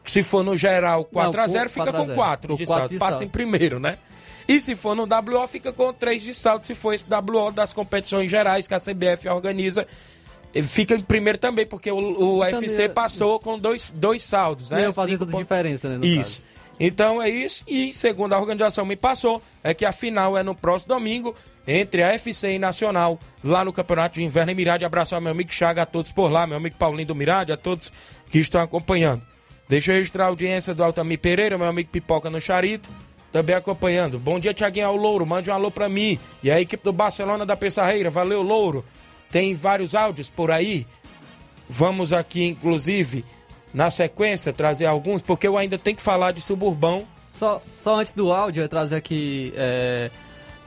se 0.04 0.22
for 0.22 0.44
no 0.44 0.56
geral 0.56 1.04
4 1.06 1.40
a 1.40 1.46
0 1.46 1.64
com 1.64 1.68
fica 1.70 1.84
4 1.92 1.96
a 1.96 2.00
com 2.00 2.06
0. 2.06 2.16
4 2.18 2.48
Com 2.50 2.56
de 2.56 2.66
4 2.66 2.80
saldo. 2.80 2.92
de 2.92 2.98
Passa 2.98 3.12
saldo. 3.12 3.24
em 3.24 3.28
primeiro, 3.28 3.80
né? 3.80 3.96
E 4.46 4.60
se 4.60 4.76
for 4.76 4.94
no 4.94 5.04
WO, 5.04 5.48
fica 5.48 5.72
com 5.72 5.90
3 5.94 6.22
de 6.22 6.34
saldo. 6.34 6.66
Se 6.66 6.74
for 6.74 6.92
esse 6.92 7.06
WO 7.08 7.50
das 7.50 7.72
competições 7.72 8.30
gerais 8.30 8.68
que 8.68 8.74
a 8.74 8.78
CBF 8.78 9.26
organiza, 9.30 9.86
fica 10.62 10.94
em 10.94 11.00
primeiro 11.00 11.38
também, 11.38 11.66
porque 11.66 11.90
o, 11.90 11.96
o 11.96 12.44
Então, 12.46 12.60
UFC 12.60 12.82
né, 12.82 12.88
passou 12.88 13.38
com 13.40 13.58
dois, 13.58 13.90
dois 13.94 14.22
saldos, 14.22 14.70
né? 14.70 14.86
Cinco 14.86 14.94
tanta 15.06 15.18
pontos. 15.18 15.38
diferença, 15.38 15.88
né? 15.88 15.98
no 15.98 16.04
Isso. 16.04 16.18
caso. 16.42 16.54
Então 16.78 17.22
é 17.22 17.28
isso. 17.28 17.62
E 17.68 17.94
segundo 17.94 18.32
a 18.32 18.38
organização 18.38 18.84
me 18.84 18.96
passou, 18.96 19.40
é 19.62 19.72
que 19.72 19.84
a 19.84 19.92
final 19.92 20.36
é 20.36 20.42
no 20.42 20.54
próximo 20.56 20.94
domingo 20.94 21.34
entre 21.66 22.02
a 22.02 22.12
FC 22.14 22.52
e 22.54 22.58
Nacional, 22.58 23.18
lá 23.44 23.64
no 23.64 23.72
Campeonato 23.72 24.14
de 24.16 24.24
Inverno 24.24 24.50
em 24.50 24.54
Mirade. 24.56 24.84
Abraço 24.84 25.14
ao 25.14 25.20
meu 25.20 25.30
amigo 25.30 25.52
Chaga, 25.52 25.82
a 25.82 25.86
todos 25.86 26.10
por 26.10 26.30
lá, 26.30 26.46
meu 26.46 26.56
amigo 26.56 26.74
Paulinho 26.76 27.06
do 27.06 27.14
Mirade, 27.14 27.52
a 27.52 27.56
todos 27.56 27.92
que 28.28 28.38
estão 28.40 28.60
acompanhando. 28.60 29.22
Deixa 29.68 29.92
eu 29.92 29.96
registrar 29.96 30.24
a 30.24 30.28
audiência 30.28 30.74
do 30.74 30.82
Altamir 30.82 31.18
Pereira, 31.20 31.56
meu 31.56 31.68
amigo 31.68 31.88
Pipoca 31.90 32.28
no 32.28 32.40
Charito, 32.40 32.88
também 33.32 33.54
acompanhando. 33.54 34.18
Bom 34.18 34.38
dia, 34.40 34.52
Tiaguinho 34.52 34.86
ao 34.88 34.96
Louro, 34.96 35.24
mande 35.24 35.50
um 35.50 35.54
alô 35.54 35.70
pra 35.70 35.88
mim. 35.88 36.18
E 36.42 36.50
a 36.50 36.60
equipe 36.60 36.82
do 36.84 36.92
Barcelona 36.92 37.46
da 37.46 37.56
Pessarreira, 37.56 38.10
valeu, 38.10 38.42
Louro. 38.42 38.84
Tem 39.34 39.52
vários 39.52 39.96
áudios 39.96 40.30
por 40.30 40.52
aí. 40.52 40.86
Vamos 41.68 42.12
aqui, 42.12 42.44
inclusive, 42.44 43.24
na 43.74 43.90
sequência, 43.90 44.52
trazer 44.52 44.86
alguns, 44.86 45.22
porque 45.22 45.48
eu 45.48 45.58
ainda 45.58 45.76
tenho 45.76 45.96
que 45.96 46.02
falar 46.04 46.30
de 46.30 46.40
suburbão. 46.40 47.04
Só, 47.28 47.60
só 47.68 47.98
antes 47.98 48.12
do 48.12 48.32
áudio, 48.32 48.62
eu 48.62 48.68
trazer 48.68 48.94
aqui 48.94 49.52
é, 49.56 50.08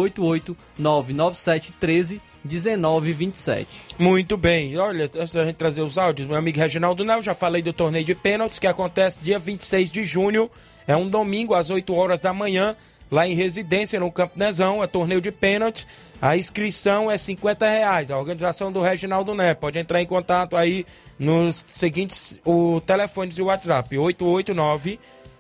8899713 0.80 2.22
1927. 2.44 3.68
Muito 3.98 4.38
bem. 4.38 4.78
Olha, 4.78 5.06
antes 5.16 5.34
da 5.34 5.46
gente 5.46 5.56
trazer 5.56 5.82
os 5.82 5.98
áudios, 5.98 6.28
meu 6.28 6.38
amigo 6.38 6.58
Reginaldo 6.58 7.04
Nel, 7.04 7.22
já 7.22 7.34
falei 7.34 7.62
do 7.62 7.74
torneio 7.74 8.06
de 8.06 8.16
pênaltis 8.16 8.60
que 8.60 8.68
acontece 8.68 9.22
dia 9.22 9.38
26 9.38 9.92
de 9.92 10.04
junho. 10.04 10.50
É 10.88 10.96
um 10.96 11.10
domingo 11.10 11.54
às 11.54 11.70
8 11.70 11.94
horas 11.94 12.22
da 12.22 12.34
manhã, 12.34 12.76
lá 13.12 13.28
em 13.28 13.34
residência, 13.34 14.00
no 14.00 14.12
Campo 14.12 14.38
Nezão. 14.38 14.84
É 14.84 14.88
torneio 14.88 15.22
de 15.22 15.32
pênaltis. 15.32 15.86
A 16.22 16.36
inscrição 16.36 17.10
é 17.12 17.18
50 17.18 17.70
reais. 17.70 18.12
A 18.12 18.18
organização 18.18 18.72
do 18.72 18.82
Reginaldo 18.82 19.36
Né. 19.36 19.54
Pode 19.54 19.78
entrar 19.78 20.02
em 20.02 20.06
contato 20.06 20.56
aí 20.56 20.86
nos 21.18 21.64
seguintes 21.68 22.40
o 22.46 22.82
telefones 22.82 23.38
e 23.38 23.42
o 23.42 23.46
WhatsApp: 23.46 23.98
889 23.98 25.00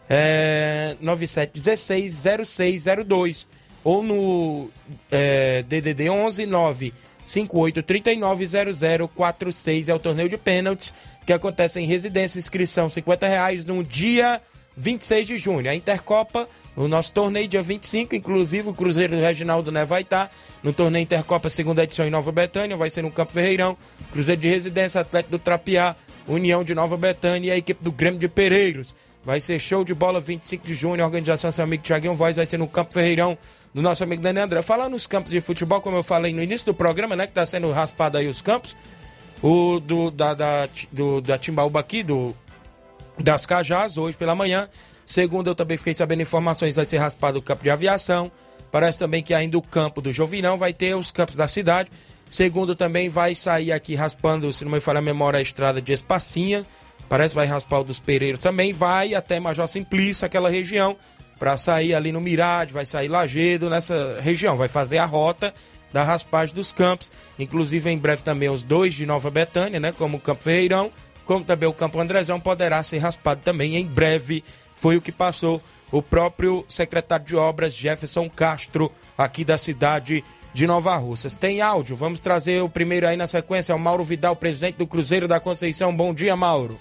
é, 0.09 0.95
9716 0.99 2.47
0602 2.47 3.58
ou 3.83 4.03
no 4.03 4.69
é, 5.11 5.63
DDD 5.63 6.09
11 6.09 6.45
9 6.45 6.93
58390046 7.25 9.89
é 9.89 9.93
o 9.93 9.99
torneio 9.99 10.29
de 10.29 10.37
pênaltis 10.37 10.93
que 11.25 11.33
acontece 11.33 11.79
em 11.79 11.85
residência, 11.85 12.39
inscrição 12.39 12.89
50 12.89 13.27
reais 13.27 13.65
no 13.65 13.83
dia 13.83 14.41
26 14.75 15.27
de 15.27 15.37
junho. 15.37 15.69
A 15.69 15.75
Intercopa, 15.75 16.49
o 16.75 16.87
nosso 16.87 17.11
torneio 17.11 17.47
dia 17.47 17.61
25, 17.61 18.15
inclusive 18.15 18.69
o 18.69 18.73
Cruzeiro 18.73 19.15
do 19.15 19.21
Reginaldo 19.21 19.71
né, 19.71 19.85
vai 19.85 20.01
estar 20.01 20.31
no 20.63 20.73
torneio 20.73 21.03
Intercopa 21.03 21.47
segunda 21.49 21.83
edição 21.83 22.07
em 22.07 22.09
Nova 22.09 22.31
Betânia, 22.31 22.77
vai 22.77 22.89
ser 22.89 23.01
no 23.01 23.11
Campo 23.11 23.33
Ferreirão, 23.33 23.77
Cruzeiro 24.11 24.41
de 24.41 24.47
Residência, 24.47 25.01
Atlético 25.01 25.31
do 25.31 25.39
Trapiá, 25.39 25.93
União 26.27 26.63
de 26.63 26.73
Nova 26.73 26.95
Betânia 26.95 27.49
e 27.49 27.51
a 27.51 27.57
equipe 27.57 27.83
do 27.83 27.91
Grêmio 27.91 28.19
de 28.19 28.29
Pereiros. 28.29 28.95
Vai 29.23 29.41
ser 29.41 29.59
show 29.59 29.83
de 29.83 29.93
bola 29.93 30.19
25 30.19 30.65
de 30.65 30.73
junho, 30.73 31.03
organização 31.03 31.51
seu 31.51 31.63
amigo 31.63 31.83
Thiaguinho 31.83 32.13
Voz 32.13 32.37
vai 32.37 32.45
ser 32.45 32.57
no 32.57 32.67
Campo 32.67 32.93
Ferreirão, 32.93 33.37
do 33.73 33.81
nosso 33.81 34.03
amigo 34.03 34.21
Dani 34.21 34.39
André. 34.39 34.61
Falando 34.61 34.93
nos 34.93 35.05
campos 35.05 35.31
de 35.31 35.41
futebol, 35.41 35.81
como 35.81 35.97
eu 35.97 36.03
falei 36.03 36.33
no 36.33 36.41
início 36.41 36.67
do 36.67 36.73
programa, 36.73 37.15
né? 37.15 37.27
Que 37.27 37.33
tá 37.33 37.45
sendo 37.45 37.69
raspado 37.71 38.17
aí 38.17 38.27
os 38.27 38.41
campos. 38.41 38.75
O 39.41 39.79
do, 39.79 40.09
da, 40.09 40.33
da, 40.33 40.69
do, 40.91 41.21
da 41.21 41.37
Timbaúba 41.37 41.79
aqui, 41.79 42.01
do, 42.01 42.33
das 43.17 43.45
Cajás, 43.45 43.97
hoje 43.97 44.17
pela 44.17 44.35
manhã. 44.35 44.69
Segundo, 45.05 45.49
eu 45.49 45.55
também 45.55 45.75
fiquei 45.75 45.93
sabendo 45.93 46.21
informações, 46.21 46.75
vai 46.75 46.85
ser 46.85 46.97
raspado 46.97 47.39
o 47.39 47.41
campo 47.41 47.63
de 47.63 47.69
aviação. 47.69 48.31
Parece 48.71 48.99
também 48.99 49.23
que 49.23 49.33
ainda 49.33 49.57
o 49.57 49.61
campo 49.61 50.01
do 50.01 50.13
Jovinão 50.13 50.55
vai 50.57 50.71
ter 50.71 50.95
os 50.95 51.11
campos 51.11 51.35
da 51.35 51.47
cidade. 51.47 51.89
Segundo, 52.29 52.75
também 52.75 53.09
vai 53.09 53.33
sair 53.33 53.71
aqui 53.71 53.95
raspando, 53.95 54.53
se 54.53 54.63
não 54.63 54.71
me 54.71 54.79
falha 54.79 54.99
a 54.99 55.01
memória, 55.01 55.39
a 55.39 55.41
estrada 55.41 55.81
de 55.81 55.91
Espacinha. 55.91 56.65
Parece 57.09 57.33
que 57.33 57.37
vai 57.37 57.47
raspar 57.47 57.79
o 57.79 57.83
dos 57.83 57.99
Pereiros 57.99 58.39
também. 58.39 58.71
Vai 58.71 59.15
até 59.15 59.39
Major 59.39 59.67
Simplício, 59.67 60.25
aquela 60.25 60.49
região 60.49 60.95
para 61.39 61.57
sair 61.57 61.95
ali 61.95 62.11
no 62.11 62.21
Mirade, 62.21 62.73
vai 62.73 62.85
sair 62.85 63.07
Lagedo, 63.07 63.69
nessa 63.69 64.19
região, 64.21 64.55
vai 64.55 64.67
fazer 64.67 64.97
a 64.97 65.05
rota 65.05 65.53
da 65.91 66.03
raspagem 66.03 66.53
dos 66.53 66.71
campos, 66.71 67.11
inclusive 67.39 67.89
em 67.89 67.97
breve 67.97 68.21
também 68.21 68.49
os 68.49 68.61
dois 68.61 68.93
de 68.93 69.05
Nova 69.05 69.31
Betânia, 69.31 69.79
né, 69.79 69.91
como 69.91 70.17
o 70.17 70.19
Campo 70.19 70.43
Ferreirão, 70.43 70.91
como 71.25 71.43
também 71.43 71.67
o 71.67 71.73
Campo 71.73 71.99
Andrezão 71.99 72.39
poderá 72.39 72.83
ser 72.83 72.99
raspado 72.99 73.41
também 73.43 73.77
em 73.77 73.85
breve, 73.85 74.43
foi 74.75 74.97
o 74.97 75.01
que 75.01 75.11
passou 75.11 75.61
o 75.91 76.01
próprio 76.01 76.63
secretário 76.67 77.25
de 77.25 77.35
obras 77.35 77.73
Jefferson 77.73 78.29
Castro 78.29 78.91
aqui 79.17 79.43
da 79.43 79.57
cidade 79.57 80.23
de 80.53 80.67
Nova 80.67 80.95
Russas. 80.97 81.35
Tem 81.35 81.61
áudio, 81.61 81.95
vamos 81.95 82.21
trazer 82.21 82.61
o 82.61 82.69
primeiro 82.69 83.07
aí 83.07 83.17
na 83.17 83.27
sequência, 83.27 83.73
é 83.73 83.75
o 83.75 83.79
Mauro 83.79 84.03
Vidal, 84.03 84.35
presidente 84.35 84.77
do 84.77 84.85
Cruzeiro 84.85 85.27
da 85.27 85.39
Conceição. 85.39 85.95
Bom 85.95 86.13
dia, 86.13 86.35
Mauro. 86.35 86.79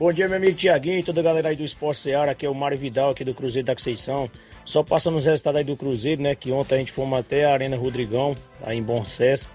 Bom 0.00 0.10
dia, 0.14 0.26
meu 0.26 0.38
amigo 0.38 0.56
Tiaguinho 0.56 1.00
e 1.00 1.02
toda 1.02 1.20
a 1.20 1.22
galera 1.22 1.50
aí 1.50 1.56
do 1.56 1.62
Esporte 1.62 2.00
Seara. 2.00 2.32
Aqui 2.32 2.46
é 2.46 2.48
o 2.48 2.54
Mário 2.54 2.78
Vidal, 2.78 3.10
aqui 3.10 3.22
do 3.22 3.34
Cruzeiro 3.34 3.66
da 3.66 3.74
Conceição. 3.74 4.30
Só 4.64 4.82
passando 4.82 5.18
os 5.18 5.26
resultados 5.26 5.58
aí 5.58 5.64
do 5.64 5.76
Cruzeiro, 5.76 6.22
né? 6.22 6.34
Que 6.34 6.50
ontem 6.50 6.76
a 6.76 6.78
gente 6.78 6.90
fomos 6.90 7.18
até 7.18 7.44
a 7.44 7.52
Arena 7.52 7.76
Rodrigão, 7.76 8.34
aí 8.62 8.78
em 8.78 8.82
Bom 8.82 9.04
Sucesso, 9.04 9.50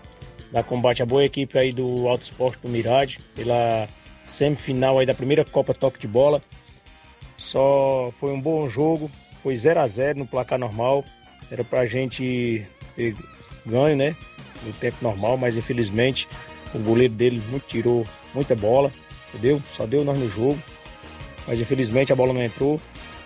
da 0.52 0.62
combate 0.62 1.02
a 1.02 1.06
boa 1.08 1.26
equipe 1.26 1.58
aí 1.58 1.72
do 1.72 2.08
Alto 2.08 2.26
Esporte 2.26 2.60
do 2.62 2.70
Mirade, 2.70 3.20
pela 3.34 3.88
semifinal 4.28 5.00
aí 5.00 5.08
da 5.08 5.16
primeira 5.16 5.44
Copa 5.44 5.74
Toque 5.74 5.98
de 5.98 6.08
Bola. 6.08 6.44
Só 7.40 8.14
foi 8.20 8.32
um 8.32 8.40
bom 8.40 8.70
jogo, 8.70 9.10
foi 9.42 9.56
0 9.56 9.80
a 9.80 9.88
0 9.88 10.20
no 10.20 10.28
placar 10.28 10.60
normal. 10.60 11.04
Era 11.50 11.64
pra 11.64 11.88
gente 11.88 12.64
ter 12.96 13.16
ganho, 13.66 13.98
né? 13.98 14.16
No 14.62 14.72
tempo 14.74 14.98
normal, 15.02 15.38
mas 15.38 15.58
infelizmente 15.58 16.28
o 16.72 16.78
goleiro 16.78 17.16
dele 17.16 17.42
tirou 17.66 18.06
muita 18.36 18.56
bola 18.56 18.92
entendeu? 19.36 19.62
Só 19.72 19.86
deu 19.86 20.04
nós 20.04 20.18
no 20.18 20.30
jogo, 20.30 20.58
mas 21.46 21.60
infelizmente 21.60 22.14
a 22.14 22.16
bola 22.16 22.34
não 22.34 22.42
entrou. 22.42 22.80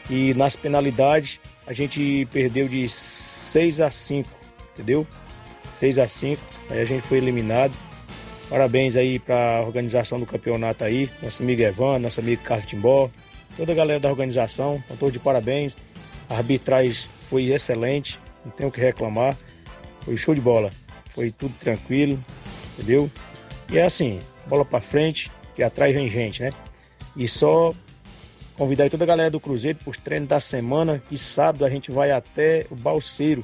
E 0.09 0.33
nas 0.33 0.55
penalidades 0.55 1.39
a 1.67 1.73
gente 1.73 2.27
perdeu 2.31 2.67
de 2.67 2.89
6 2.89 3.79
a 3.79 3.91
5, 3.91 4.27
entendeu? 4.73 5.05
6 5.77 5.99
a 5.99 6.07
5, 6.07 6.41
aí 6.71 6.81
a 6.81 6.85
gente 6.85 7.07
foi 7.07 7.19
eliminado. 7.19 7.77
Parabéns 8.49 8.97
aí 8.97 9.19
para 9.19 9.57
a 9.57 9.61
organização 9.61 10.17
do 10.17 10.25
campeonato 10.25 10.83
aí, 10.83 11.07
nosso 11.21 11.43
amigo 11.43 11.61
Evan, 11.61 11.99
nosso 11.99 12.19
amigo 12.19 12.41
Carlos 12.41 12.65
Timbó, 12.65 13.09
toda 13.55 13.71
a 13.71 13.75
galera 13.75 13.99
da 13.99 14.09
organização, 14.09 14.83
estão 14.89 15.11
de 15.11 15.19
parabéns. 15.19 15.77
A 16.27 16.37
arbitragem 16.37 17.07
foi 17.29 17.51
excelente, 17.51 18.19
não 18.43 18.51
tenho 18.51 18.69
o 18.69 18.71
que 18.71 18.81
reclamar. 18.81 19.37
Foi 20.01 20.17
show 20.17 20.33
de 20.33 20.41
bola, 20.41 20.71
foi 21.13 21.31
tudo 21.31 21.53
tranquilo, 21.59 22.23
entendeu? 22.73 23.11
E 23.71 23.77
é 23.77 23.83
assim, 23.83 24.17
bola 24.47 24.65
para 24.65 24.81
frente, 24.81 25.29
que 25.59 25.63
atrás 25.63 25.93
vem 25.93 26.09
gente, 26.09 26.41
né? 26.41 26.53
E 27.17 27.27
só 27.27 27.73
convidar 28.55 28.85
aí 28.85 28.89
toda 28.89 29.03
a 29.03 29.07
galera 29.07 29.29
do 29.29 29.41
Cruzeiro 29.41 29.77
para 29.77 29.91
os 29.91 29.97
treinos 29.97 30.29
da 30.29 30.39
semana, 30.39 31.03
que 31.09 31.17
sábado 31.17 31.65
a 31.65 31.69
gente 31.69 31.91
vai 31.91 32.11
até 32.11 32.65
o 32.71 32.75
Balseiro, 32.75 33.43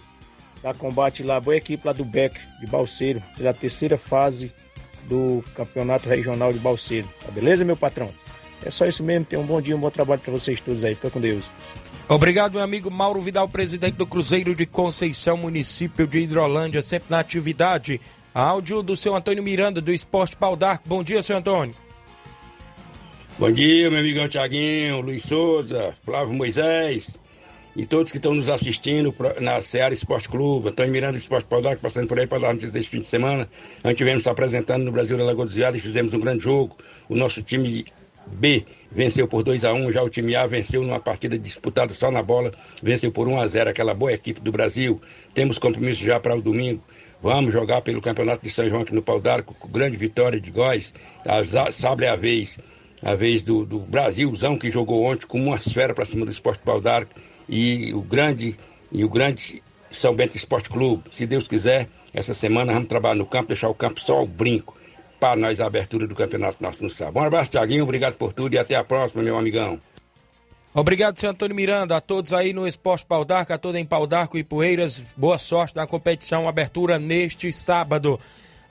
da 0.63 0.73
combate 0.73 1.23
lá, 1.23 1.41
boa 1.41 1.57
equipe 1.57 1.85
lá 1.85 1.91
do 1.91 2.05
Beck, 2.05 2.39
de 2.61 2.67
Balseiro, 2.67 3.21
pela 3.35 3.53
terceira 3.53 3.97
fase 3.97 4.53
do 5.09 5.43
Campeonato 5.55 6.07
Regional 6.07 6.53
de 6.53 6.59
Balseiro. 6.59 7.05
Tá 7.21 7.29
beleza, 7.31 7.65
meu 7.65 7.75
patrão? 7.75 8.09
É 8.63 8.69
só 8.69 8.85
isso 8.85 9.03
mesmo, 9.03 9.25
tenham 9.25 9.43
um 9.43 9.45
bom 9.45 9.59
dia, 9.59 9.75
um 9.75 9.79
bom 9.79 9.91
trabalho 9.91 10.21
para 10.21 10.31
vocês 10.31 10.61
todos 10.61 10.85
aí. 10.85 10.95
Fica 10.95 11.09
com 11.09 11.19
Deus. 11.19 11.51
Obrigado, 12.07 12.53
meu 12.53 12.61
amigo 12.61 12.89
Mauro 12.89 13.19
Vidal, 13.19 13.49
presidente 13.49 13.95
do 13.95 14.07
Cruzeiro 14.07 14.55
de 14.55 14.65
Conceição, 14.65 15.35
município 15.35 16.07
de 16.07 16.19
Hidrolândia, 16.19 16.81
sempre 16.81 17.07
na 17.09 17.19
atividade. 17.19 17.99
Áudio 18.33 18.81
do 18.81 18.95
seu 18.95 19.13
Antônio 19.13 19.43
Miranda, 19.43 19.81
do 19.81 19.91
Esporte 19.91 20.37
Pau. 20.37 20.57
Bom 20.85 21.03
dia, 21.03 21.21
seu 21.21 21.35
Antônio. 21.35 21.75
Bom 23.37 23.51
dia, 23.51 23.91
meu 23.91 23.99
amigão 23.99 24.29
Tiaguinho, 24.29 25.01
Luiz 25.01 25.23
Souza, 25.23 25.93
Flávio 26.05 26.33
Moisés 26.33 27.19
e 27.75 27.85
todos 27.85 28.09
que 28.09 28.17
estão 28.17 28.33
nos 28.33 28.47
assistindo 28.47 29.13
na 29.41 29.61
Seara 29.61 29.93
Esporte 29.93 30.29
Clube. 30.29 30.69
Antônio 30.69 30.93
Miranda 30.93 31.11
do 31.11 31.17
Esporte 31.17 31.45
Paudac, 31.45 31.81
passando 31.81 32.07
por 32.07 32.17
aí 32.17 32.25
para 32.25 32.39
dar 32.39 32.47
notícias 32.53 32.71
deste 32.71 32.91
fim 32.91 33.01
de 33.01 33.05
semana. 33.05 33.49
Nós 33.83 33.93
tivemos 33.97 34.23
se 34.23 34.29
apresentando 34.29 34.85
no 34.85 34.91
Brasil 34.93 35.17
da 35.17 35.25
Lagoa 35.25 35.43
dos 35.43 35.53
Viados 35.53 35.81
fizemos 35.81 36.13
um 36.13 36.19
grande 36.21 36.45
jogo. 36.45 36.77
O 37.09 37.15
nosso 37.17 37.43
time 37.43 37.85
B 38.25 38.65
venceu 38.89 39.27
por 39.27 39.43
2 39.43 39.65
a 39.65 39.73
1 39.73 39.91
já 39.91 40.01
o 40.01 40.09
time 40.09 40.33
A 40.33 40.47
venceu 40.47 40.81
numa 40.81 41.01
partida 41.01 41.37
disputada 41.37 41.93
só 41.93 42.09
na 42.09 42.23
bola, 42.23 42.53
venceu 42.81 43.11
por 43.11 43.27
1 43.27 43.41
a 43.41 43.47
0 43.47 43.69
aquela 43.69 43.93
boa 43.93 44.13
equipe 44.13 44.39
do 44.39 44.49
Brasil. 44.49 45.01
Temos 45.33 45.59
compromisso 45.59 46.01
já 46.01 46.21
para 46.21 46.37
o 46.37 46.41
domingo. 46.41 46.81
Vamos 47.21 47.51
jogar 47.51 47.81
pelo 47.81 48.01
Campeonato 48.01 48.45
de 48.45 48.49
São 48.49 48.69
João 48.69 48.83
aqui 48.83 48.95
no 48.95 49.01
Pau 49.01 49.19
d'Arco, 49.19 49.53
com 49.55 49.67
grande 49.67 49.97
vitória 49.97 50.39
de 50.39 50.49
Góis. 50.51 50.93
A 51.25 51.43
Sabre 51.71 52.05
é 52.05 52.09
a 52.09 52.15
vez 52.15 52.57
a 53.01 53.15
vez 53.15 53.43
do, 53.43 53.65
do 53.65 53.79
Brasilzão 53.79 54.57
que 54.57 54.69
jogou 54.69 55.03
ontem 55.05 55.27
com 55.27 55.39
uma 55.39 55.57
esfera 55.57 55.93
para 55.93 56.05
cima 56.05 56.25
do 56.25 56.31
Esporte 56.31 56.61
Baldarco 56.63 57.13
e 57.47 57.93
o 57.93 58.01
grande 58.01 58.57
e 58.91 59.03
o 59.03 59.09
grande 59.09 59.61
São 59.91 60.15
Bento 60.15 60.37
Esporte 60.37 60.69
Clube. 60.69 61.03
Se 61.11 61.25
Deus 61.25 61.47
quiser, 61.47 61.89
essa 62.13 62.33
semana 62.33 62.73
vamos 62.73 62.87
trabalhar 62.87 63.15
no 63.15 63.25
campo, 63.25 63.47
deixar 63.47 63.69
o 63.69 63.75
campo 63.75 63.99
só 63.99 64.23
o 64.23 64.27
brinco 64.27 64.75
para 65.19 65.35
nós 65.35 65.59
a 65.59 65.65
abertura 65.65 66.07
do 66.07 66.15
campeonato 66.15 66.61
nosso 66.61 66.83
no 66.83 66.89
sábado. 66.89 67.19
Um 67.19 67.27
abraço, 67.27 67.51
Tiaguinho, 67.51 67.83
obrigado 67.83 68.15
por 68.15 68.33
tudo 68.33 68.55
e 68.55 68.57
até 68.57 68.75
a 68.75 68.83
próxima, 68.83 69.23
meu 69.23 69.37
amigão. 69.37 69.79
Obrigado, 70.73 71.17
senhor 71.17 71.31
Antônio 71.31 71.55
Miranda. 71.55 71.95
A 71.95 72.01
todos 72.01 72.33
aí 72.33 72.51
no 72.51 72.67
Esporte 72.67 73.05
Pau 73.05 73.23
d'Arco, 73.23 73.53
a 73.53 73.57
toda 73.57 73.79
em 73.79 73.85
Pau 73.85 74.05
d'Arco 74.05 74.37
e 74.37 74.43
Poeiras, 74.43 75.15
boa 75.17 75.39
sorte 75.39 75.75
na 75.75 75.87
competição, 75.87 76.49
abertura 76.49 76.99
neste 76.99 77.51
sábado. 77.53 78.19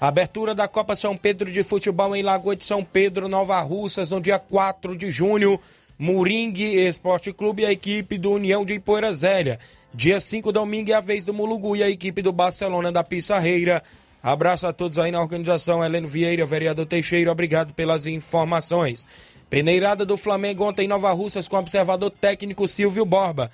Abertura 0.00 0.54
da 0.54 0.68
Copa 0.68 0.96
São 0.96 1.16
Pedro 1.16 1.50
de 1.50 1.62
Futebol 1.62 2.14
em 2.14 2.22
Lagoa 2.22 2.56
de 2.56 2.64
São 2.64 2.84
Pedro, 2.84 3.28
Nova 3.28 3.60
Russas, 3.60 4.10
no 4.10 4.20
dia 4.20 4.38
4 4.38 4.96
de 4.96 5.10
junho. 5.10 5.58
Moringue 5.98 6.76
Esporte 6.76 7.32
Clube 7.32 7.62
e 7.62 7.66
a 7.66 7.72
equipe 7.72 8.18
do 8.18 8.32
União 8.32 8.64
de 8.64 8.74
Ipoeira 8.74 9.12
Zélia. 9.14 9.58
Dia 9.94 10.18
5, 10.18 10.50
domingo, 10.50 10.90
é 10.90 10.94
a 10.94 11.00
vez 11.00 11.24
do 11.24 11.32
Mulugu 11.32 11.76
e 11.76 11.82
a 11.82 11.88
equipe 11.88 12.20
do 12.20 12.32
Barcelona 12.32 12.90
da 12.90 13.04
Pissarreira. 13.04 13.82
Abraço 14.20 14.66
a 14.66 14.72
todos 14.72 14.98
aí 14.98 15.12
na 15.12 15.20
organização. 15.20 15.84
Heleno 15.84 16.08
Vieira, 16.08 16.44
vereador 16.44 16.86
Teixeira, 16.86 17.30
obrigado 17.30 17.72
pelas 17.74 18.06
informações. 18.06 19.06
Peneirada 19.48 20.04
do 20.04 20.16
Flamengo 20.16 20.64
ontem 20.64 20.86
em 20.86 20.88
Nova 20.88 21.12
Russas 21.12 21.46
com 21.46 21.56
o 21.56 21.60
observador 21.60 22.10
técnico 22.10 22.66
Silvio 22.66 23.04
Borba. 23.04 23.50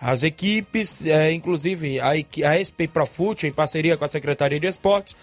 As 0.00 0.22
equipes, 0.22 1.04
é, 1.04 1.32
inclusive 1.32 1.98
a, 1.98 2.10
a 2.10 2.64
SP 2.64 2.86
Profute, 2.86 3.46
em 3.46 3.52
parceria 3.52 3.96
com 3.96 4.04
a 4.04 4.08
Secretaria 4.08 4.60
de 4.60 4.66
Esportes, 4.66 5.16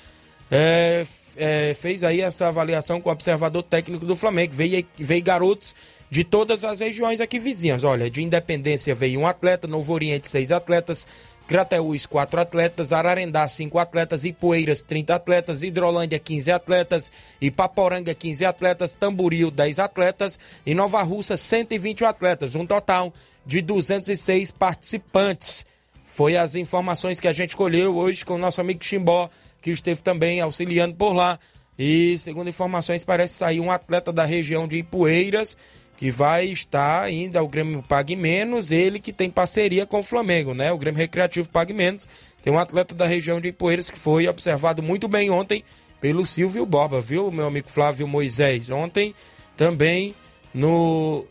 é, 0.51 1.05
é, 1.35 1.73
fez 1.73 2.03
aí 2.03 2.21
essa 2.21 2.47
avaliação 2.47 2.99
com 3.01 3.09
o 3.09 3.11
observador 3.11 3.63
técnico 3.63 4.05
do 4.05 4.15
Flamengo. 4.15 4.53
Veio, 4.53 4.85
veio 4.97 5.23
garotos 5.23 5.75
de 6.09 6.23
todas 6.23 6.63
as 6.63 6.79
regiões 6.79 7.21
aqui 7.21 7.39
vizinhas. 7.39 7.83
Olha, 7.83 8.09
de 8.09 8.23
Independência 8.23 8.95
veio 8.95 9.19
um 9.19 9.27
atleta, 9.27 9.67
Novo 9.67 9.93
Oriente, 9.93 10.29
seis 10.29 10.51
atletas, 10.51 11.07
Crateús, 11.47 12.05
quatro 12.05 12.41
atletas, 12.41 12.91
Ararendá, 12.91 13.47
cinco 13.47 13.79
atletas, 13.79 14.25
Ipueiras, 14.25 14.81
30 14.81 15.15
atletas, 15.15 15.63
Hidrolândia, 15.63 16.19
15 16.19 16.51
atletas, 16.51 17.11
Ipaporanga, 17.39 18.13
15 18.13 18.45
atletas, 18.45 18.93
Tamboril, 18.93 19.49
10 19.49 19.79
atletas 19.79 20.37
e 20.65 20.75
Nova 20.75 21.01
Russa, 21.03 21.37
120 21.37 22.03
atletas, 22.03 22.53
um 22.55 22.65
total 22.65 23.13
de 23.45 23.61
206 23.61 24.51
participantes. 24.51 25.65
Foi 26.03 26.35
as 26.35 26.55
informações 26.55 27.19
que 27.19 27.27
a 27.27 27.33
gente 27.33 27.55
colheu 27.55 27.95
hoje 27.95 28.25
com 28.25 28.35
o 28.35 28.37
nosso 28.37 28.59
amigo 28.59 28.83
Chimbó, 28.83 29.29
que 29.67 29.73
esteve 29.73 30.01
também 30.01 30.39
auxiliando 30.41 30.95
por 30.95 31.13
lá. 31.13 31.37
E, 31.77 32.17
segundo 32.17 32.49
informações, 32.49 33.03
parece 33.03 33.35
sair 33.35 33.59
um 33.59 33.71
atleta 33.71 34.11
da 34.11 34.25
região 34.25 34.67
de 34.67 34.77
Ipueiras 34.77 35.57
que 35.97 36.11
vai 36.11 36.45
estar 36.45 37.01
ainda 37.01 37.43
o 37.43 37.47
Grêmio 37.47 37.81
Pague 37.81 38.15
Menos, 38.15 38.71
ele 38.71 38.99
que 38.99 39.11
tem 39.11 39.31
parceria 39.31 39.83
com 39.83 39.99
o 39.99 40.03
Flamengo, 40.03 40.53
né? 40.53 40.71
O 40.71 40.77
Grêmio 40.77 40.99
Recreativo 40.99 41.49
Pague 41.49 41.73
Menos. 41.73 42.07
Tem 42.43 42.53
um 42.53 42.59
atleta 42.59 42.93
da 42.93 43.07
região 43.07 43.41
de 43.41 43.47
Ipueiras 43.47 43.89
que 43.89 43.97
foi 43.97 44.27
observado 44.27 44.83
muito 44.83 45.07
bem 45.07 45.31
ontem 45.31 45.63
pelo 45.99 46.23
Silvio 46.23 46.67
Borba, 46.67 47.01
viu, 47.01 47.31
meu 47.31 47.47
amigo 47.47 47.67
Flávio 47.67 48.07
Moisés? 48.07 48.69
Ontem 48.69 49.15
também 49.57 50.13
no 50.53 51.25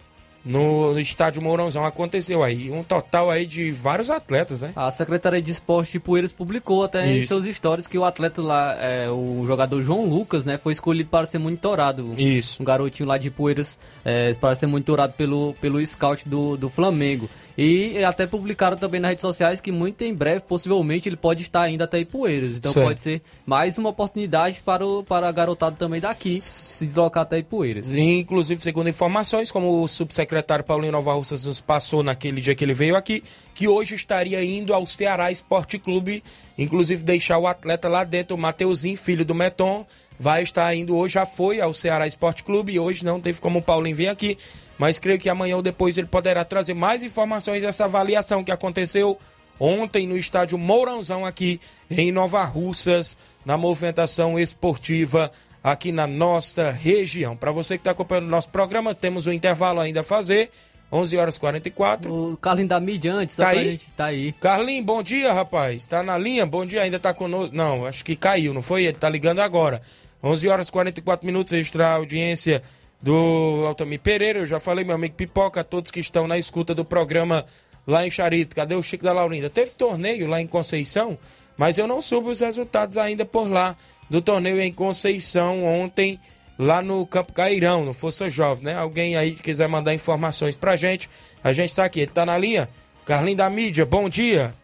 no 0.47 0.99
estádio 0.99 1.43
Mourãozão 1.43 1.85
aconteceu 1.85 2.43
aí. 2.43 2.71
Um 2.71 2.83
total 2.83 3.31
aí 3.31 3.45
de 3.45 3.73
vários 3.73 4.11
atletas, 4.11 4.63
né? 4.63 4.73
A 4.77 4.91
Secretaria 4.91 5.43
de 5.43 5.51
Esporte 5.51 5.93
de 5.93 6.01
Poeiras 6.01 6.33
publicou 6.33 6.85
até 6.85 7.05
Isso. 7.05 7.35
em 7.35 7.41
seus 7.43 7.57
stories 7.57 7.87
que 7.89 7.99
o 7.99 8.05
atleta 8.05 8.41
lá, 8.41 8.75
é, 8.81 9.11
o 9.11 9.45
jogador 9.45 9.83
João 9.83 10.07
Lucas, 10.07 10.45
né, 10.45 10.57
foi 10.57 10.73
escolhido 10.73 11.11
para 11.11 11.27
ser 11.27 11.39
monitorado. 11.39 12.15
Isso. 12.17 12.63
Um 12.63 12.65
garotinho 12.65 13.09
lá 13.09 13.19
de 13.19 13.31
Poeiras 13.31 13.79
é, 14.05 14.33
para 14.35 14.55
ser 14.55 14.67
monitorado 14.67 15.15
pelo, 15.15 15.55
pelo 15.61 15.85
scout 15.85 16.29
do, 16.29 16.57
do 16.57 16.71
Flamengo. 16.71 17.29
E 17.57 18.05
até 18.05 18.27
publicaram 18.27 18.77
também 18.77 19.01
nas 19.01 19.11
redes 19.11 19.23
sociais 19.23 19.61
que 19.61 19.73
muito 19.73 20.03
em 20.03 20.13
breve, 20.13 20.41
possivelmente, 20.41 21.09
ele 21.09 21.17
pode 21.17 21.43
estar 21.43 21.63
ainda 21.63 21.85
até 21.85 21.99
Ipueiras. 21.99 22.57
Então 22.57 22.73
certo. 22.73 22.87
pode 22.87 23.01
ser 23.01 23.23
mais 23.47 23.79
uma 23.79 23.89
oportunidade 23.89 24.61
para, 24.63 24.87
o, 24.87 25.03
para 25.03 25.29
a 25.29 25.33
garotada 25.33 25.75
também 25.77 26.01
daqui 26.01 26.39
se 26.41 26.85
deslocar 26.85 27.23
até 27.23 27.39
Ipueiras. 27.39 27.91
Inclusive, 27.95 28.61
segundo 28.61 28.89
informações, 28.89 29.51
como 29.51 29.83
o 29.83 29.89
subsecretário 29.89 30.65
Paulinho 30.65 30.93
Nova 30.93 31.15
Russas 31.15 31.45
nos 31.47 31.61
passou 31.61 32.03
naquele 32.03 32.41
dia 32.41 32.55
que 32.55 32.65
ele 32.65 32.75
veio 32.75 32.95
aqui, 32.95 33.23
que 33.55 33.67
hoje 33.67 33.95
estaria 33.95 34.45
indo 34.45 34.75
ao 34.75 34.87
Ceará 34.87 35.33
Esporte 35.33 35.79
Clube, 35.79 36.23
inclusive 36.59 37.03
deixar 37.03 37.39
o 37.39 37.47
atleta 37.47 37.89
lá 37.89 38.05
dentro, 38.05 38.37
o 38.37 38.39
Mateuzinho, 38.39 38.97
filho 38.99 39.25
do 39.25 39.35
Meton, 39.35 39.87
vai 40.19 40.43
estar 40.43 40.75
indo 40.75 40.97
hoje, 40.97 41.15
já 41.15 41.27
foi 41.27 41.61
ao 41.61 41.73
Ceará 41.73 42.07
Esporte 42.07 42.45
Clube 42.45 42.73
e 42.73 42.79
hoje 42.79 43.05
não 43.05 43.21
teve 43.21 43.41
como 43.41 43.59
o 43.61 43.63
Paulinho 43.63 43.97
vir 43.97 44.09
aqui 44.09 44.37
mas 44.79 44.99
creio 44.99 45.19
que 45.19 45.29
amanhã 45.29 45.57
ou 45.57 45.63
depois 45.63 45.97
ele 45.97 46.07
poderá 46.07 46.45
trazer 46.45 46.75
mais 46.75 47.03
informações 47.03 47.63
dessa 47.63 47.85
avaliação 47.85 48.45
que 48.45 48.53
aconteceu 48.53 49.19
ontem 49.59 50.07
no 50.07 50.17
estádio 50.17 50.59
Mourãozão 50.59 51.25
aqui 51.25 51.61
em 51.91 52.13
Nova 52.13 52.45
Russas, 52.45 53.17
na 53.45 53.57
movimentação 53.57 54.39
esportiva 54.39 55.31
aqui 55.63 55.91
na 55.91 56.07
nossa 56.07 56.71
região. 56.71 57.37
Para 57.37 57.51
você 57.51 57.77
que 57.77 57.81
está 57.81 57.91
acompanhando 57.91 58.27
o 58.27 58.31
nosso 58.31 58.51
programa, 58.51 58.95
temos 58.95 59.27
um 59.27 59.33
intervalo 59.33 59.81
ainda 59.81 60.01
a 60.01 60.05
fazer. 60.05 60.51
11 60.93 61.17
horas 61.17 61.39
44. 61.39 62.13
O 62.13 62.37
Carlinho 62.37 62.69
da 62.69 62.79
mídia 62.79 63.13
antes, 63.13 63.37
tá 63.37 63.49
aí? 63.49 63.71
Gente, 63.71 63.91
tá 63.91 64.05
aí. 64.05 64.31
Carlinho, 64.33 64.85
bom 64.85 65.03
dia, 65.03 65.33
rapaz. 65.33 65.85
Tá 65.87 66.03
na 66.03 66.17
linha? 66.17 66.47
Bom 66.47 66.65
dia, 66.65 66.83
ainda 66.83 67.01
tá 67.01 67.13
conosco. 67.13 67.57
Não, 67.57 67.85
acho 67.85 68.05
que 68.05 68.15
caiu, 68.15 68.55
não 68.55 68.63
foi? 68.63 68.85
Ele 68.85 68.97
tá 68.97 69.09
ligando 69.09 69.41
agora. 69.41 69.83
11 70.23 70.49
horas 70.49 70.71
44 70.71 71.27
minutos, 71.27 71.53
extra 71.53 71.95
audiência 71.95 72.63
do 73.01 73.65
Altamir 73.67 74.01
Pereira. 74.01 74.41
Eu 74.41 74.47
já 74.47 74.59
falei, 74.59 74.85
meu 74.85 74.95
amigo 74.95 75.15
Pipoca, 75.15 75.61
a 75.61 75.65
todos 75.65 75.91
que 75.91 76.01
estão 76.01 76.27
na 76.27 76.39
escuta 76.39 76.75
do 76.75 76.85
programa 76.85 77.45
lá 77.87 78.07
em 78.07 78.11
Charito. 78.11 78.57
Cadê 78.57 78.75
o 78.75 78.83
Chico 78.83 79.05
da 79.05 79.13
Laurinda? 79.13 79.49
Teve 79.49 79.75
torneio 79.75 80.27
lá 80.27 80.41
em 80.41 80.47
Conceição, 80.47 81.19
mas 81.57 81.79
eu 81.79 81.87
não 81.87 82.03
soube 82.03 82.31
os 82.31 82.41
resultados 82.41 82.97
ainda 82.97 83.25
por 83.25 83.49
lá 83.51 83.77
do 84.11 84.21
torneio 84.21 84.61
em 84.61 84.73
Conceição 84.73 85.65
ontem, 85.65 86.21
lá 86.59 86.81
no 86.81 87.07
Campo 87.07 87.33
Cairão, 87.33 87.85
no 87.85 87.93
Força 87.93 88.31
Jovem, 88.31 88.65
né? 88.65 88.77
Alguém 88.77 89.17
aí 89.17 89.33
que 89.33 89.43
quiser 89.43 89.69
mandar 89.69 89.95
informações 89.95 90.57
pra 90.57 90.77
gente, 90.77 91.09
a 91.43 91.53
gente 91.53 91.75
tá 91.75 91.85
aqui. 91.85 92.01
Ele 92.01 92.11
tá 92.11 92.25
na 92.25 92.39
linha? 92.39 92.69
Carlinho 93.05 93.37
da 93.37 93.49
Mídia, 93.51 93.85
bom 93.87 94.09
dia. 94.09 94.55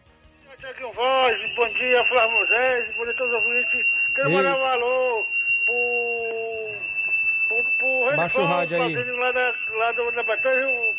Voz, 0.95 1.55
bom 1.55 1.67
dia, 1.69 2.05
Flávio 2.05 2.37
Moisés, 2.37 2.95
bom 2.95 3.03
dia 3.05 3.13
todos 3.15 3.33
os 3.33 3.43
ouvintes. 3.43 3.87
Quero 4.15 4.29
mandar 4.29 4.55
um 4.55 4.65
alô 4.65 5.25
pro 5.65 6.72
pro, 7.77 8.15
Baixa 8.15 8.41
o 8.41 8.45
rádio 8.45 8.81
aí. 8.81 8.95
Lá 8.95 9.31
da, 9.31 9.53
lá 9.77 9.91
do, 9.91 10.11
da 10.11 10.23
Batalha, 10.23 10.67
o 10.67 10.95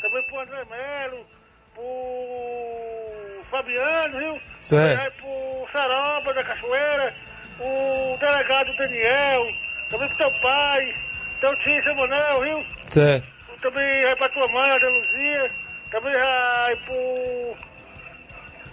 também 0.00 0.22
pro 0.24 0.40
André 0.40 0.64
Melo, 0.70 1.26
pro 1.74 3.44
Fabiano, 3.50 4.18
viu? 4.18 4.40
Certo. 4.60 5.00
Aí 5.00 5.10
pro 5.12 5.68
Saroba 5.72 6.34
da 6.34 6.44
Cachoeira, 6.44 7.14
o 7.60 8.16
delegado 8.18 8.76
Daniel, 8.76 9.46
também 9.90 10.08
pro 10.08 10.18
teu 10.18 10.30
pai, 10.40 10.94
teu 11.40 11.56
tio 11.60 11.84
Samuel, 11.84 12.40
viu? 12.42 12.66
Certo. 12.88 13.26
Também 13.60 14.04
vai 14.04 14.16
pra 14.16 14.28
tua 14.28 14.48
mãe, 14.48 14.70
a 14.70 14.88
Luzia, 14.88 15.50
também 15.90 16.12
vai 16.12 16.76
pro 16.84 17.56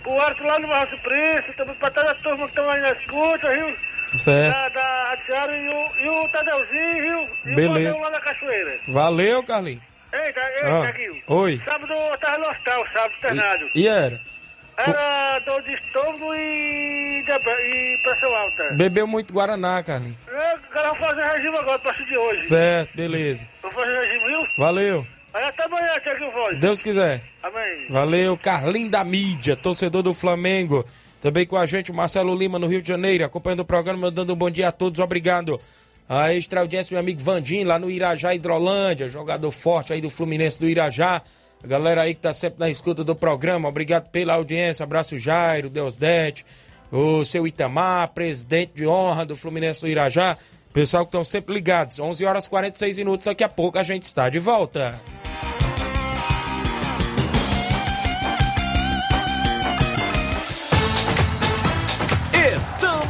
pro 0.04 0.22
Arthur 0.22 0.46
lá 0.46 0.60
no 0.60 0.68
Março 0.68 0.96
Príncipe, 1.02 1.58
também 1.58 1.76
pra 1.76 1.90
toda 1.90 2.12
a 2.12 2.16
turma 2.16 2.46
que 2.46 2.52
estão 2.52 2.70
aí 2.70 2.80
na 2.80 2.92
escuta, 2.92 3.52
viu? 3.52 3.76
Certo. 4.18 4.54
Da, 4.54 4.70
da 4.70 5.12
Atiara 5.14 5.56
e 5.56 5.68
o, 5.70 5.98
e 5.98 6.10
o 6.10 6.30
Tadeuzinho, 6.30 7.02
viu? 7.02 7.52
E 7.52 7.56
Beleza. 7.56 7.96
o 7.96 8.02
lá 8.02 8.10
da 8.10 8.20
Cachoeira. 8.22 8.80
Valeu, 8.88 9.44
Carlinhos. 9.44 9.82
Eita, 10.14 10.40
eita, 10.40 10.68
Ah, 10.68 10.82
Tiaguinho. 10.82 11.22
oi. 11.28 11.62
Sábado 11.66 11.94
eu 11.94 12.18
tava 12.20 12.38
no 12.38 12.48
hospital, 12.50 12.86
sábado, 12.94 13.14
internado. 13.18 13.70
E 13.76 13.88
era? 13.88 14.20
Era 14.78 15.40
dor 15.46 15.62
de 15.64 15.74
estômago 15.74 16.34
e, 16.36 17.24
e 17.26 17.98
pressão 18.04 18.36
alta. 18.36 18.74
Bebeu 18.74 19.08
muito 19.08 19.34
Guaraná, 19.34 19.82
Carlinhos. 19.84 20.18
Eu 20.28 20.60
quero 20.74 20.96
fazer 20.96 21.24
regime 21.24 21.58
agora, 21.58 21.80
partir 21.80 22.06
de 22.06 22.18
hoje. 22.18 22.42
Certo, 22.44 22.96
beleza. 22.96 23.48
Vou 23.62 23.72
fazer 23.72 23.98
regime, 24.02 24.28
viu? 24.28 24.48
Valeu. 24.58 25.08
Aí 25.34 25.44
até 25.46 25.64
amanhã, 25.64 26.00
Tiaguinho 26.02 26.32
Voz. 26.32 26.50
Se 26.54 26.60
Deus 26.60 26.82
quiser. 26.84 27.22
Amém. 27.44 27.88
Valeu, 27.90 28.38
Carlinho 28.38 28.90
da 28.90 29.04
Mídia, 29.04 29.56
torcedor 29.56 30.02
do 30.02 30.14
Flamengo. 30.14 30.86
Também 31.26 31.44
com 31.44 31.58
a 31.58 31.66
gente 31.66 31.90
o 31.90 31.94
Marcelo 31.96 32.36
Lima 32.36 32.60
no 32.60 32.68
Rio 32.68 32.84
de 32.84 32.88
Janeiro, 32.88 33.26
acompanhando 33.26 33.62
o 33.62 33.66
programa, 33.66 34.00
mandando 34.00 34.32
um 34.32 34.36
bom 34.36 34.48
dia 34.48 34.68
a 34.68 34.72
todos, 34.72 35.00
obrigado. 35.00 35.60
A 36.08 36.32
extra 36.32 36.62
audiência, 36.62 36.94
meu 36.94 37.00
amigo 37.00 37.20
Vandim, 37.20 37.64
lá 37.64 37.80
no 37.80 37.90
Irajá, 37.90 38.36
Hidrolândia, 38.36 39.10
jogador 39.10 39.50
forte 39.50 39.92
aí 39.92 40.00
do 40.00 40.08
Fluminense 40.08 40.60
do 40.60 40.70
Irajá. 40.70 41.24
A 41.64 41.68
galera 41.68 42.04
aí 42.04 42.14
que 42.14 42.22
tá 42.22 42.32
sempre 42.32 42.60
na 42.60 42.70
escuta 42.70 43.04
do 43.04 43.16
programa, 43.16 43.68
obrigado 43.68 44.08
pela 44.12 44.36
audiência. 44.36 44.84
Abraço 44.84 45.18
Jairo, 45.18 45.68
Deusdete, 45.68 46.46
o 46.92 47.26
seu 47.26 47.48
Itamar, 47.48 48.10
presidente 48.10 48.74
de 48.76 48.86
honra 48.86 49.26
do 49.26 49.36
Fluminense 49.36 49.82
do 49.82 49.88
Irajá. 49.88 50.38
Pessoal 50.72 51.06
que 51.06 51.10
estão 51.10 51.24
sempre 51.24 51.56
ligados. 51.56 52.00
11 52.00 52.24
horas 52.24 52.46
e 52.46 52.50
46 52.52 52.98
minutos, 52.98 53.26
daqui 53.26 53.44
a 53.44 53.50
pouco 53.50 53.80
a 53.80 53.84
gente 53.84 54.04
está 54.04 54.30
de 54.30 54.38
volta. 54.38 55.02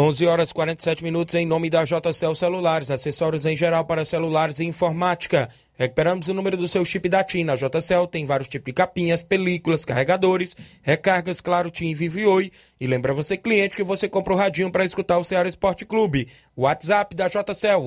11 0.00 0.26
horas 0.28 0.52
47 0.52 1.02
minutos 1.02 1.34
em 1.34 1.44
nome 1.44 1.68
da 1.68 1.82
JCL 1.82 2.32
Celulares, 2.36 2.88
acessórios 2.88 3.44
em 3.44 3.56
geral 3.56 3.84
para 3.84 4.04
celulares 4.04 4.60
e 4.60 4.64
informática. 4.64 5.48
Recuperamos 5.76 6.28
o 6.28 6.34
número 6.34 6.56
do 6.56 6.68
seu 6.68 6.84
chip 6.84 7.08
da 7.08 7.24
TIM. 7.24 7.42
Na 7.42 7.56
JCL 7.56 8.06
tem 8.06 8.24
vários 8.24 8.46
tipos 8.46 8.66
de 8.66 8.72
capinhas, 8.72 9.24
películas, 9.24 9.84
carregadores, 9.84 10.56
recargas, 10.82 11.40
claro, 11.40 11.68
TIM, 11.68 11.94
Vivo 11.94 12.20
e 12.20 12.26
Oi. 12.26 12.52
E 12.80 12.86
lembra 12.86 13.12
você, 13.12 13.36
cliente, 13.36 13.74
que 13.74 13.82
você 13.82 14.08
compra 14.08 14.34
o 14.34 14.36
radinho 14.36 14.70
para 14.70 14.84
escutar 14.84 15.18
o 15.18 15.24
Ceará 15.24 15.48
Esporte 15.48 15.84
Clube. 15.84 16.28
WhatsApp 16.56 17.16
da 17.16 17.26
JCL, 17.26 17.82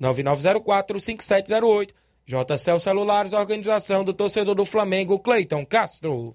889-9904-5708. 0.00 1.90
JCL 2.24 2.80
Celulares, 2.80 3.34
organização 3.34 4.02
do 4.02 4.14
torcedor 4.14 4.54
do 4.54 4.64
Flamengo, 4.64 5.18
Cleiton 5.18 5.66
Castro. 5.66 6.34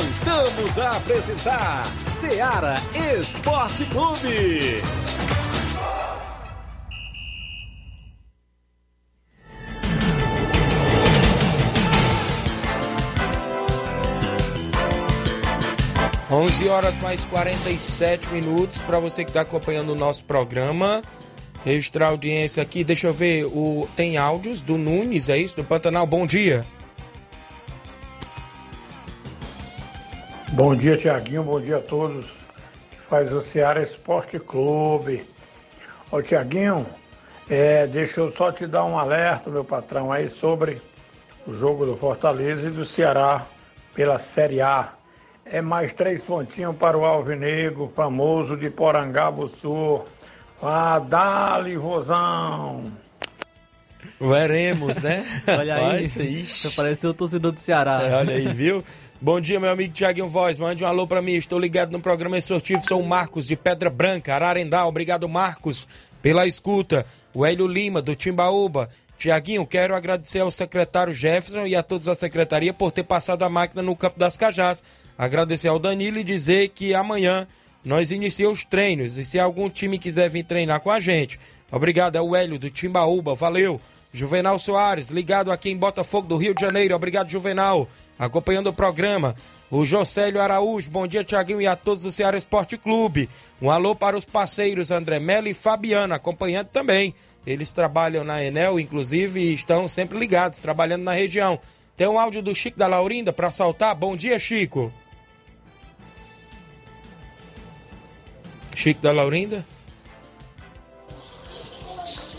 Voltamos 0.00 0.78
a 0.78 0.96
apresentar 0.96 1.84
Seara 2.06 2.76
Esporte 3.20 3.84
Clube. 3.84 4.82
11 16.30 16.68
horas 16.68 16.96
mais 17.02 17.26
47 17.26 18.30
minutos 18.30 18.80
para 18.80 18.98
você 18.98 19.22
que 19.22 19.28
está 19.28 19.42
acompanhando 19.42 19.90
o 19.90 19.94
nosso 19.94 20.24
programa. 20.24 21.02
Registrar 21.62 22.06
a 22.06 22.10
audiência 22.10 22.62
aqui, 22.62 22.82
deixa 22.82 23.06
eu 23.08 23.12
ver, 23.12 23.44
o 23.44 23.86
tem 23.94 24.16
áudios 24.16 24.62
do 24.62 24.78
Nunes, 24.78 25.28
é 25.28 25.36
isso? 25.36 25.56
Do 25.56 25.64
Pantanal, 25.64 26.06
bom 26.06 26.26
dia. 26.26 26.64
Bom 30.52 30.74
dia, 30.74 30.96
Tiaguinho, 30.96 31.44
bom 31.44 31.60
dia 31.60 31.76
a 31.76 31.80
todos. 31.80 32.26
Faz 33.08 33.30
o 33.32 33.40
Ceará 33.40 33.82
Esporte 33.82 34.36
Clube. 34.40 35.24
Ô, 36.10 36.20
Tiaguinho, 36.20 36.84
é, 37.48 37.86
deixa 37.86 38.20
eu 38.20 38.32
só 38.32 38.50
te 38.50 38.66
dar 38.66 38.84
um 38.84 38.98
alerta, 38.98 39.48
meu 39.48 39.64
patrão, 39.64 40.10
aí 40.10 40.28
sobre 40.28 40.82
o 41.46 41.54
jogo 41.54 41.86
do 41.86 41.96
Fortaleza 41.96 42.66
e 42.66 42.72
do 42.72 42.84
Ceará 42.84 43.46
pela 43.94 44.18
Série 44.18 44.60
A. 44.60 44.92
É 45.46 45.62
mais 45.62 45.92
três 45.92 46.20
pontinhos 46.20 46.76
para 46.76 46.98
o 46.98 47.04
Alvinegro, 47.04 47.92
famoso 47.94 48.56
de 48.56 48.72
Sul. 49.56 50.04
Ah, 50.60 50.98
dali, 50.98 51.76
Rosão! 51.76 52.92
Veremos, 54.20 55.00
né? 55.00 55.24
Olha 55.46 55.76
aí, 55.76 56.08
você 56.08 56.70
pareceu 56.70 57.10
o 57.10 57.14
torcedor 57.14 57.52
do 57.52 57.60
Ceará. 57.60 58.02
É, 58.02 58.14
olha 58.14 58.34
aí, 58.34 58.52
viu? 58.52 58.84
Bom 59.22 59.38
dia, 59.38 59.60
meu 59.60 59.68
amigo 59.68 59.92
Tiaguinho 59.92 60.26
Voz. 60.26 60.56
Mande 60.56 60.82
um 60.82 60.86
alô 60.86 61.06
para 61.06 61.20
mim. 61.20 61.34
Estou 61.34 61.58
ligado 61.58 61.92
no 61.92 62.00
programa 62.00 62.38
esportivo. 62.38 62.82
Sou 62.82 63.02
o 63.02 63.06
Marcos 63.06 63.46
de 63.46 63.54
Pedra 63.54 63.90
Branca, 63.90 64.34
Ararendá. 64.34 64.86
Obrigado, 64.86 65.28
Marcos, 65.28 65.86
pela 66.22 66.46
escuta. 66.46 67.04
O 67.34 67.44
Hélio 67.44 67.66
Lima, 67.66 68.00
do 68.00 68.16
Timbaúba. 68.16 68.88
Tiaguinho, 69.18 69.66
quero 69.66 69.94
agradecer 69.94 70.38
ao 70.38 70.50
secretário 70.50 71.12
Jefferson 71.12 71.66
e 71.66 71.76
a 71.76 71.82
todos 71.82 72.06
da 72.06 72.14
secretaria 72.14 72.72
por 72.72 72.92
ter 72.92 73.02
passado 73.02 73.42
a 73.42 73.50
máquina 73.50 73.82
no 73.82 73.94
Campo 73.94 74.18
das 74.18 74.38
Cajás. 74.38 74.82
Agradecer 75.18 75.68
ao 75.68 75.78
Danilo 75.78 76.18
e 76.18 76.24
dizer 76.24 76.70
que 76.70 76.94
amanhã 76.94 77.46
nós 77.84 78.10
iniciamos 78.10 78.60
os 78.60 78.64
treinos. 78.64 79.18
E 79.18 79.24
se 79.26 79.38
algum 79.38 79.68
time 79.68 79.98
quiser 79.98 80.30
vir 80.30 80.44
treinar 80.44 80.80
com 80.80 80.90
a 80.90 80.98
gente, 80.98 81.38
obrigado. 81.70 82.16
É 82.16 82.20
o 82.20 82.34
Hélio 82.34 82.58
do 82.58 82.70
Timbaúba, 82.70 83.34
valeu. 83.34 83.80
Juvenal 84.12 84.58
Soares, 84.58 85.08
ligado 85.08 85.52
aqui 85.52 85.70
em 85.70 85.76
Botafogo 85.76 86.26
do 86.26 86.36
Rio 86.36 86.54
de 86.54 86.60
Janeiro. 86.60 86.94
Obrigado, 86.94 87.30
Juvenal. 87.30 87.88
Acompanhando 88.18 88.68
o 88.68 88.72
programa. 88.72 89.34
O 89.70 89.86
Jocélio 89.86 90.40
Araújo, 90.40 90.90
bom 90.90 91.06
dia, 91.06 91.22
Tiaguinho, 91.22 91.60
e 91.60 91.66
a 91.66 91.76
todos 91.76 92.02
do 92.02 92.10
Ceará 92.10 92.36
Esporte 92.36 92.76
Clube. 92.76 93.28
Um 93.62 93.70
alô 93.70 93.94
para 93.94 94.16
os 94.16 94.24
parceiros 94.24 94.90
André 94.90 95.20
Melo 95.20 95.46
e 95.46 95.54
Fabiana, 95.54 96.16
acompanhando 96.16 96.66
também. 96.68 97.14
Eles 97.46 97.72
trabalham 97.72 98.24
na 98.24 98.42
Enel, 98.42 98.80
inclusive, 98.80 99.40
e 99.40 99.54
estão 99.54 99.86
sempre 99.86 100.18
ligados, 100.18 100.58
trabalhando 100.58 101.04
na 101.04 101.12
região. 101.12 101.58
Tem 101.96 102.08
um 102.08 102.18
áudio 102.18 102.42
do 102.42 102.54
Chico 102.54 102.78
da 102.78 102.88
Laurinda 102.88 103.32
para 103.32 103.50
soltar. 103.50 103.94
Bom 103.94 104.16
dia, 104.16 104.38
Chico. 104.40 104.92
Chico 108.74 109.00
da 109.00 109.12
Laurinda? 109.12 109.64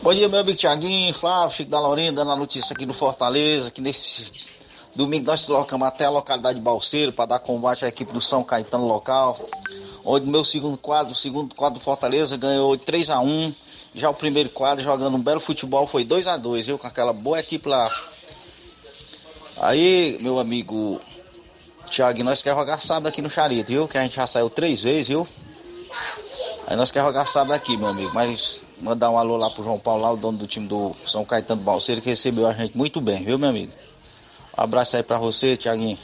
Bom 0.04 0.16
dia, 0.16 0.28
meu 0.28 0.40
amigo 0.40 0.58
Tiaguinho, 0.58 1.14
Flávio, 1.14 1.56
Chico 1.56 1.70
da 1.70 1.80
Laurinda, 1.80 2.14
dando 2.14 2.32
a 2.32 2.36
notícia 2.36 2.74
aqui 2.74 2.88
do 2.88 2.94
Fortaleza, 2.94 3.70
que 3.70 3.80
nesse 3.80 4.34
domingo 4.96 5.28
nós 5.28 5.42
deslocamos 5.42 5.88
até 5.88 6.06
a 6.06 6.10
localidade 6.10 6.58
de 6.58 6.64
Balseiro 6.66 7.14
para 7.14 7.28
dar 7.28 7.40
combate 7.40 7.86
à 7.86 7.88
equipe 7.88 8.12
do 8.12 8.20
São 8.20 8.44
Caetano 8.44 8.88
local, 8.88 9.48
onde 10.04 10.26
meu 10.26 10.44
segundo 10.44 10.76
quadro, 10.76 11.14
o 11.14 11.16
segundo 11.16 11.54
quadro 11.54 11.78
do 11.78 11.84
Fortaleza 11.84 12.36
ganhou 12.36 12.76
3 12.76 13.12
a 13.12 13.20
1 13.20 13.54
já 13.94 14.10
o 14.10 14.14
primeiro 14.16 14.50
quadro 14.50 14.84
jogando 14.84 15.16
um 15.18 15.22
belo 15.22 15.40
futebol 15.40 15.86
foi 15.86 16.04
2 16.04 16.26
a 16.26 16.36
2 16.36 16.66
viu, 16.66 16.80
com 16.80 16.88
aquela 16.88 17.14
boa 17.14 17.40
equipe 17.40 17.70
lá. 17.70 17.96
Aí, 19.56 20.18
meu 20.20 20.40
amigo 20.40 21.00
Tiago, 21.92 22.24
nós 22.24 22.42
queremos 22.42 22.64
jogar 22.64 22.80
sábado 22.80 23.08
aqui 23.08 23.22
no 23.22 23.30
Charito, 23.30 23.68
viu, 23.72 23.88
que 23.88 24.00
a 24.00 24.02
gente 24.02 24.16
já 24.16 24.26
saiu 24.26 24.50
três 24.50 24.82
vezes, 24.82 25.10
viu. 25.10 25.28
Aí 26.68 26.76
nós 26.76 26.92
queremos 26.92 27.14
jogar 27.14 27.26
sábado 27.26 27.54
aqui, 27.54 27.76
meu 27.76 27.88
amigo, 27.88 28.12
mas 28.14 28.62
Mandar 28.82 29.12
um 29.12 29.18
alô 29.18 29.38
lá 29.38 29.48
pro 29.52 29.64
João 29.64 29.78
Paulo, 29.78 30.02
lá, 30.02 30.12
o 30.12 30.18
dono 30.18 30.40
do 30.40 30.48
time 30.48 30.68
do 30.68 30.96
São 31.06 31.24
Caetano 31.24 31.62
Balseiro, 31.62 32.02
que 32.02 32.10
recebeu 32.10 32.48
a 32.48 32.54
gente 32.54 32.76
muito 32.76 33.00
bem, 33.00 33.24
viu, 33.24 33.38
meu 33.38 33.50
amigo? 33.50 33.72
Um 34.58 34.64
abraço 34.64 34.98
aí 34.98 35.04
pra 35.04 35.20
você, 35.20 35.56
Tiaguinho. 35.56 36.00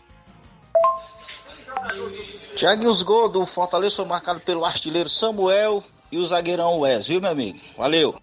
Tiaguinho, 2.55 2.91
os 2.91 3.01
gols 3.01 3.33
do 3.33 3.43
Fortaleza 3.47 3.95
foram 3.95 4.09
marcados 4.09 4.43
pelo 4.43 4.63
artilheiro 4.63 5.09
Samuel 5.09 5.83
e 6.11 6.19
o 6.19 6.25
zagueirão 6.25 6.81
Wes, 6.81 7.07
viu, 7.07 7.19
meu 7.19 7.31
amigo? 7.31 7.59
Valeu. 7.75 8.15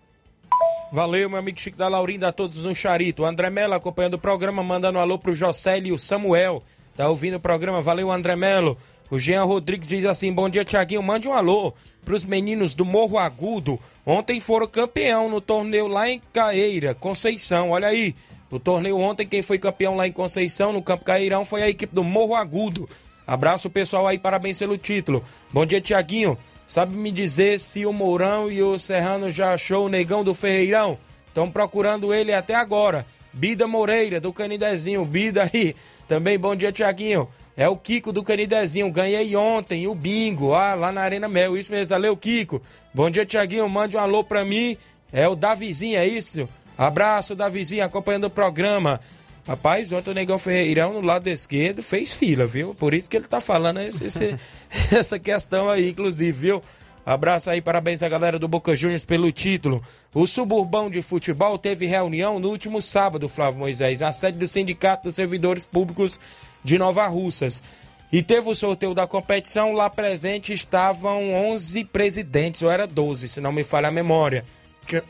Valeu, 0.93 1.29
meu 1.29 1.41
amigo 1.41 1.61
Chico 1.61 1.77
da 1.77 1.89
Laurinda, 1.89 2.29
a 2.29 2.33
todos 2.33 2.63
no 2.63 2.73
Charito. 2.73 3.23
O 3.25 3.27
André 3.27 3.51
Melo 3.51 3.75
acompanhando 3.75 4.15
o 4.15 4.19
programa, 4.19 4.63
mandando 4.63 4.99
um 4.99 5.03
alô 5.03 5.19
pro 5.19 5.35
Jocélio 5.35 5.89
e 5.89 5.93
o 5.93 5.99
Samuel. 5.99 6.63
Tá 6.97 7.09
ouvindo 7.09 7.39
o 7.39 7.41
programa? 7.41 7.83
Valeu, 7.83 8.13
André 8.13 8.37
Melo. 8.37 8.79
O 9.11 9.19
Jean 9.19 9.45
Rodrigues 9.45 9.89
diz 9.89 10.05
assim: 10.05 10.33
Bom 10.33 10.49
dia, 10.49 10.65
Tiaguinho. 10.65 11.03
Mande 11.03 11.29
um 11.29 11.33
alô 11.33 11.75
para 12.05 12.15
os 12.15 12.25
meninos 12.25 12.75
do 12.75 12.85
Morro 12.85 13.19
Agudo. 13.19 13.79
Ontem 14.05 14.41
foram 14.41 14.67
campeão 14.67 15.29
no 15.29 15.41
torneio 15.41 15.87
lá 15.87 16.09
em 16.09 16.21
Caeira, 16.33 16.95
Conceição. 16.95 17.71
Olha 17.71 17.89
aí, 17.89 18.15
o 18.51 18.59
torneio 18.59 18.99
ontem, 18.99 19.27
quem 19.27 19.43
foi 19.43 19.59
campeão 19.59 19.97
lá 19.97 20.07
em 20.07 20.13
Conceição, 20.13 20.73
no 20.73 20.83
Campo 20.83 21.05
Caeirão, 21.05 21.45
foi 21.45 21.63
a 21.63 21.69
equipe 21.69 21.95
do 21.95 22.05
Morro 22.05 22.35
Agudo. 22.35 22.89
Abraço 23.27 23.71
pessoal 23.71 24.07
aí, 24.07 24.19
parabéns 24.19 24.59
pelo 24.59 24.77
título. 24.77 25.25
Bom 25.53 25.65
dia, 25.65 25.81
Tiaguinho. 25.81 26.37
Sabe 26.67 26.97
me 26.97 27.11
dizer 27.11 27.61
se 27.61 27.85
o 27.85 27.93
Mourão 27.93 28.51
e 28.51 28.63
o 28.63 28.79
Serrano 28.79 29.31
já 29.31 29.55
achou 29.55 29.87
o 29.87 29.89
negão 29.89 30.25
do 30.25 30.35
Ferreirão? 30.35 30.99
Estão 31.29 31.51
procurando 31.51 32.13
ele 32.13 32.33
até 32.33 32.55
agora. 32.55 33.07
Bida 33.35 33.67
Moreira, 33.67 34.21
do 34.21 34.33
Canidezinho. 34.33 35.05
Bida 35.05 35.51
aí. 35.53 35.75
Também 36.09 36.39
bom 36.39 36.55
dia, 36.55 36.73
Tiaguinho. 36.73 37.29
É 37.57 37.69
o 37.69 37.77
Kiko 37.77 38.13
do 38.13 38.23
Canidezinho. 38.23 38.91
Ganhei 38.91 39.35
ontem 39.37 39.87
o 39.87 39.95
bingo 39.95 40.55
ah, 40.55 40.75
lá 40.75 40.91
na 40.93 41.03
Arena 41.03 41.29
Mel. 41.29 41.57
Isso 41.57 41.73
mesmo, 41.73 41.89
valeu, 41.89 42.17
Kiko. 42.17 42.63
Bom 42.93 43.11
dia, 43.11 43.27
Tiaguinho. 43.27 43.69
Mande 43.69 43.97
um 43.97 44.01
alô 44.01 44.23
pra 44.25 44.45
mim. 44.45 44.77
É 45.13 45.29
o 45.29 45.37
Davizinho, 45.37 45.99
é 45.99 46.07
isso? 46.07 46.49
Abraço, 46.77 47.37
Davizinho, 47.37 47.85
acompanhando 47.85 48.25
o 48.25 48.31
programa. 48.31 49.01
Rapaz, 49.47 49.93
ontem 49.93 50.11
o 50.11 50.15
Negão 50.15 50.39
Ferreirão, 50.39 50.95
no 50.95 51.03
lado 51.03 51.29
esquerdo, 51.29 51.83
fez 51.83 52.15
fila, 52.15 52.47
viu? 52.47 52.75
Por 52.75 52.95
isso 52.95 53.11
que 53.11 53.17
ele 53.17 53.27
tá 53.27 53.41
falando 53.41 53.79
esse, 53.81 54.07
esse, 54.07 54.35
essa 54.91 55.19
questão 55.19 55.69
aí, 55.69 55.91
inclusive, 55.91 56.33
viu? 56.33 56.63
Abraço 57.07 57.51
aí, 57.51 57.61
parabéns 57.61 58.03
à 58.03 58.09
galera 58.09 58.39
do 58.39 58.49
Boca 58.49 58.75
Juniors 58.75 59.05
pelo 59.05 59.31
título. 59.31 59.83
O 60.15 60.27
Suburbão 60.27 60.89
de 60.89 61.03
Futebol 61.03 61.59
teve 61.59 61.85
reunião 61.85 62.39
no 62.39 62.49
último 62.49 62.81
sábado, 62.81 63.29
Flávio 63.29 63.59
Moisés, 63.59 64.01
a 64.01 64.11
sede 64.11 64.39
do 64.39 64.49
Sindicato 64.49 65.05
dos 65.05 65.15
Servidores 65.15 65.67
Públicos 65.67 66.19
de 66.63 66.79
Nova 66.79 67.07
Russas. 67.07 67.63
E 68.11 68.23
teve 68.23 68.49
o 68.49 68.55
sorteio 68.55 68.95
da 68.95 69.07
competição, 69.07 69.73
lá 69.73 69.91
presente 69.91 70.55
estavam 70.55 71.35
11 71.51 71.85
presidentes, 71.85 72.63
ou 72.63 72.71
era 72.71 72.87
12, 72.87 73.29
se 73.29 73.41
não 73.41 73.53
me 73.53 73.65
falha 73.65 73.89
a 73.89 73.93
memória. 73.93 74.45
Tinha, 74.87 75.03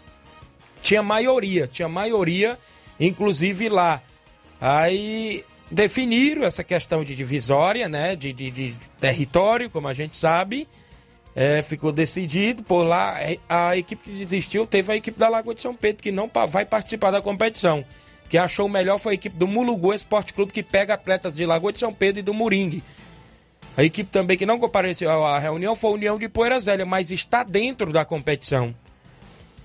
tinha 0.83 1.03
maioria, 1.03 1.69
tinha 1.69 1.89
maioria, 1.89 2.59
inclusive 2.99 3.69
lá. 3.69 4.03
Aí 4.61 5.45
definiram 5.71 6.45
essa 6.45 6.65
questão 6.65 7.05
de 7.05 7.15
divisória, 7.15 7.89
né, 7.89 8.17
de, 8.17 8.33
de, 8.33 8.51
de 8.51 8.75
território, 8.99 9.71
como 9.71 9.87
a 9.87 9.95
gente 9.95 10.17
sabe. 10.17 10.67
É, 11.37 11.61
ficou 11.63 11.91
decidido 11.91 12.63
por 12.63 12.85
lá. 12.85 13.17
A 13.49 13.77
equipe 13.77 14.05
que 14.05 14.17
desistiu 14.17 14.67
teve 14.67 14.93
a 14.93 14.97
equipe 14.97 15.19
da 15.19 15.29
Lagoa 15.29 15.55
de 15.55 15.61
São 15.61 15.75
Pedro, 15.75 16.03
que 16.03 16.13
não 16.13 16.31
vai 16.49 16.65
participar 16.65 17.11
da 17.11 17.21
competição. 17.21 17.85
Que 18.29 18.39
achou 18.39 18.69
melhor 18.69 18.99
foi 18.99 19.13
a 19.13 19.15
equipe 19.15 19.37
do 19.37 19.47
Mulugu 19.47 19.93
Esporte 19.93 20.33
Clube, 20.33 20.53
que 20.53 20.63
pega 20.63 20.95
atletas 20.95 21.35
de 21.37 21.45
Lagoa 21.45 21.73
de 21.73 21.81
São 21.81 21.93
Pedro 21.93 22.21
e 22.21 22.23
do 22.23 22.33
Moringue. 22.33 22.83
A 23.77 23.83
equipe 23.83 24.09
também 24.11 24.37
que 24.37 24.47
não 24.47 24.59
compareceu 24.59 25.11
à 25.11 25.39
reunião 25.39 25.75
foi 25.75 25.91
a 25.91 25.95
União 25.95 26.19
de 26.19 26.29
Poeira 26.29 26.61
Zélia, 26.61 26.87
mas 26.87 27.11
está 27.11 27.43
dentro 27.43 27.93
da 27.93 28.05
competição. 28.05 28.73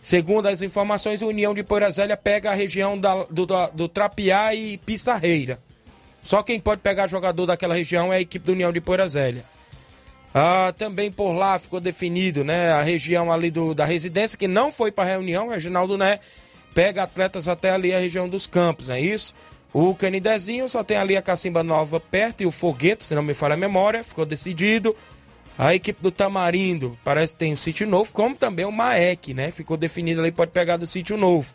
Segundo 0.02 0.48
as 0.48 0.62
informações, 0.64 1.22
a 1.22 1.28
União 1.28 1.54
de 1.54 1.62
Poeira 1.62 1.92
Zélia 1.92 2.18
pega 2.18 2.50
a 2.50 2.54
região 2.54 2.98
da, 2.98 3.26
do, 3.26 3.46
do 3.74 3.88
Trapiá 3.88 4.56
e 4.56 4.78
Pissarreira. 4.78 5.60
Só 6.22 6.42
quem 6.42 6.60
pode 6.60 6.82
pegar 6.82 7.08
jogador 7.08 7.46
daquela 7.46 7.76
região 7.76 8.12
é 8.12 8.18
a 8.18 8.22
equipe 8.22 8.46
da 8.46 8.54
União 8.54 8.72
de 8.72 8.82
Poeira 8.82 9.08
Zélia. 9.08 9.44
Ah, 10.34 10.74
também 10.78 11.12
por 11.12 11.32
lá 11.32 11.58
ficou 11.58 11.80
definido, 11.80 12.44
né? 12.44 12.72
A 12.72 12.82
região 12.82 13.32
ali 13.32 13.50
do, 13.50 13.74
da 13.74 13.86
residência, 13.86 14.38
que 14.38 14.48
não 14.48 14.72
foi 14.72 14.92
para 14.92 15.04
a 15.04 15.08
reunião, 15.08 15.48
o 15.48 15.50
Reginaldo 15.52 15.98
Né, 15.98 16.20
pega 16.74 17.04
atletas 17.04 17.48
até 17.48 17.72
ali 17.72 17.94
a 17.94 18.00
região 18.00 18.30
dos 18.30 18.46
campos, 18.46 18.90
é 18.90 19.00
isso? 19.00 19.34
O 19.74 19.94
Canidezinho 19.94 20.68
só 20.68 20.84
tem 20.84 20.98
ali 20.98 21.16
a 21.16 21.22
Cacimba 21.22 21.64
Nova 21.64 22.00
perto 22.00 22.42
e 22.42 22.46
o 22.46 22.52
Foguete, 22.52 23.06
se 23.06 23.14
não 23.14 23.22
me 23.22 23.34
falha 23.34 23.54
a 23.54 23.58
memória, 23.58 24.04
ficou 24.04 24.26
decidido. 24.26 24.96
A 25.58 25.76
equipe 25.76 26.02
do 26.02 26.12
Tamarindo 26.12 26.98
parece 27.04 27.34
que 27.34 27.40
tem 27.40 27.52
um 27.52 27.56
sítio 27.56 27.86
novo, 27.86 28.14
como 28.14 28.36
também 28.36 28.66
o 28.66 28.72
Maek, 28.72 29.34
né? 29.34 29.52
Ficou 29.52 29.76
definido 29.76 30.22
ali, 30.22 30.32
pode 30.32 30.52
pegar 30.52 30.78
do 30.78 30.88
sítio 30.88 31.18
novo. 31.18 31.54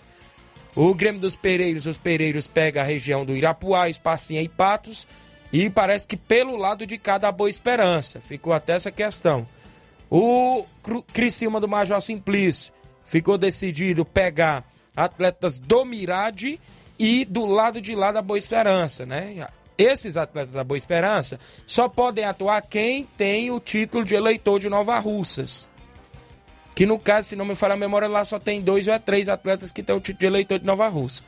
O 0.76 0.94
Grêmio 0.94 1.20
dos 1.20 1.34
Pereiros, 1.34 1.86
os 1.86 1.96
Pereiros 1.96 2.46
pega 2.46 2.82
a 2.82 2.84
região 2.84 3.24
do 3.24 3.34
Irapuá, 3.34 3.88
Espacinha 3.88 4.42
e 4.42 4.48
Patos. 4.48 5.06
E 5.54 5.70
parece 5.70 6.04
que 6.04 6.16
pelo 6.16 6.56
lado 6.56 6.84
de 6.84 6.98
cada 6.98 7.30
Boa 7.30 7.48
Esperança. 7.48 8.20
Ficou 8.20 8.52
até 8.52 8.72
essa 8.72 8.90
questão. 8.90 9.46
O 10.10 10.64
Criciúma 11.12 11.60
do 11.60 11.68
Major 11.68 12.00
Simplício 12.00 12.72
ficou 13.04 13.38
decidido 13.38 14.04
pegar 14.04 14.64
atletas 14.96 15.60
do 15.60 15.84
Mirade 15.84 16.60
e 16.98 17.24
do 17.24 17.46
lado 17.46 17.80
de 17.80 17.94
lá 17.94 18.10
da 18.10 18.20
Boa 18.20 18.36
Esperança, 18.36 19.06
né? 19.06 19.46
Esses 19.78 20.16
atletas 20.16 20.54
da 20.54 20.64
Boa 20.64 20.76
Esperança 20.76 21.38
só 21.64 21.88
podem 21.88 22.24
atuar 22.24 22.60
quem 22.62 23.04
tem 23.16 23.52
o 23.52 23.60
título 23.60 24.04
de 24.04 24.16
eleitor 24.16 24.58
de 24.58 24.68
Nova 24.68 24.98
Russas. 24.98 25.68
Que 26.74 26.84
no 26.84 26.98
caso, 26.98 27.28
se 27.28 27.36
não 27.36 27.44
me 27.44 27.54
falar 27.54 27.74
a 27.74 27.76
memória, 27.76 28.08
lá 28.08 28.24
só 28.24 28.40
tem 28.40 28.60
dois 28.60 28.88
ou 28.88 28.98
três 28.98 29.28
atletas 29.28 29.70
que 29.72 29.84
têm 29.84 29.94
o 29.94 30.00
título 30.00 30.18
de 30.18 30.26
eleitor 30.26 30.58
de 30.58 30.66
Nova 30.66 30.88
Russa. 30.88 31.22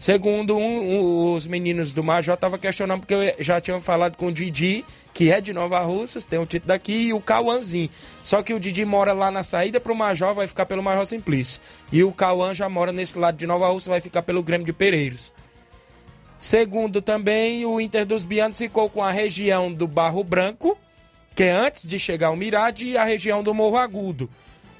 Segundo 0.00 0.56
um, 0.56 0.62
um, 0.62 1.34
os 1.34 1.46
meninos 1.46 1.92
do 1.92 2.02
Major 2.02 2.34
estavam 2.34 2.58
questionando, 2.58 3.00
porque 3.00 3.12
eu 3.12 3.44
já 3.44 3.60
tinha 3.60 3.78
falado 3.80 4.16
com 4.16 4.28
o 4.28 4.32
Didi, 4.32 4.82
que 5.12 5.30
é 5.30 5.42
de 5.42 5.52
Nova 5.52 5.78
Russas, 5.80 6.24
tem 6.24 6.38
o 6.38 6.46
título 6.46 6.68
daqui, 6.68 7.08
e 7.08 7.12
o 7.12 7.20
Cauãzinho. 7.20 7.90
Só 8.24 8.42
que 8.42 8.54
o 8.54 8.58
Didi 8.58 8.82
mora 8.86 9.12
lá 9.12 9.30
na 9.30 9.42
saída 9.42 9.78
para 9.78 9.92
o 9.92 9.94
Major, 9.94 10.32
vai 10.32 10.46
ficar 10.46 10.64
pelo 10.64 10.82
Major 10.82 11.04
Simplício. 11.04 11.60
E 11.92 12.02
o 12.02 12.12
Cauã 12.12 12.54
já 12.54 12.66
mora 12.66 12.92
nesse 12.92 13.18
lado 13.18 13.36
de 13.36 13.46
Nova 13.46 13.68
Russa, 13.68 13.90
vai 13.90 14.00
ficar 14.00 14.22
pelo 14.22 14.42
Grêmio 14.42 14.64
de 14.64 14.72
Pereiros. 14.72 15.30
Segundo 16.38 17.02
também, 17.02 17.66
o 17.66 17.78
Inter 17.78 18.06
dos 18.06 18.24
Bianos 18.24 18.56
ficou 18.56 18.88
com 18.88 19.02
a 19.02 19.10
região 19.10 19.70
do 19.70 19.86
Barro 19.86 20.24
Branco, 20.24 20.78
que 21.34 21.42
é 21.42 21.52
antes 21.52 21.86
de 21.86 21.98
chegar 21.98 22.28
ao 22.28 22.36
Mirade, 22.36 22.86
e 22.86 22.96
a 22.96 23.04
região 23.04 23.42
do 23.42 23.52
Morro 23.52 23.76
Agudo. 23.76 24.30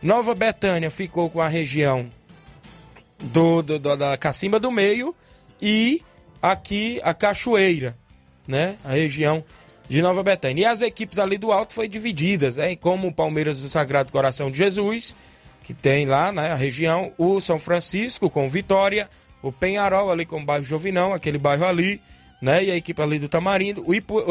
Nova 0.03 0.35
Betânia 0.35 0.91
ficou 0.91 1.29
com 1.29 1.43
a 1.43 1.49
região 1.49 2.09
do, 3.21 3.63
do, 3.63 3.79
do, 3.79 3.97
da 3.97 4.17
Cacimba 4.17 4.59
do 4.59 4.71
Meio 4.71 5.15
e 5.61 6.03
aqui 6.41 7.01
a 7.03 7.13
Cachoeira, 7.13 7.97
né? 8.47 8.77
A 8.85 8.93
região 8.93 9.45
de 9.89 10.01
Nova 10.01 10.23
Betânia. 10.23 10.63
E 10.63 10.65
as 10.65 10.83
equipes 10.83 11.19
ali 11.19 11.37
do 11.37 11.53
alto 11.53 11.75
foi 11.75 11.89
divididas, 11.89 12.57
né? 12.57 12.77
Como 12.77 13.09
o 13.09 13.15
Palmeiras 13.15 13.61
do 13.61 13.69
Sagrado 13.69 14.13
Coração 14.13 14.51
de 14.51 14.59
Jesus, 14.59 15.15
que 15.63 15.75
tem 15.75 16.07
lá, 16.07 16.33
né, 16.33 16.53
a 16.53 16.55
região, 16.55 17.13
o 17.19 17.41
São 17.41 17.59
Francisco 17.59 18.31
com 18.31 18.49
Vitória, 18.49 19.11
o 19.43 19.53
Penharol 19.53 20.11
ali 20.11 20.25
com 20.25 20.41
o 20.41 20.45
bairro 20.45 20.65
Jovinão, 20.65 21.13
aquele 21.13 21.39
bairro 21.39 21.65
ali, 21.65 22.01
né? 22.41 22.65
E 22.65 22.71
a 22.71 22.77
equipe 22.77 23.01
ali 23.03 23.19
do 23.19 23.29
Tamarindo, 23.29 23.85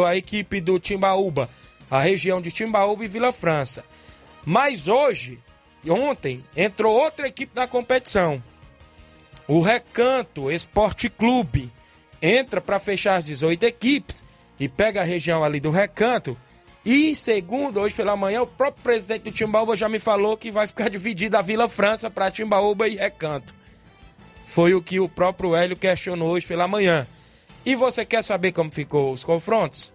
a 0.06 0.16
equipe 0.16 0.60
do 0.62 0.80
Timbaúba, 0.80 1.50
a 1.90 2.02
região 2.02 2.42
de 2.42 2.52
Timbaúba 2.52 3.04
e 3.04 3.08
Vila 3.08 3.32
França. 3.32 3.84
Mas 4.46 4.88
hoje, 4.88 5.40
ontem, 5.88 6.44
entrou 6.56 6.96
outra 6.96 7.28
equipe 7.28 7.52
na 7.56 7.68
competição. 7.68 8.42
O 9.50 9.62
Recanto 9.62 10.52
Esporte 10.52 11.10
Clube 11.10 11.74
entra 12.22 12.62
para 12.62 12.78
fechar 12.78 13.16
as 13.16 13.26
18 13.26 13.64
equipes 13.64 14.24
e 14.60 14.70
pega 14.70 15.02
a 15.02 15.04
região 15.04 15.44
ali 15.44 15.60
do 15.60 15.72
Recanto. 15.72 16.38
E 16.86 17.16
segundo, 17.16 17.80
hoje 17.80 17.96
pela 17.96 18.16
manhã, 18.16 18.44
o 18.44 18.48
próprio 18.48 18.84
presidente 18.84 19.24
do 19.24 19.32
Timbaúba 19.32 19.76
já 19.76 19.90
me 19.90 19.98
falou 19.98 20.38
que 20.38 20.52
vai 20.52 20.68
ficar 20.68 20.88
dividida 20.88 21.40
a 21.40 21.42
Vila 21.42 21.68
França 21.68 22.12
para 22.12 22.30
Timbaúba 22.30 22.88
e 22.88 22.98
Recanto. 22.98 23.56
Foi 24.46 24.76
o 24.76 24.84
que 24.84 25.00
o 25.00 25.10
próprio 25.10 25.56
Hélio 25.56 25.76
questionou 25.76 26.30
hoje 26.30 26.46
pela 26.46 26.68
manhã. 26.68 27.08
E 27.66 27.74
você 27.74 28.06
quer 28.06 28.24
saber 28.24 28.52
como 28.52 28.72
ficou 28.72 29.12
os 29.12 29.24
confrontos? 29.24 29.92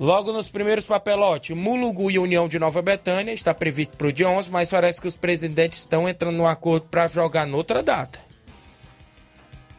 Logo 0.00 0.32
nos 0.32 0.48
primeiros 0.48 0.84
papelotes, 0.84 1.56
Mulugu 1.56 2.10
e 2.10 2.18
União 2.18 2.48
de 2.48 2.58
Nova 2.58 2.82
Betânia 2.82 3.32
está 3.32 3.54
previsto 3.54 3.96
para 3.96 4.08
o 4.08 4.12
dia 4.12 4.28
11, 4.28 4.50
mas 4.50 4.68
parece 4.68 5.00
que 5.00 5.06
os 5.06 5.14
presidentes 5.14 5.78
estão 5.78 6.08
entrando 6.08 6.36
no 6.36 6.46
acordo 6.48 6.88
para 6.88 7.06
jogar 7.06 7.46
noutra 7.46 7.84
data. 7.84 8.26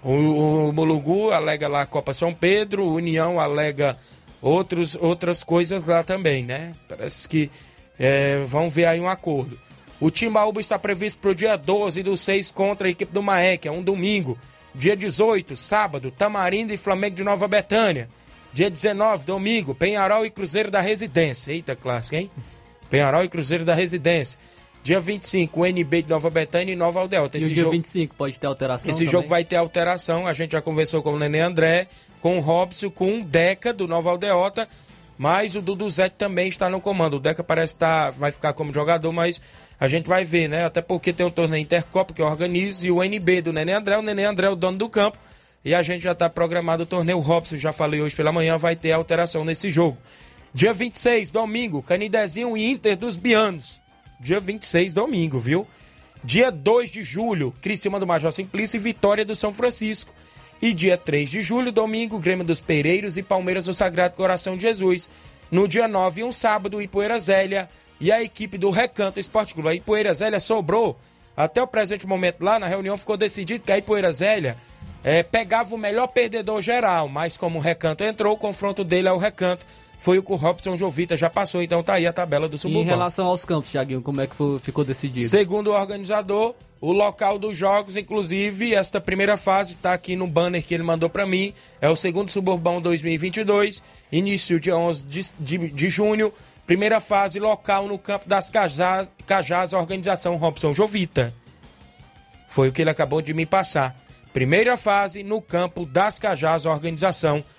O, 0.04 0.70
o 0.70 0.74
Mulugu 0.74 1.32
alega 1.32 1.68
lá 1.68 1.82
a 1.82 1.86
Copa 1.86 2.14
São 2.14 2.34
Pedro, 2.34 2.84
o 2.86 2.96
União 2.96 3.40
alega 3.40 3.98
outros, 4.42 4.96
outras 4.96 5.44
coisas 5.44 5.86
lá 5.86 6.04
também, 6.04 6.44
né? 6.44 6.74
Parece 6.88 7.28
que 7.28 7.52
é, 7.98 8.42
vão 8.46 8.70
ver 8.70 8.86
aí 8.86 9.00
um 9.00 9.10
acordo. 9.10 9.60
O 10.00 10.10
Timbaúba 10.10 10.62
está 10.62 10.80
previsto 10.80 11.20
para 11.20 11.32
o 11.32 11.36
dia 11.36 11.58
12 11.58 12.02
do 12.04 12.16
6 12.16 12.52
contra 12.52 12.88
a 12.88 12.92
equipe 12.92 13.14
do 13.14 13.22
Maek, 13.22 13.68
é 13.68 13.72
um 13.72 13.84
domingo. 13.84 14.38
Dia 14.74 14.96
18, 14.96 15.58
sábado, 15.58 16.12
Tamarindo 16.12 16.74
e 16.74 16.78
Flamengo 16.78 17.16
de 17.16 17.24
Nova 17.24 17.48
Betânia. 17.48 18.08
Dia 18.54 18.70
19, 18.70 19.26
domingo, 19.26 19.76
Penharol 19.76 20.26
e 20.26 20.30
Cruzeiro 20.30 20.72
da 20.72 20.80
Residência. 20.80 21.52
Eita, 21.52 21.76
clássico, 21.76 22.16
hein? 22.16 22.32
Penharol 22.90 23.24
e 23.24 23.30
Cruzeiro 23.30 23.66
da 23.66 23.74
Residência. 23.74 24.40
Dia 24.82 25.00
25, 25.00 25.60
o 25.60 25.66
NB 25.66 26.04
de 26.04 26.10
Nova 26.10 26.30
Betânia 26.30 26.72
e 26.74 26.76
Nova 26.76 27.00
Aldeota. 27.00 27.38
Esse 27.38 27.48
e 27.48 27.52
o 27.52 27.54
dia 27.54 27.64
jogo, 27.64 27.76
25 27.76 28.16
pode 28.16 28.40
ter 28.40 28.48
alteração 28.48 28.90
Esse 28.90 29.00
também? 29.00 29.12
jogo 29.12 29.28
vai 29.28 29.44
ter 29.44 29.58
alteração. 29.58 30.26
A 30.26 30.34
gente 30.34 30.52
já 30.52 30.62
conversou 30.62 31.04
com 31.04 31.14
o 31.14 31.20
Nenê 31.20 31.42
André, 31.42 31.88
com 32.22 32.38
o 32.38 32.42
Robson, 32.42 32.90
com 32.90 33.20
o 33.20 33.26
Deca 33.26 33.74
do 33.74 33.88
Nova 33.88 34.10
Aldeota. 34.10 34.68
Mas 35.18 35.54
o 35.56 35.62
Dudu 35.62 35.90
Zete 35.90 36.16
também 36.18 36.48
está 36.48 36.70
no 36.70 36.80
comando. 36.80 37.18
O 37.18 37.20
Deca 37.20 37.44
parece 37.44 37.74
estar, 37.74 38.06
tá, 38.06 38.18
vai 38.18 38.32
ficar 38.32 38.54
como 38.54 38.74
jogador, 38.74 39.12
mas 39.12 39.42
a 39.78 39.88
gente 39.90 40.08
vai 40.08 40.24
ver, 40.24 40.48
né? 40.48 40.66
Até 40.66 40.82
porque 40.82 41.12
tem 41.12 41.26
o 41.26 41.32
torneio 41.32 41.62
Intercopa 41.62 42.14
que 42.14 42.22
organiza 42.22 42.88
e 42.88 42.92
o 42.92 43.04
NB 43.04 43.42
do 43.42 43.54
Nenê 43.54 43.74
André. 43.74 43.98
O 43.98 44.02
Nenê 44.02 44.24
André 44.24 44.48
é 44.48 44.50
o 44.50 44.56
dono 44.56 44.78
do 44.78 44.88
campo. 44.88 45.18
E 45.64 45.76
a 45.76 45.84
gente 45.84 46.04
já 46.04 46.14
está 46.14 46.30
programado 46.30 46.84
o 46.84 46.86
torneio 46.86 47.20
Robson, 47.20 47.58
já 47.58 47.74
falei 47.74 48.02
hoje 48.02 48.16
pela 48.16 48.32
manhã, 48.32 48.58
vai 48.58 48.78
ter 48.78 48.94
alteração 48.94 49.44
nesse 49.44 49.70
jogo. 49.70 49.98
Dia 50.54 50.72
26, 50.72 51.32
domingo, 51.32 51.84
Canidezinho 51.84 52.56
e 52.56 52.72
Inter 52.72 52.96
dos 52.96 53.18
Bianos 53.18 53.82
dia 54.20 54.40
26, 54.40 54.94
domingo, 54.94 55.40
viu? 55.40 55.66
Dia 56.24 56.52
2 56.52 56.92
de 56.92 57.04
julho, 57.04 57.54
Criciúma 57.62 58.00
do 58.00 58.06
Major 58.06 58.32
Simplício 58.32 58.76
e 58.78 58.80
Vitória 58.80 59.24
do 59.24 59.36
São 59.36 59.54
Francisco. 59.54 60.14
E 60.62 60.74
dia 60.74 60.98
3 60.98 61.32
de 61.32 61.42
julho, 61.42 61.72
domingo, 61.72 62.20
Grêmio 62.20 62.44
dos 62.44 62.60
Pereiros 62.60 63.16
e 63.16 63.24
Palmeiras 63.24 63.66
do 63.66 63.74
Sagrado 63.74 64.16
Coração 64.16 64.58
de 64.58 64.64
Jesus. 64.64 65.10
No 65.50 65.68
dia 65.68 65.88
9, 65.88 66.26
um 66.26 66.32
sábado, 66.34 66.82
Ipoeira 66.82 67.18
Zélia 67.20 67.70
e 68.00 68.12
a 68.12 68.22
equipe 68.22 68.58
do 68.58 68.70
Recanto 68.70 69.20
Esporte 69.20 69.54
Clube. 69.54 69.70
A 69.70 69.74
Ipoeira 69.74 70.14
Zélia 70.14 70.42
sobrou. 70.42 71.00
Até 71.36 71.62
o 71.64 71.68
presente 71.68 72.06
momento 72.06 72.44
lá 72.44 72.60
na 72.60 72.68
reunião 72.68 72.98
ficou 72.98 73.16
decidido 73.16 73.64
que 73.64 73.72
a 73.72 73.78
Ipoeira 73.78 74.12
Zélia 74.12 74.58
é, 75.02 75.24
pegava 75.24 75.74
o 75.74 75.78
melhor 75.78 76.08
perdedor 76.08 76.62
geral, 76.62 77.08
mas 77.08 77.38
como 77.38 77.60
o 77.60 77.62
Recanto 77.62 78.04
entrou, 78.04 78.34
o 78.34 78.38
confronto 78.38 78.84
dele 78.84 79.08
é 79.08 79.12
o 79.14 79.18
Recanto 79.18 79.66
foi 80.00 80.18
o 80.18 80.24
que 80.24 80.32
o 80.32 80.36
Robson 80.38 80.78
Jovita 80.78 81.18
já 81.18 81.30
passou, 81.30 81.62
então 81.62 81.84
tá 81.84 81.96
aí 81.96 82.08
a 82.08 82.14
tabela 82.14 82.48
do 82.48 82.58
Suburbano. 82.58 82.86
em 82.86 82.90
relação 82.90 83.28
aos 83.28 83.44
campos, 83.44 83.70
Thiaguinho, 83.70 84.02
como 84.02 84.22
é 84.22 84.28
que 84.28 84.34
foi, 84.34 84.58
ficou 84.58 84.86
decidido? 84.86 85.28
Segundo 85.28 85.72
o 85.72 85.74
organizador, 85.74 86.56
o 86.80 86.94
local 86.94 87.38
dos 87.38 87.58
jogos, 87.58 87.98
inclusive, 87.98 88.74
esta 88.74 89.02
primeira 89.02 89.36
fase 89.36 89.74
está 89.74 89.94
aqui 89.94 90.16
no 90.16 90.26
banner 90.26 90.64
que 90.66 90.74
ele 90.74 90.84
mandou 90.84 91.10
para 91.10 91.26
mim, 91.26 91.54
é 91.82 91.90
o 91.90 91.98
segundo 91.98 92.32
Suburbão 92.32 92.82
2022, 92.82 93.84
início 94.10 94.58
dia 94.58 94.78
11 94.78 95.04
de, 95.04 95.22
de, 95.38 95.58
de 95.70 95.90
junho, 95.90 96.32
primeira 96.66 97.02
fase 97.02 97.38
local 97.38 97.86
no 97.86 98.00
campo 98.00 98.26
das 98.26 98.50
Cajás, 98.50 99.12
Cajás 99.28 99.74
organização 99.74 100.38
Robson 100.38 100.74
Jovita. 100.74 101.34
Foi 102.48 102.70
o 102.70 102.72
que 102.72 102.82
ele 102.82 102.90
acabou 102.90 103.22
de 103.22 103.34
me 103.34 103.46
passar. 103.46 104.00
Primeira 104.32 104.78
fase 104.78 105.24
no 105.24 105.42
campo 105.42 105.86
das 105.86 106.18
Cajás, 106.18 106.66
organização 106.66 107.34
Robson 107.36 107.59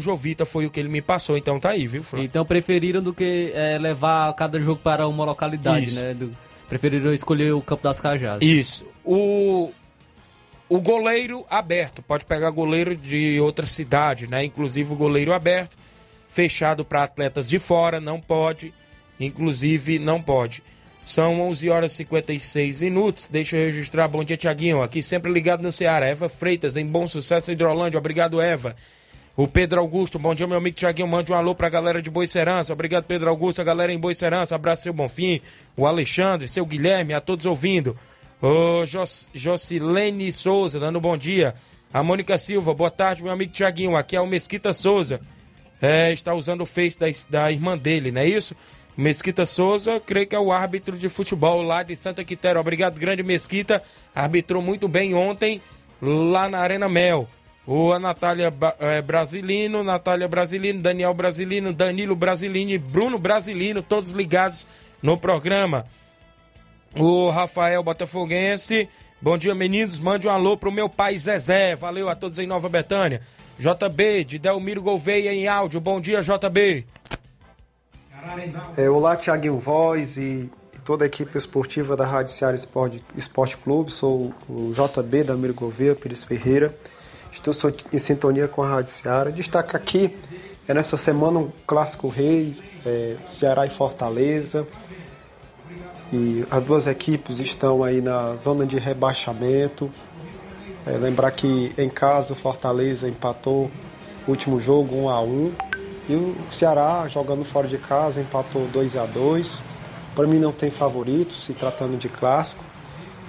Jovita 0.00 0.44
foi 0.44 0.66
o 0.66 0.70
que 0.70 0.80
ele 0.80 0.88
me 0.88 1.00
passou, 1.00 1.36
então 1.36 1.60
tá 1.60 1.70
aí, 1.70 1.86
viu, 1.86 2.02
Flávio? 2.02 2.26
Então 2.26 2.44
preferiram 2.44 3.02
do 3.02 3.12
que 3.14 3.52
é, 3.54 3.78
levar 3.78 4.32
cada 4.34 4.60
jogo 4.60 4.80
para 4.82 5.06
uma 5.06 5.24
localidade, 5.24 5.86
Isso. 5.86 6.02
né? 6.02 6.14
Do- 6.14 6.36
preferiram 6.68 7.14
escolher 7.14 7.52
o 7.52 7.60
Campo 7.60 7.82
das 7.84 8.00
Cajadas. 8.00 8.46
Isso. 8.46 8.86
O, 9.04 9.70
o 10.68 10.80
goleiro 10.80 11.44
aberto, 11.48 12.02
pode 12.02 12.24
pegar 12.24 12.50
goleiro 12.50 12.96
de 12.96 13.38
outra 13.40 13.66
cidade, 13.66 14.26
né? 14.26 14.44
Inclusive 14.44 14.92
o 14.92 14.96
goleiro 14.96 15.32
aberto, 15.32 15.76
fechado 16.26 16.84
para 16.84 17.04
atletas 17.04 17.48
de 17.48 17.58
fora, 17.58 18.00
não 18.00 18.20
pode. 18.20 18.74
Inclusive, 19.20 19.98
não 20.00 20.20
pode. 20.20 20.62
São 21.04 21.40
11 21.42 21.68
horas 21.70 21.92
e 21.92 21.96
56 21.96 22.78
minutos. 22.78 23.28
Deixa 23.28 23.56
eu 23.56 23.66
registrar. 23.66 24.08
Bom 24.08 24.24
dia, 24.24 24.36
Tiaguinho. 24.36 24.82
Aqui 24.82 25.02
sempre 25.02 25.30
ligado 25.30 25.62
no 25.62 25.70
Ceará. 25.70 26.06
Eva 26.06 26.28
Freitas, 26.28 26.76
em 26.76 26.86
Bom 26.86 27.06
Sucesso, 27.06 27.52
Hidrolândia. 27.52 27.98
Obrigado, 27.98 28.40
Eva. 28.40 28.74
O 29.36 29.48
Pedro 29.48 29.80
Augusto, 29.80 30.16
bom 30.16 30.32
dia, 30.32 30.46
meu 30.46 30.58
amigo 30.58 30.76
Tiaguinho. 30.76 31.08
Mande 31.08 31.32
um 31.32 31.34
alô 31.34 31.56
pra 31.56 31.68
galera 31.68 32.00
de 32.00 32.08
Boicerança. 32.08 32.72
Obrigado, 32.72 33.02
Pedro 33.02 33.28
Augusto, 33.28 33.60
a 33.60 33.64
galera 33.64 33.92
em 33.92 33.98
Boicerança. 33.98 34.54
Abraço, 34.54 34.84
seu 34.84 34.92
Bonfim, 34.92 35.40
o 35.76 35.88
Alexandre, 35.88 36.46
seu 36.46 36.64
Guilherme, 36.64 37.12
a 37.14 37.20
todos 37.20 37.44
ouvindo. 37.44 37.96
Ô, 38.40 38.86
Jos, 38.86 39.28
Jocilene 39.34 40.30
Souza, 40.30 40.78
dando 40.78 41.00
bom 41.00 41.16
dia. 41.16 41.52
A 41.92 42.00
Mônica 42.00 42.38
Silva, 42.38 42.72
boa 42.72 42.92
tarde, 42.92 43.24
meu 43.24 43.32
amigo 43.32 43.50
Tiaguinho. 43.50 43.96
Aqui 43.96 44.14
é 44.14 44.20
o 44.20 44.26
Mesquita 44.26 44.72
Souza. 44.72 45.20
É, 45.82 46.12
está 46.12 46.32
usando 46.32 46.60
o 46.60 46.66
Face 46.66 46.96
da, 46.96 47.06
da 47.28 47.50
irmã 47.50 47.76
dele, 47.76 48.12
não 48.12 48.20
é 48.20 48.28
isso? 48.28 48.54
Mesquita 48.96 49.44
Souza, 49.44 49.98
creio 49.98 50.28
que 50.28 50.36
é 50.36 50.38
o 50.38 50.52
árbitro 50.52 50.96
de 50.96 51.08
futebol 51.08 51.60
lá 51.60 51.82
de 51.82 51.96
Santa 51.96 52.22
Quitéria. 52.22 52.60
Obrigado, 52.60 53.00
grande 53.00 53.24
Mesquita. 53.24 53.82
Arbitrou 54.14 54.62
muito 54.62 54.86
bem 54.86 55.12
ontem 55.12 55.60
lá 56.00 56.48
na 56.48 56.60
Arena 56.60 56.88
Mel. 56.88 57.28
O 57.66 57.92
a 57.92 57.98
Natália 57.98 58.52
eh, 58.78 59.00
Brasilino, 59.00 59.82
Natália 59.82 60.28
Brasilino, 60.28 60.82
Daniel 60.82 61.14
Brasilino, 61.14 61.72
Danilo 61.72 62.14
Brasilino 62.14 62.70
e 62.70 62.78
Bruno 62.78 63.18
Brasilino, 63.18 63.82
todos 63.82 64.10
ligados 64.10 64.66
no 65.02 65.16
programa. 65.16 65.86
O 66.94 67.30
Rafael 67.30 67.82
Botafoguense. 67.82 68.88
Bom 69.20 69.38
dia, 69.38 69.54
meninos. 69.54 69.98
Mande 69.98 70.28
um 70.28 70.30
alô 70.30 70.56
pro 70.56 70.70
meu 70.70 70.88
pai 70.88 71.16
Zezé. 71.16 71.74
Valeu 71.74 72.08
a 72.08 72.14
todos 72.14 72.38
em 72.38 72.46
Nova 72.46 72.68
Betânia. 72.68 73.22
JB, 73.58 74.24
de 74.24 74.38
Delmiro 74.38 74.82
Gouveia 74.82 75.32
em 75.32 75.48
áudio. 75.48 75.80
Bom 75.80 76.00
dia, 76.00 76.20
JB. 76.20 76.86
É, 78.76 78.88
olá, 78.88 79.16
Thiaguinho 79.16 79.58
Voz 79.58 80.16
e, 80.16 80.50
toda 80.84 81.04
a 81.04 81.06
equipe 81.06 81.36
esportiva 81.36 81.96
da 81.96 82.04
Rádio 82.04 82.32
Ceará 82.32 82.54
Esporte, 82.54 83.02
Esporte 83.16 83.56
Clube. 83.56 83.90
Sou 83.90 84.34
o 84.48 84.72
JB 84.72 85.24
da 85.24 85.34
Miro 85.34 85.54
Gouveia, 85.54 85.94
Pires 85.94 86.22
Ferreira. 86.22 86.74
Estou 87.34 87.52
em 87.92 87.98
sintonia 87.98 88.46
com 88.46 88.62
a 88.62 88.68
Rádio 88.68 88.92
Ceará. 88.92 89.28
Destaca 89.28 89.76
aqui, 89.76 90.16
é 90.68 90.72
nessa 90.72 90.96
semana, 90.96 91.40
um 91.40 91.50
clássico 91.66 92.08
rei, 92.08 92.56
é, 92.86 93.16
Ceará 93.26 93.66
e 93.66 93.70
Fortaleza. 93.70 94.66
E 96.12 96.46
as 96.48 96.64
duas 96.64 96.86
equipes 96.86 97.40
estão 97.40 97.82
aí 97.82 98.00
na 98.00 98.36
zona 98.36 98.64
de 98.64 98.78
rebaixamento. 98.78 99.90
É, 100.86 100.92
lembrar 100.92 101.32
que 101.32 101.72
em 101.76 101.90
casa 101.90 102.32
o 102.32 102.36
Fortaleza 102.36 103.08
empatou 103.08 103.68
o 104.26 104.30
último 104.30 104.60
jogo 104.60 104.94
1 104.94 105.08
a 105.10 105.20
1 105.20 105.52
e 106.08 106.14
o 106.14 106.36
Ceará 106.52 107.06
jogando 107.08 107.44
fora 107.44 107.66
de 107.66 107.78
casa 107.78 108.20
empatou 108.20 108.66
2 108.68 108.96
a 108.96 109.06
2. 109.06 109.60
Para 110.14 110.26
mim 110.26 110.38
não 110.38 110.52
tem 110.52 110.70
favorito 110.70 111.34
se 111.34 111.52
tratando 111.52 111.98
de 111.98 112.08
clássico. 112.08 112.64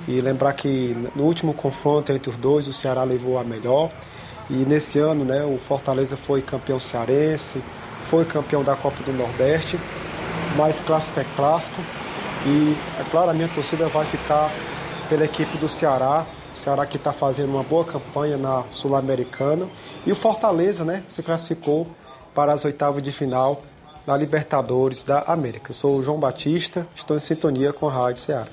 E 0.08 0.22
lembrar 0.22 0.54
que 0.54 0.96
no 1.16 1.24
último 1.24 1.54
confronto 1.54 2.12
entre 2.12 2.30
os 2.30 2.38
dois 2.38 2.68
o 2.68 2.74
Ceará 2.74 3.04
levou 3.04 3.40
a 3.40 3.44
melhor. 3.44 3.92
E 4.50 4.54
nesse 4.54 5.00
ano, 5.00 5.26
né, 5.26 5.44
o 5.44 5.58
Fortaleza 5.58 6.16
foi 6.16 6.42
campeão 6.42 6.80
cearense, 6.80 7.62
foi 8.04 8.24
campeão 8.26 8.64
da 8.64 8.76
Copa 8.76 9.02
do 9.04 9.12
Nordeste. 9.12 9.80
Mas 10.56 10.80
clássico 10.80 11.20
é 11.20 11.26
clássico. 11.36 11.82
E 12.46 12.76
é 13.00 13.04
claro, 13.10 13.32
a 13.32 13.34
minha 13.34 13.48
torcida 13.48 13.88
vai 13.88 14.06
ficar 14.06 14.52
pela 15.10 15.26
equipe 15.26 15.58
do 15.58 15.68
Ceará. 15.68 16.26
O 16.54 16.58
Ceará 16.58 16.86
que 16.86 16.98
está 16.98 17.12
fazendo 17.12 17.50
uma 17.50 17.64
boa 17.64 17.84
campanha 17.84 18.38
na 18.38 18.64
Sul-Americana. 18.72 19.68
E 20.06 20.12
o 20.12 20.16
Fortaleza, 20.16 20.86
né, 20.86 21.04
se 21.08 21.24
classificou 21.24 21.88
para 22.36 22.54
as 22.54 22.64
oitavas 22.64 23.02
de 23.02 23.12
final 23.12 23.64
da 24.06 24.16
Libertadores 24.16 25.04
da 25.04 25.22
América. 25.22 25.72
Eu 25.72 25.76
sou 25.76 25.98
o 25.98 26.04
João 26.04 26.20
Batista, 26.20 26.88
estou 26.96 27.18
em 27.18 27.20
sintonia 27.20 27.74
com 27.74 27.88
a 27.90 27.92
Rádio 27.92 28.22
Ceará. 28.22 28.46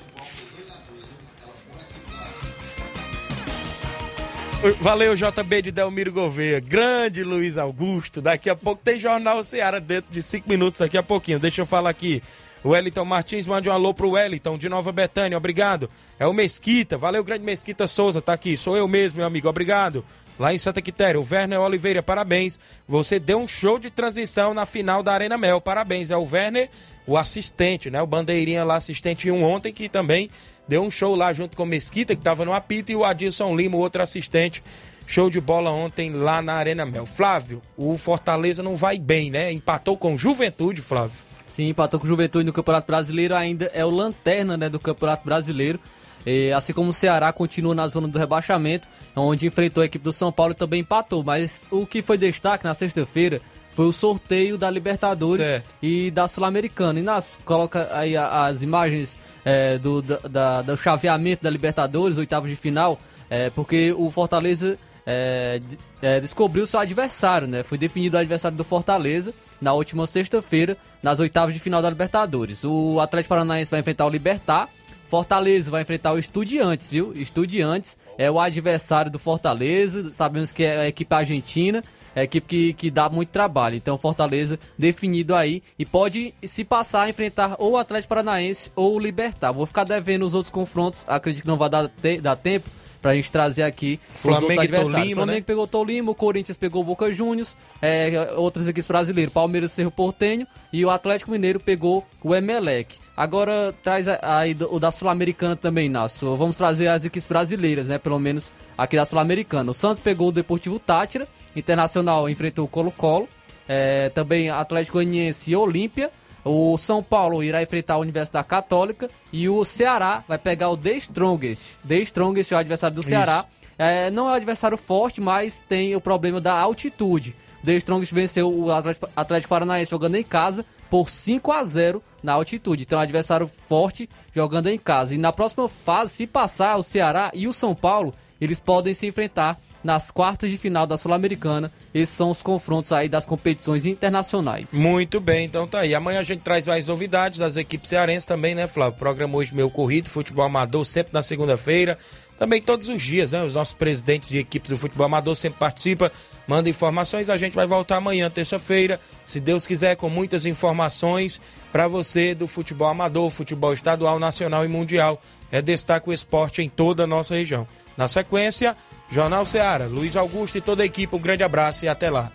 Valeu, 4.79 5.13
JB 5.13 5.61
de 5.61 5.71
Delmiro 5.73 6.13
Gouveia. 6.13 6.61
Grande 6.61 7.21
Luiz 7.21 7.57
Augusto. 7.57 8.21
Daqui 8.21 8.49
a 8.49 8.55
pouco 8.55 8.81
tem 8.81 8.97
Jornal 8.97 9.43
Ceará 9.43 9.77
dentro 9.77 10.09
de 10.09 10.23
cinco 10.23 10.49
minutos, 10.49 10.79
daqui 10.79 10.97
a 10.97 11.03
pouquinho. 11.03 11.37
Deixa 11.37 11.61
eu 11.61 11.65
falar 11.65 11.89
aqui. 11.89 12.23
O 12.63 12.69
Wellington 12.69 13.03
Martins 13.03 13.45
mande 13.45 13.67
um 13.67 13.73
alô 13.73 13.93
pro 13.93 14.11
Wellington 14.11 14.57
de 14.57 14.69
Nova 14.69 14.89
Betânia, 14.93 15.37
obrigado. 15.37 15.89
É 16.17 16.25
o 16.25 16.31
Mesquita, 16.31 16.97
valeu, 16.97 17.21
grande 17.21 17.43
Mesquita 17.43 17.87
Souza, 17.87 18.21
tá 18.21 18.31
aqui. 18.31 18.55
Sou 18.55 18.77
eu 18.77 18.87
mesmo, 18.87 19.17
meu 19.17 19.27
amigo, 19.27 19.49
obrigado. 19.49 20.05
Lá 20.39 20.53
em 20.53 20.57
Santa 20.57 20.81
Quitéria, 20.81 21.19
o 21.19 21.27
Werner 21.29 21.59
Oliveira, 21.59 22.01
parabéns. 22.01 22.57
Você 22.87 23.19
deu 23.19 23.39
um 23.39 23.47
show 23.49 23.77
de 23.77 23.89
transição 23.89 24.53
na 24.53 24.65
final 24.65 25.03
da 25.03 25.11
Arena 25.11 25.37
Mel, 25.37 25.59
parabéns. 25.59 26.09
É 26.09 26.15
o 26.15 26.23
Werner, 26.23 26.69
o 27.05 27.17
assistente, 27.17 27.91
né? 27.91 28.01
O 28.01 28.07
bandeirinha 28.07 28.63
lá, 28.63 28.77
assistente 28.77 29.29
1 29.29 29.43
ontem, 29.43 29.73
que 29.73 29.89
também 29.89 30.29
deu 30.67 30.81
um 30.81 30.91
show 30.91 31.15
lá 31.15 31.31
junto 31.33 31.55
com 31.55 31.63
o 31.63 31.65
Mesquita, 31.65 32.15
que 32.15 32.21
tava 32.21 32.45
no 32.45 32.53
apito, 32.53 32.91
e 32.91 32.95
o 32.95 33.03
Adilson 33.03 33.55
Lima, 33.55 33.77
outro 33.77 34.01
assistente. 34.01 34.63
Show 35.05 35.29
de 35.29 35.41
bola 35.41 35.69
ontem 35.69 36.11
lá 36.11 36.41
na 36.41 36.53
Arena 36.53 36.85
Mel. 36.85 37.05
Flávio, 37.05 37.61
o 37.75 37.97
Fortaleza 37.97 38.63
não 38.63 38.75
vai 38.75 38.97
bem, 38.97 39.29
né? 39.29 39.51
Empatou 39.51 39.97
com 39.97 40.17
Juventude, 40.17 40.81
Flávio. 40.81 41.17
Sim, 41.45 41.69
empatou 41.69 41.99
com 41.99 42.07
Juventude 42.07 42.45
no 42.45 42.53
Campeonato 42.53 42.87
Brasileiro, 42.87 43.35
ainda 43.35 43.65
é 43.73 43.83
o 43.83 43.89
lanterna 43.89 44.55
né, 44.55 44.69
do 44.69 44.79
Campeonato 44.79 45.25
Brasileiro. 45.25 45.79
E, 46.25 46.53
assim 46.53 46.71
como 46.71 46.89
o 46.89 46.93
Ceará 46.93 47.33
continua 47.33 47.75
na 47.75 47.85
zona 47.87 48.07
do 48.07 48.17
rebaixamento, 48.17 48.87
onde 49.13 49.45
enfrentou 49.45 49.83
a 49.83 49.85
equipe 49.85 50.03
do 50.03 50.13
São 50.13 50.31
Paulo 50.31 50.53
e 50.53 50.55
também 50.55 50.79
empatou. 50.79 51.21
Mas 51.21 51.67
o 51.69 51.85
que 51.85 52.01
foi 52.01 52.17
destaque 52.17 52.63
na 52.63 52.73
sexta-feira 52.73 53.41
foi 53.73 53.85
o 53.85 53.91
sorteio 53.91 54.57
da 54.57 54.69
Libertadores 54.69 55.45
Certo. 55.45 55.65
e 55.81 56.09
da 56.11 56.27
Sul-Americana. 56.27 56.99
E 56.99 57.03
nas, 57.03 57.37
coloca 57.43 57.89
aí 57.91 58.15
as 58.15 58.61
imagens 58.61 59.17
é, 59.43 59.77
do, 59.77 60.01
da- 60.01 60.19
da- 60.29 60.61
do 60.61 60.77
chaveamento 60.77 61.43
da 61.43 61.49
Libertadores, 61.49 62.17
oitavos 62.17 62.49
de 62.49 62.55
final, 62.55 62.97
é, 63.29 63.49
porque 63.49 63.93
o 63.97 64.09
Fortaleza 64.11 64.77
é, 65.05 65.59
é, 66.01 66.19
descobriu 66.19 66.65
seu 66.65 66.79
adversário, 66.79 67.47
né? 67.47 67.61
Foi 67.63 67.77
definido 67.77 68.15
o 68.15 68.19
adversário 68.19 68.55
do 68.55 68.63
Fortaleza 68.63 69.33
na 69.59 69.73
última 69.73 70.05
sexta-feira, 70.07 70.77
nas 71.01 71.19
oitavas 71.19 71.53
de 71.53 71.59
final 71.59 71.81
da 71.81 71.89
Libertadores. 71.89 72.63
O 72.63 72.99
Atlético 73.01 73.29
Paranaense 73.29 73.69
vai 73.71 73.79
enfrentar 73.81 74.05
o 74.05 74.09
Libertar, 74.09 74.69
Fortaleza 75.09 75.69
vai 75.69 75.81
enfrentar 75.81 76.13
o 76.13 76.17
Estudiantes, 76.17 76.89
viu? 76.89 77.11
Estudiantes 77.15 77.97
é 78.17 78.31
o 78.31 78.39
adversário 78.39 79.11
do 79.11 79.19
Fortaleza, 79.19 80.11
sabemos 80.11 80.51
que 80.51 80.63
é 80.63 80.77
a 80.77 80.87
equipe 80.87 81.13
argentina, 81.13 81.83
é 82.15 82.21
a 82.21 82.23
equipe 82.23 82.47
que, 82.47 82.73
que 82.73 82.91
dá 82.91 83.09
muito 83.09 83.29
trabalho. 83.29 83.75
Então, 83.75 83.97
Fortaleza 83.97 84.59
definido 84.77 85.35
aí 85.35 85.61
e 85.77 85.85
pode 85.85 86.33
se 86.43 86.63
passar 86.63 87.03
a 87.03 87.09
enfrentar 87.09 87.55
ou 87.59 87.71
o 87.73 87.77
Atlético 87.77 88.09
Paranaense 88.09 88.71
ou 88.75 88.95
o 88.95 88.99
Libertar. 88.99 89.51
Vou 89.51 89.65
ficar 89.65 89.83
devendo 89.83 90.25
os 90.25 90.33
outros 90.35 90.51
confrontos, 90.51 91.05
acredito 91.07 91.41
que 91.43 91.47
não 91.47 91.57
vai 91.57 91.69
dar, 91.69 91.87
te- 91.89 92.21
dar 92.21 92.35
tempo 92.35 92.69
pra 93.03 93.13
gente 93.13 93.29
trazer 93.29 93.63
aqui 93.63 93.99
os 94.15 94.21
Flamengo 94.21 94.43
outros 94.43 94.57
e 94.57 94.61
adversários. 94.61 94.93
Tolima, 94.93 95.15
Flamengo 95.15 95.39
né? 95.39 95.43
pegou 95.45 95.63
o 95.65 95.67
Tolima, 95.67 96.11
o 96.11 96.15
Corinthians 96.15 96.57
pegou 96.57 96.81
o 96.81 96.85
Boca 96.85 97.11
Juniors, 97.11 97.57
é, 97.81 98.33
outras 98.37 98.65
equipes 98.65 98.87
brasileiras, 98.87 99.33
Palmeiras, 99.33 99.73
Cerro 99.73 99.91
Portenho 99.91 100.47
e 100.71 100.83
o 100.85 100.89
Atlético 100.89 101.29
Mineiro 101.29 101.59
pegou 101.59 102.07
o 102.23 102.33
Emelec. 102.33 102.97
Agora 103.15 103.75
traz 103.83 104.07
aí 104.07 104.55
o 104.71 104.79
da 104.79 104.89
Sul-Americana 104.89 105.55
também, 105.55 105.89
Nasso. 105.89 106.35
Vamos 106.37 106.55
trazer 106.55 106.87
as 106.87 107.03
equipes 107.03 107.27
brasileiras, 107.27 107.89
né? 107.89 107.97
Pelo 107.97 108.17
menos 108.17 108.53
aqui 108.77 108.95
da 108.95 109.05
Sul-Americana. 109.05 109.69
O 109.69 109.73
Santos 109.73 109.99
pegou 109.99 110.29
o 110.29 110.31
Deportivo 110.31 110.79
Tátira, 110.79 111.27
Internacional 111.53 112.29
enfrentou 112.29 112.65
o 112.65 112.67
Colo-Colo, 112.69 113.27
é, 113.67 114.09
também 114.09 114.49
Atlético 114.49 114.97
Goianiense 114.97 115.51
e 115.51 115.55
Olímpia. 115.55 116.09
O 116.45 116.77
São 116.77 117.01
Paulo 117.01 117.43
irá 117.43 117.61
enfrentar 117.63 117.93
a 117.93 117.99
Universidade 117.99 118.47
Católica 118.47 119.09
e 119.31 119.47
o 119.47 119.63
Ceará 119.63 120.23
vai 120.27 120.37
pegar 120.37 120.69
o 120.69 120.77
The 120.77 120.95
Strongest. 120.97 121.77
The 121.87 121.95
Strongest 121.99 122.51
é 122.51 122.55
o 122.55 122.59
adversário 122.59 122.95
do 122.95 123.03
Ceará. 123.03 123.45
É, 123.77 124.11
não 124.11 124.27
é 124.27 124.33
um 124.33 124.35
adversário 124.35 124.77
forte, 124.77 125.21
mas 125.21 125.61
tem 125.61 125.95
o 125.95 126.01
problema 126.01 126.41
da 126.41 126.53
altitude. 126.53 127.35
O 127.61 127.65
The 127.65 127.75
Strongest 127.75 128.13
venceu 128.13 128.53
o 128.53 128.71
Atlético, 128.71 129.09
Atlético 129.15 129.49
Paranaense 129.49 129.91
jogando 129.91 130.15
em 130.15 130.23
casa 130.23 130.65
por 130.89 131.09
5 131.09 131.51
a 131.51 131.63
0 131.63 132.03
na 132.21 132.33
altitude. 132.33 132.83
Então 132.83 132.99
é 132.99 133.01
um 133.01 133.03
adversário 133.03 133.47
forte 133.47 134.09
jogando 134.33 134.67
em 134.67 134.77
casa. 134.77 135.15
E 135.15 135.17
na 135.17 135.31
próxima 135.31 135.69
fase, 135.69 136.13
se 136.13 136.27
passar 136.27 136.75
o 136.75 136.83
Ceará 136.83 137.31
e 137.33 137.47
o 137.47 137.53
São 137.53 137.73
Paulo, 137.73 138.13
eles 138.39 138.59
podem 138.59 138.93
se 138.93 139.07
enfrentar 139.07 139.59
nas 139.83 140.09
quartas 140.09 140.49
de 140.49 140.57
final 140.57 140.87
da 140.87 140.97
Sul-Americana. 140.97 141.71
Esses 141.93 142.15
são 142.15 142.29
os 142.29 142.41
confrontos 142.41 142.91
aí 142.91 143.09
das 143.09 143.25
competições 143.25 143.85
internacionais. 143.85 144.73
Muito 144.73 145.19
bem, 145.19 145.45
então 145.45 145.67
tá 145.67 145.79
aí. 145.79 145.93
Amanhã 145.93 146.19
a 146.19 146.23
gente 146.23 146.41
traz 146.41 146.65
mais 146.65 146.87
novidades 146.87 147.39
das 147.39 147.57
equipes 147.57 147.89
cearenses 147.89 148.25
também, 148.25 148.55
né, 148.55 148.67
Flávio? 148.67 148.97
Programa 148.97 149.37
hoje 149.37 149.53
meu 149.53 149.69
corrido, 149.69 150.07
futebol 150.07 150.45
amador, 150.45 150.85
sempre 150.85 151.13
na 151.13 151.21
segunda-feira. 151.21 151.97
Também 152.37 152.61
todos 152.61 152.89
os 152.89 153.01
dias, 153.01 153.31
né? 153.31 153.43
Os 153.43 153.53
nossos 153.53 153.73
presidentes 153.73 154.29
de 154.29 154.39
equipes 154.39 154.69
do 154.69 154.77
futebol 154.77 155.05
amador 155.05 155.35
sempre 155.35 155.59
participam, 155.59 156.09
manda 156.47 156.67
informações. 156.67 157.29
A 157.29 157.37
gente 157.37 157.53
vai 157.53 157.65
voltar 157.65 157.97
amanhã, 157.97 158.29
terça-feira, 158.29 158.99
se 159.23 159.39
Deus 159.39 159.67
quiser, 159.67 159.95
com 159.95 160.09
muitas 160.09 160.45
informações 160.45 161.39
para 161.71 161.87
você 161.87 162.33
do 162.33 162.47
futebol 162.47 162.87
amador, 162.87 163.29
futebol 163.29 163.73
estadual, 163.73 164.19
nacional 164.19 164.65
e 164.65 164.67
mundial. 164.67 165.21
É 165.51 165.61
destaque 165.61 166.09
o 166.09 166.13
esporte 166.13 166.61
em 166.61 166.69
toda 166.69 167.03
a 167.03 167.07
nossa 167.07 167.35
região. 167.35 167.67
Na 167.95 168.07
sequência, 168.07 168.75
Jornal 169.13 169.45
Ceará, 169.45 169.85
Luiz 169.85 170.15
Augusto 170.15 170.57
e 170.57 170.61
toda 170.61 170.81
a 170.81 170.87
equipe, 170.87 171.15
um 171.15 171.19
grande 171.19 171.43
abraço 171.43 171.85
e 171.85 171.87
até 171.87 172.09
lá. 172.09 172.31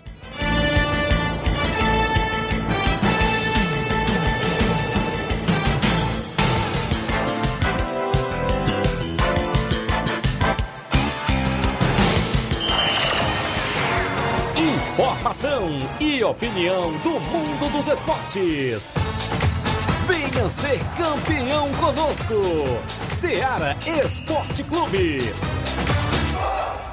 Informação 14.57 15.81
e 15.99 16.23
opinião 16.23 16.93
do 16.99 17.19
mundo 17.19 17.73
dos 17.73 17.89
esportes. 17.89 18.95
Venha 20.07 20.49
ser 20.49 20.79
campeão 20.97 21.73
conosco. 21.73 22.35
Seara 23.05 23.77
Esporte 24.05 24.63
Clube. 24.63 25.19
Oh! 26.41 26.88